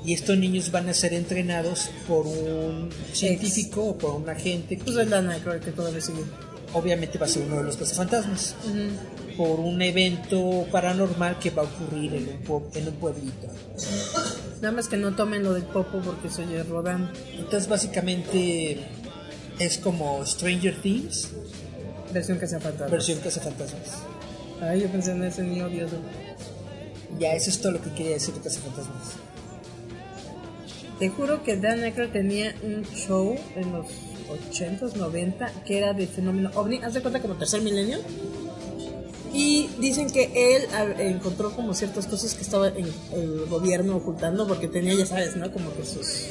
[0.05, 4.97] Y estos niños van a ser entrenados por un científico o por un agente Pues
[4.99, 6.24] es la Nightcrawler que todavía sigue.
[6.75, 8.55] Obviamente va a ser uno de los cazafantasmas.
[9.37, 13.49] Por un evento paranormal que va a ocurrir en un, en un pueblito.
[14.61, 17.11] Nada más que no tomen lo del popo porque se oye rodando.
[17.37, 18.79] Entonces básicamente
[19.59, 21.31] es como Stranger Things,
[22.13, 22.87] Versión fantasma.
[22.87, 24.03] versión cazafantasmas.
[24.61, 25.97] Ay, yo pensé en ese niño odioso.
[27.19, 29.15] Ya, eso es todo lo que quería decir de cazafantasmas.
[30.99, 33.87] Te juro que Dan Aykroyd tenía un show en los
[34.29, 36.79] 80s, 90 que era de fenómeno ovni.
[36.79, 37.99] Haz de cuenta como tercer milenio.
[39.33, 40.69] Y dicen que él
[40.99, 45.51] encontró como ciertas cosas que estaba en el gobierno ocultando porque tenía, ya sabes, ¿no?
[45.53, 46.27] Como que sus...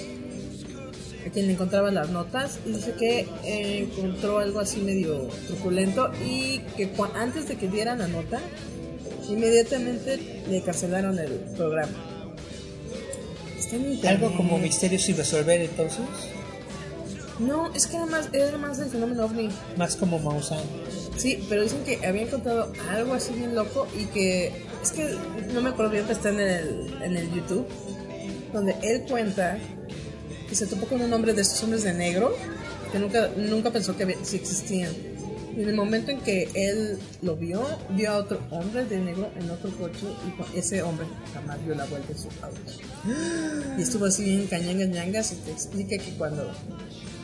[1.25, 6.11] A quien le encontraba las notas y dice que eh, encontró algo así medio truculento
[6.25, 8.41] y que antes de que diera la nota,
[9.29, 12.13] inmediatamente le cancelaron el programa.
[14.07, 16.01] Algo como misterio sin resolver entonces,
[17.39, 19.49] No, es que era más, era más del fenómeno ovni.
[19.77, 20.59] más como Maussan.
[21.17, 24.51] Sí, pero dicen que había encontrado algo así bien loco y que
[24.81, 25.15] es que
[25.53, 27.65] no me acuerdo bien, pero está en el, en el YouTube,
[28.51, 29.57] donde él cuenta
[30.47, 32.35] que se topó con un hombre de estos hombres de negro
[32.91, 34.91] que nunca, nunca pensó que sí existían.
[35.55, 39.29] Y en el momento en que él lo vio, vio a otro hombre de negro
[39.39, 40.07] en otro coche
[40.53, 43.77] y ese hombre jamás dio la vuelta en su auto.
[43.77, 46.51] Y estuvo así bien cañangas ñangas y te explica que cuando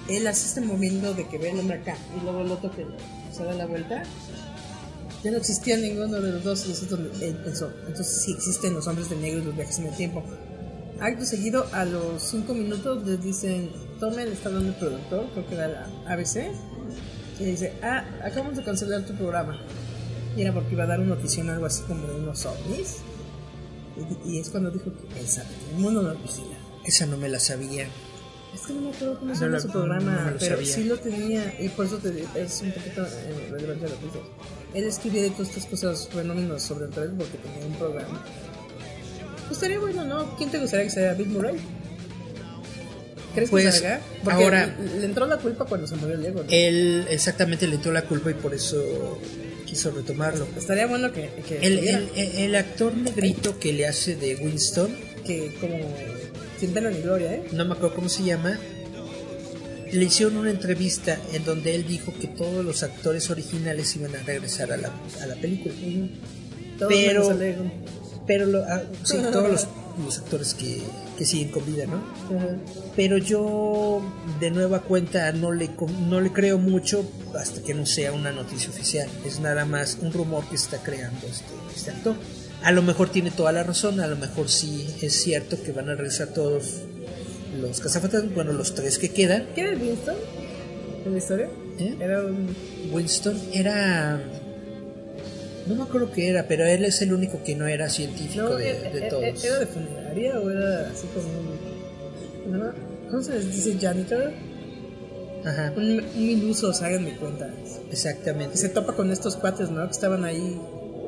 [0.09, 2.85] él hace este movimiento de que ve el hombre acá y luego el otro que
[3.31, 4.03] se da la vuelta,
[5.23, 7.71] ya no existía ninguno de los dos, y donde él pensó.
[7.87, 10.23] Entonces sí existen los hombres de negro y los viajes en el tiempo.
[10.99, 13.69] Acto seguido, a los 5 minutos les dicen,
[13.99, 16.51] tome, le está dando el productor, creo que era la ABC,
[17.39, 19.59] y dice, ah, acabamos de cancelar tu programa.
[20.35, 22.97] Y era porque iba a dar una notición algo así como de unos ovnis.
[24.25, 26.57] Y, y es cuando dijo que el mundo no vigila.
[26.85, 27.87] Esa no me la sabía.
[28.53, 30.73] Es que no me acuerdo cómo se llama su programa, no pero sabía.
[30.75, 34.21] sí lo tenía y por eso te es un poquito eh, relevante lo que dices.
[34.73, 38.25] Él escribía de todas estas cosas, fenómenos sobrenaturales porque tenía un programa.
[39.47, 40.35] Pues estaría bueno, ¿no?
[40.37, 41.55] ¿Quién te gustaría que sea Bill Murray?
[43.35, 44.01] ¿Crees Pues, que salga?
[44.23, 46.49] Porque ahora- le entró la culpa cuando se murió Lego, ¿no?
[46.49, 49.19] Él exactamente le dio la culpa y por eso
[49.65, 50.47] quiso retomarlo.
[50.57, 54.89] Estaría bueno que, El, que, el- el- el actor negrito que le hace de Winston,
[55.25, 55.77] que como
[56.67, 57.47] gloria, ¿eh?
[57.53, 58.57] no me acuerdo cómo se llama,
[59.91, 64.19] le hicieron una entrevista en donde él dijo que todos los actores originales iban a
[64.23, 64.91] regresar a la,
[65.21, 65.73] a la película.
[66.77, 67.29] Todos Pero-.
[68.27, 69.67] Pero lo- ah, sí, todos los,
[70.05, 70.81] los actores que,
[71.17, 72.03] que siguen con vida, ¿no?
[72.95, 74.01] Pero yo
[74.39, 75.71] de nueva cuenta no le,
[76.07, 79.09] no le creo mucho hasta que no sea una noticia oficial.
[79.25, 81.45] Es nada más un rumor que está creando este,
[81.75, 82.15] este actor.
[82.63, 85.89] A lo mejor tiene toda la razón, a lo mejor sí es cierto que van
[85.89, 86.81] a regresar todos
[87.59, 89.47] los cazafantasmas, bueno, los tres que quedan.
[89.55, 90.15] ¿Quién era Winston
[91.05, 91.49] en la historia?
[91.79, 91.95] ¿Eh?
[91.99, 92.55] Era un...
[92.91, 94.21] Winston era...
[95.67, 98.55] No me acuerdo qué era, pero él es el único que no era científico No,
[98.55, 99.43] de, era, de era- todos.
[99.45, 102.59] ¿Era de funeraria o era así como un.
[102.59, 102.71] ¿no?
[103.09, 104.31] ¿Cómo se les dice janitor?
[105.45, 107.49] Ajá, Un, un iluso, háganme cuenta.
[107.91, 108.57] exactamente.
[108.57, 109.85] Se topa con estos cuates, ¿no?
[109.85, 110.59] Que estaban ahí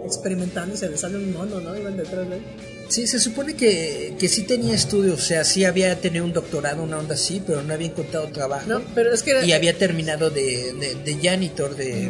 [0.06, 1.78] experimentando y se les sale un mono, ¿no?
[1.78, 2.42] Iban detrás de él.
[2.90, 6.84] Sí, se supone que, que sí tenía estudios, o sea, sí había tenido un doctorado,
[6.84, 8.68] una onda así, pero no había encontrado trabajo.
[8.68, 9.46] No, pero es que era.
[9.46, 12.10] Y había terminado de, de, de janitor, de...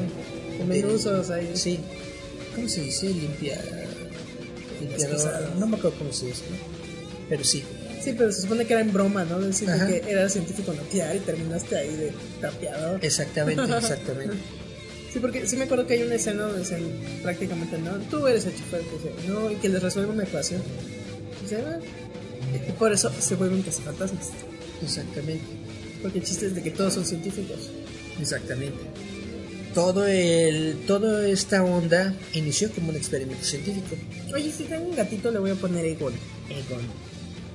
[0.65, 1.51] De- ahí.
[1.53, 1.79] Sí.
[2.55, 3.07] ¿Cómo se dice?
[3.09, 3.59] Limpia...
[4.79, 5.49] Limpiador.
[5.59, 6.43] No me acuerdo cómo se dice.
[6.49, 6.57] ¿no?
[7.29, 7.63] Pero sí.
[8.03, 9.39] Sí, pero se supone que era en broma, ¿no?
[9.39, 12.11] Decir que eras científico nuclear y terminaste ahí de
[12.41, 13.03] tapeador.
[13.05, 14.35] Exactamente, exactamente.
[15.11, 16.85] Sí, porque sí me acuerdo que hay una escena donde dicen
[17.21, 20.61] prácticamente, no, tú eres el chofer, que dice, no, y que les resuelve una ecuación.
[21.49, 21.79] Y "Ah".
[22.67, 24.29] Y por eso se vuelven cazafantasmas.
[24.81, 25.43] Exactamente.
[26.01, 27.69] Porque el chiste es de que todos son científicos.
[28.19, 28.77] Exactamente.
[29.73, 33.95] Todo el, toda esta onda inició como un experimento científico.
[34.33, 36.13] Oye, si tengo un gatito, le voy a poner Egon.
[36.49, 36.81] Egon.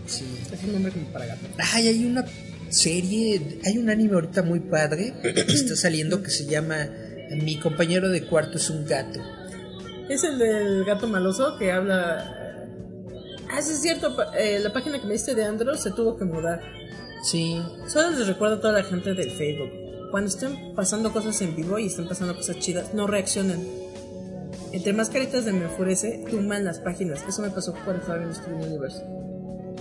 [0.07, 0.25] Sí.
[0.53, 1.47] Es un nombre como para gato.
[1.59, 2.25] Ay, hay una
[2.71, 6.89] serie, hay un anime ahorita muy padre que está saliendo que se llama
[7.31, 9.21] Mi compañero de cuarto es un gato.
[10.09, 12.33] Es el del gato maloso que habla.
[13.51, 14.15] Ah, sí, es cierto.
[14.35, 16.61] eh, la página que me diste de Android se tuvo que mudar.
[17.23, 19.71] Sí, Solo les recuerdo a toda la gente del Facebook.
[20.11, 23.67] Cuando estén pasando cosas en vivo y estén pasando cosas chidas, no reaccionen.
[24.73, 27.25] Entre más caritas de me enfurece, tumban las páginas.
[27.29, 29.03] Eso me pasó cuando estaba viendo Steven Universe.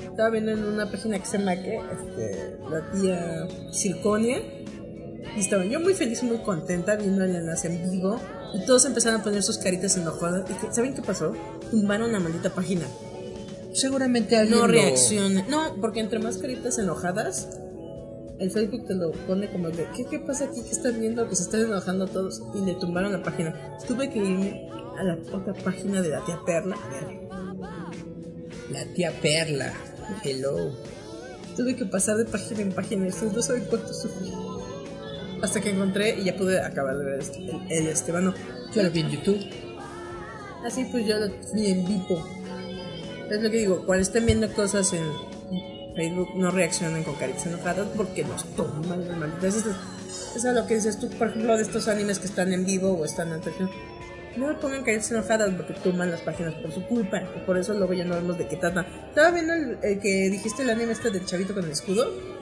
[0.09, 4.41] Estaba viendo en una página que se llama que, este, la tía Circonia.
[5.35, 8.19] Y estaba yo muy feliz y muy contenta viendo el enlace en vivo.
[8.53, 10.49] Y todos empezaron a poner sus caritas enojadas.
[10.49, 11.33] Y ¿saben qué pasó?
[11.71, 12.85] Tumbaron la maldita página.
[13.73, 15.45] Seguramente alguien no reaccione.
[15.49, 17.49] No, porque entre más caritas enojadas,
[18.39, 20.61] el Facebook te lo pone como de, ¿qué, qué pasa aquí?
[20.63, 21.27] ¿Qué están viendo?
[21.27, 23.77] Que se están enojando todos y le tumbaron la página.
[23.85, 26.77] Tuve que irme a la otra página de la tía Perla.
[28.71, 29.73] La tía Perla.
[30.23, 30.71] Hello.
[31.55, 33.05] Tuve que pasar de página en página.
[33.05, 34.31] No saben cuánto sufrí.
[35.45, 38.33] Hasta que encontré y ya pude acabar de ver este- el, el Estebano.
[38.73, 39.39] Yo lo vi en YouTube.
[40.65, 42.27] Así pues yo lo vi en vivo.
[43.29, 45.03] Es lo que digo, cuando estén viendo cosas en
[45.95, 49.55] Facebook no reaccionen con caritas enojadas porque nos toman las malditas.
[49.55, 49.69] Eso,
[50.35, 52.91] eso es lo que dices tú, por ejemplo, de estos animes que están en vivo
[52.93, 53.69] o están en televisión.
[54.37, 57.21] No pongan caritas enojadas porque toman las páginas por su culpa.
[57.35, 58.85] Y por eso luego ya no vemos de qué trata.
[59.09, 62.34] Estaba viendo el, el que dijiste el anime este del chavito con el escudo.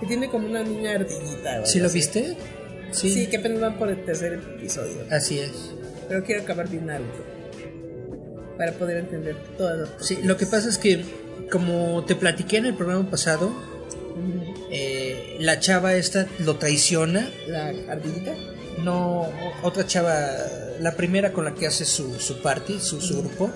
[0.00, 1.64] Que tiene como una niña ardillita.
[1.66, 2.36] ¿Sí lo viste?
[2.90, 3.12] Sí.
[3.12, 5.04] Sí, que apenas van por el tercer episodio.
[5.10, 5.72] Así es.
[6.08, 7.24] Pero quiero acabar bien Naruto.
[8.56, 10.06] Para poder entender todas las cosas.
[10.06, 11.04] Sí, lo que pasa es que,
[11.50, 13.52] como te platiqué en el programa pasado,
[14.70, 17.30] eh, la chava esta lo traiciona.
[17.46, 18.34] La ardillita.
[18.82, 19.28] No,
[19.62, 20.16] otra chava,
[20.80, 23.50] la primera con la que hace su, su party, su, su grupo,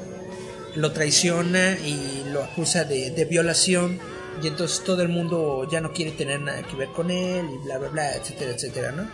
[0.76, 3.98] lo traiciona y lo acusa de, de violación.
[4.43, 7.65] Y entonces todo el mundo ya no quiere tener nada que ver con él y
[7.65, 9.09] bla, bla, bla, etcétera, etcétera, ¿no?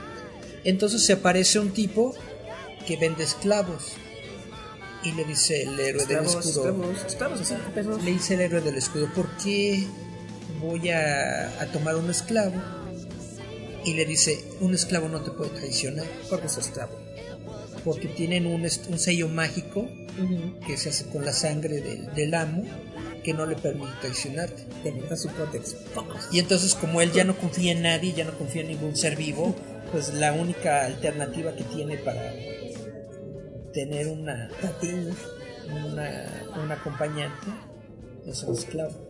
[0.65, 2.15] Entonces se aparece un tipo
[2.87, 3.93] que vende esclavos.
[5.03, 6.41] Y le dice el héroe del escudo.
[6.69, 7.55] esclavos, esclavos, así.
[8.05, 9.87] Le dice el héroe del escudo, ¿por qué
[10.61, 12.61] voy a, a tomar un esclavo?
[13.85, 16.93] Y le dice, un esclavo no te puede traicionar Porque es esclavo.
[17.83, 19.89] porque tienen un, un sello mágico
[20.67, 22.63] que se hace con la sangre del, del amo
[23.23, 24.67] que no le permite traicionarte.
[24.83, 25.77] Te meta su cótex.
[26.33, 29.17] Y entonces como él ya no confía en nadie, ya no confía en ningún ser
[29.17, 29.55] vivo,
[29.93, 32.33] pues la única alternativa que tiene para
[33.73, 34.51] tener una,
[35.85, 36.27] una,
[36.63, 37.47] un acompañante
[38.27, 39.09] es un esclavo.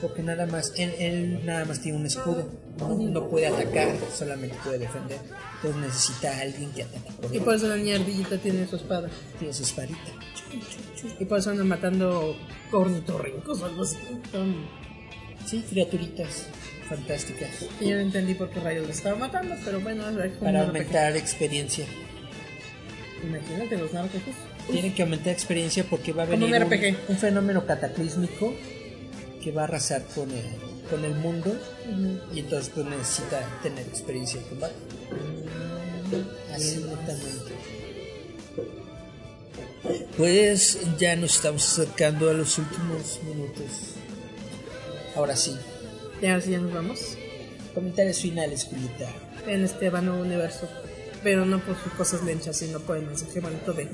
[0.00, 2.46] Porque nada más, él, él nada más tiene un escudo,
[2.78, 5.18] no, no puede atacar, solamente puede defender.
[5.56, 8.76] Entonces necesita a alguien que ataque por Y por eso la niña ardillita tiene su
[8.76, 9.08] espada.
[9.38, 10.12] Tiene su espadita.
[11.20, 12.36] Y por eso andan matando
[12.72, 13.96] ornitorrincos o algo así.
[14.32, 14.66] Son-
[15.46, 16.46] Sí, criaturitas
[16.88, 17.48] fantásticas.
[17.80, 20.64] Y yo no entendí por qué rayos los estaba matando, pero bueno, es como Para
[20.66, 21.86] aumentar experiencia.
[23.26, 24.20] Imagínate los narcos.
[24.70, 26.54] Tienen que aumentar experiencia porque va a venir
[27.08, 28.54] un fenómeno cataclísmico
[29.42, 30.44] que va a arrasar con el,
[30.90, 31.56] con el mundo
[32.34, 34.74] y entonces pues necesita tener experiencia en combate.
[36.52, 37.54] Absolutamente.
[40.16, 43.94] Pues ya nos estamos acercando a los últimos minutos.
[45.16, 45.56] Ahora sí,
[46.22, 47.16] Ya, sí, ya nos vamos.
[47.74, 49.10] comentarios finales, Julieta.
[49.46, 50.68] En este vano universo.
[51.22, 53.88] Pero no por sus cosas lenchas, sino por el mensaje bonito de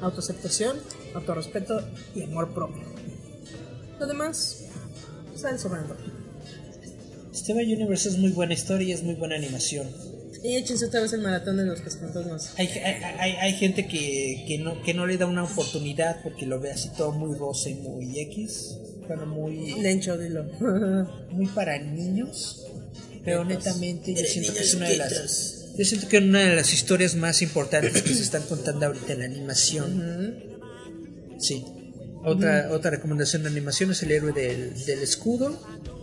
[0.00, 0.78] autoaceptación,
[1.14, 1.80] autorrespeto
[2.14, 2.82] y amor propio.
[4.00, 4.64] Lo demás,
[5.36, 5.96] sale sobrando.
[7.34, 9.88] Steven Universe es muy buena historia y es muy buena animación.
[10.42, 12.54] Y échense otra vez el maratón de los casfantasmas.
[12.56, 16.46] Hay, hay, hay, hay gente que, que, no, que no le da una oportunidad porque
[16.46, 20.44] lo ve así todo muy rosa y muy X, bueno, muy, Lencho, dilo.
[21.30, 22.64] muy para niños.
[23.24, 26.56] Pero netamente yo siento que es una de las yo siento que es una de
[26.56, 30.36] las historias más importantes que se están contando ahorita en la animación.
[31.38, 31.64] Sí.
[32.24, 35.58] Otra, otra recomendación de animación es el héroe del, del escudo.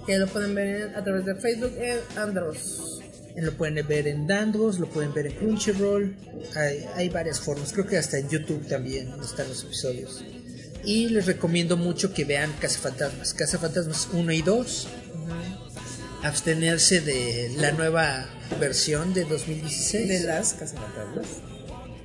[0.06, 2.99] que lo pueden ver a través de Facebook en Andros.
[3.36, 6.16] Lo pueden ver en Dandros, lo pueden ver en Crunchyroll.
[6.56, 7.72] Hay, hay varias formas.
[7.72, 10.24] Creo que hasta en YouTube también están los episodios.
[10.84, 13.34] Y les recomiendo mucho que vean Cazafantasmas.
[13.34, 14.88] Cazafantasmas 1 y 2.
[16.24, 18.30] Abstenerse de la nueva
[18.60, 20.08] versión de 2016.
[20.08, 21.28] De las casfantasmas.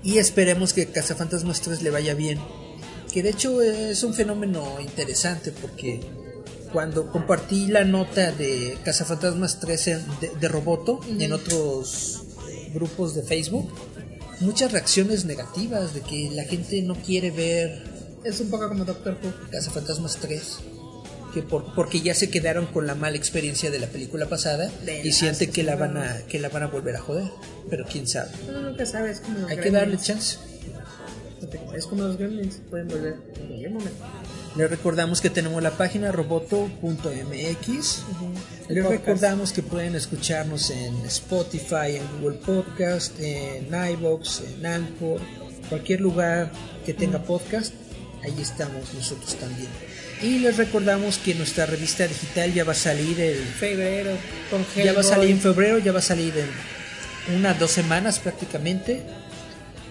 [0.03, 2.39] Y esperemos que Cazafantasmas 3 le vaya bien.
[3.13, 6.01] Que de hecho es un fenómeno interesante porque
[6.75, 12.25] cuando compartí la nota de Cazafantasmas 3 en- de, de Roboto en otros
[12.75, 13.71] grupos de Facebook,
[14.41, 17.85] muchas reacciones negativas de que la gente no quiere ver
[18.25, 19.33] Es un poco como Doctor Who.
[19.51, 20.59] Cazafantasmas 3.
[21.33, 25.01] Que por, porque ya se quedaron con la mala experiencia de la película pasada De
[25.03, 27.29] y las sienten que la van a que la van a volver a joder,
[27.71, 28.31] pero quién sabe.
[28.49, 30.37] Uno nunca sabe, es como los Hay que darle chance.
[31.77, 34.05] Es como los gremlins, pueden volver en cualquier momento.
[34.57, 36.71] Les recordamos que tenemos la página roboto.mx.
[36.89, 38.05] Podcast.
[38.69, 45.21] recordamos que pueden escucharnos en Spotify, en Google Podcast, en iBox, en Anchor,
[45.69, 46.53] cualquier lugar
[46.87, 47.75] que tenga podcast.
[48.23, 49.69] Ahí estamos nosotros también.
[50.23, 54.13] Y les recordamos que nuestra revista digital ya va a salir el Febrero,
[54.51, 58.21] con ya va a salir en febrero, ya va a salir en unas dos semanas
[58.21, 59.03] prácticamente.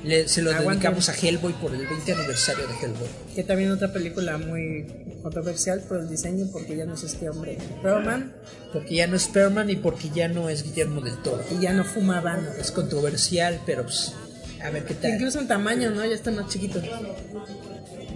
[0.03, 0.73] Le- se lo Aguanten.
[0.73, 3.07] dedicamos a Hellboy por el 20 aniversario de Hellboy.
[3.35, 4.85] Que también otra película muy
[5.21, 7.57] controversial por el diseño, porque ya no es este hombre.
[7.81, 8.33] Perlman
[8.73, 11.43] Porque ya no es Perman y porque ya no es Guillermo del Toro.
[11.57, 12.49] y ya no fuma habano.
[12.59, 14.13] Es controversial, pero pues,
[14.61, 15.11] a ver qué tal.
[15.11, 16.03] Incluso en tamaño, ¿no?
[16.05, 16.81] Ya está más chiquito.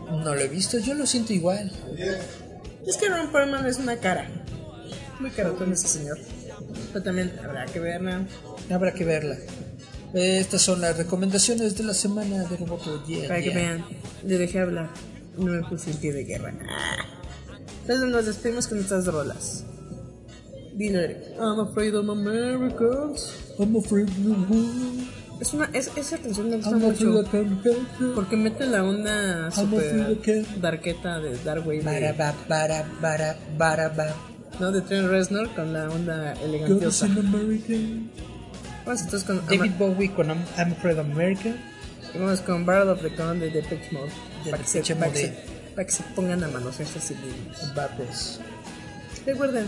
[0.09, 1.72] No lo he visto, yo lo siento igual.
[2.85, 4.30] Es que Ron Perlman es una cara.
[5.19, 6.18] Muy carotón ese señor.
[6.91, 8.26] Pero también habrá que verla.
[8.69, 9.38] Habrá que verla.
[10.13, 13.55] Eh, Estas son las recomendaciones de la semana de Roboto Yeah, Para que yeah.
[13.55, 13.85] vean.
[14.25, 14.89] Le dejé hablar.
[15.38, 16.53] No me puse en pie de guerra.
[17.81, 19.63] Entonces nos despedimos con estas rolas.
[20.75, 20.99] Dilo.
[21.01, 23.34] I'm afraid of Americans.
[23.59, 25.07] I'm afraid of the world.
[25.39, 27.23] Es una, es, esa canción me gusta I'm mucho.
[28.15, 30.17] Porque mete la onda super
[30.59, 31.81] darketa de Dark Wave.
[31.84, 32.13] Bara,
[32.49, 34.15] bara, bara, bara, ba.
[34.59, 34.71] ¿no?
[34.71, 37.07] De Trent Reznor con la onda elegantiosa.
[38.88, 41.49] Vamos entonces con, David Bowie con I'm, I'm Afraid of America.
[42.15, 44.09] vamos con Battle of the Con de Depeche Mode.
[44.45, 45.34] De Para que, para, que
[45.76, 48.39] para que se pongan a manosearse así de- Va pues.
[49.26, 49.65] Recuerden,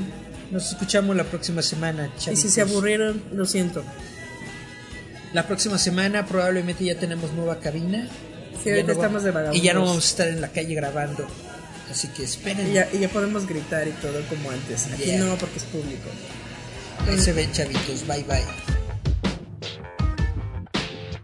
[0.51, 2.39] Nos escuchamos la próxima semana, y chavitos.
[2.43, 3.83] si se aburrieron, lo siento.
[5.33, 8.07] La próxima semana probablemente ya tenemos nueva cabina.
[8.63, 9.61] Sí, Ya no estamos de vagabundos.
[9.61, 11.27] Y ya no vamos a estar en la calle grabando.
[11.91, 12.69] Así que esperen.
[12.71, 14.87] Y ya, y ya podemos gritar y todo como antes.
[14.93, 15.19] Aquí Yeah.
[15.25, 16.09] no, porque es público.
[17.07, 18.07] Ahí se ven, chavitos.
[18.07, 18.78] Bye bye.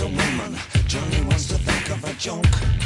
[0.00, 0.58] A woman.
[0.86, 2.85] Johnny wants to think of a joke.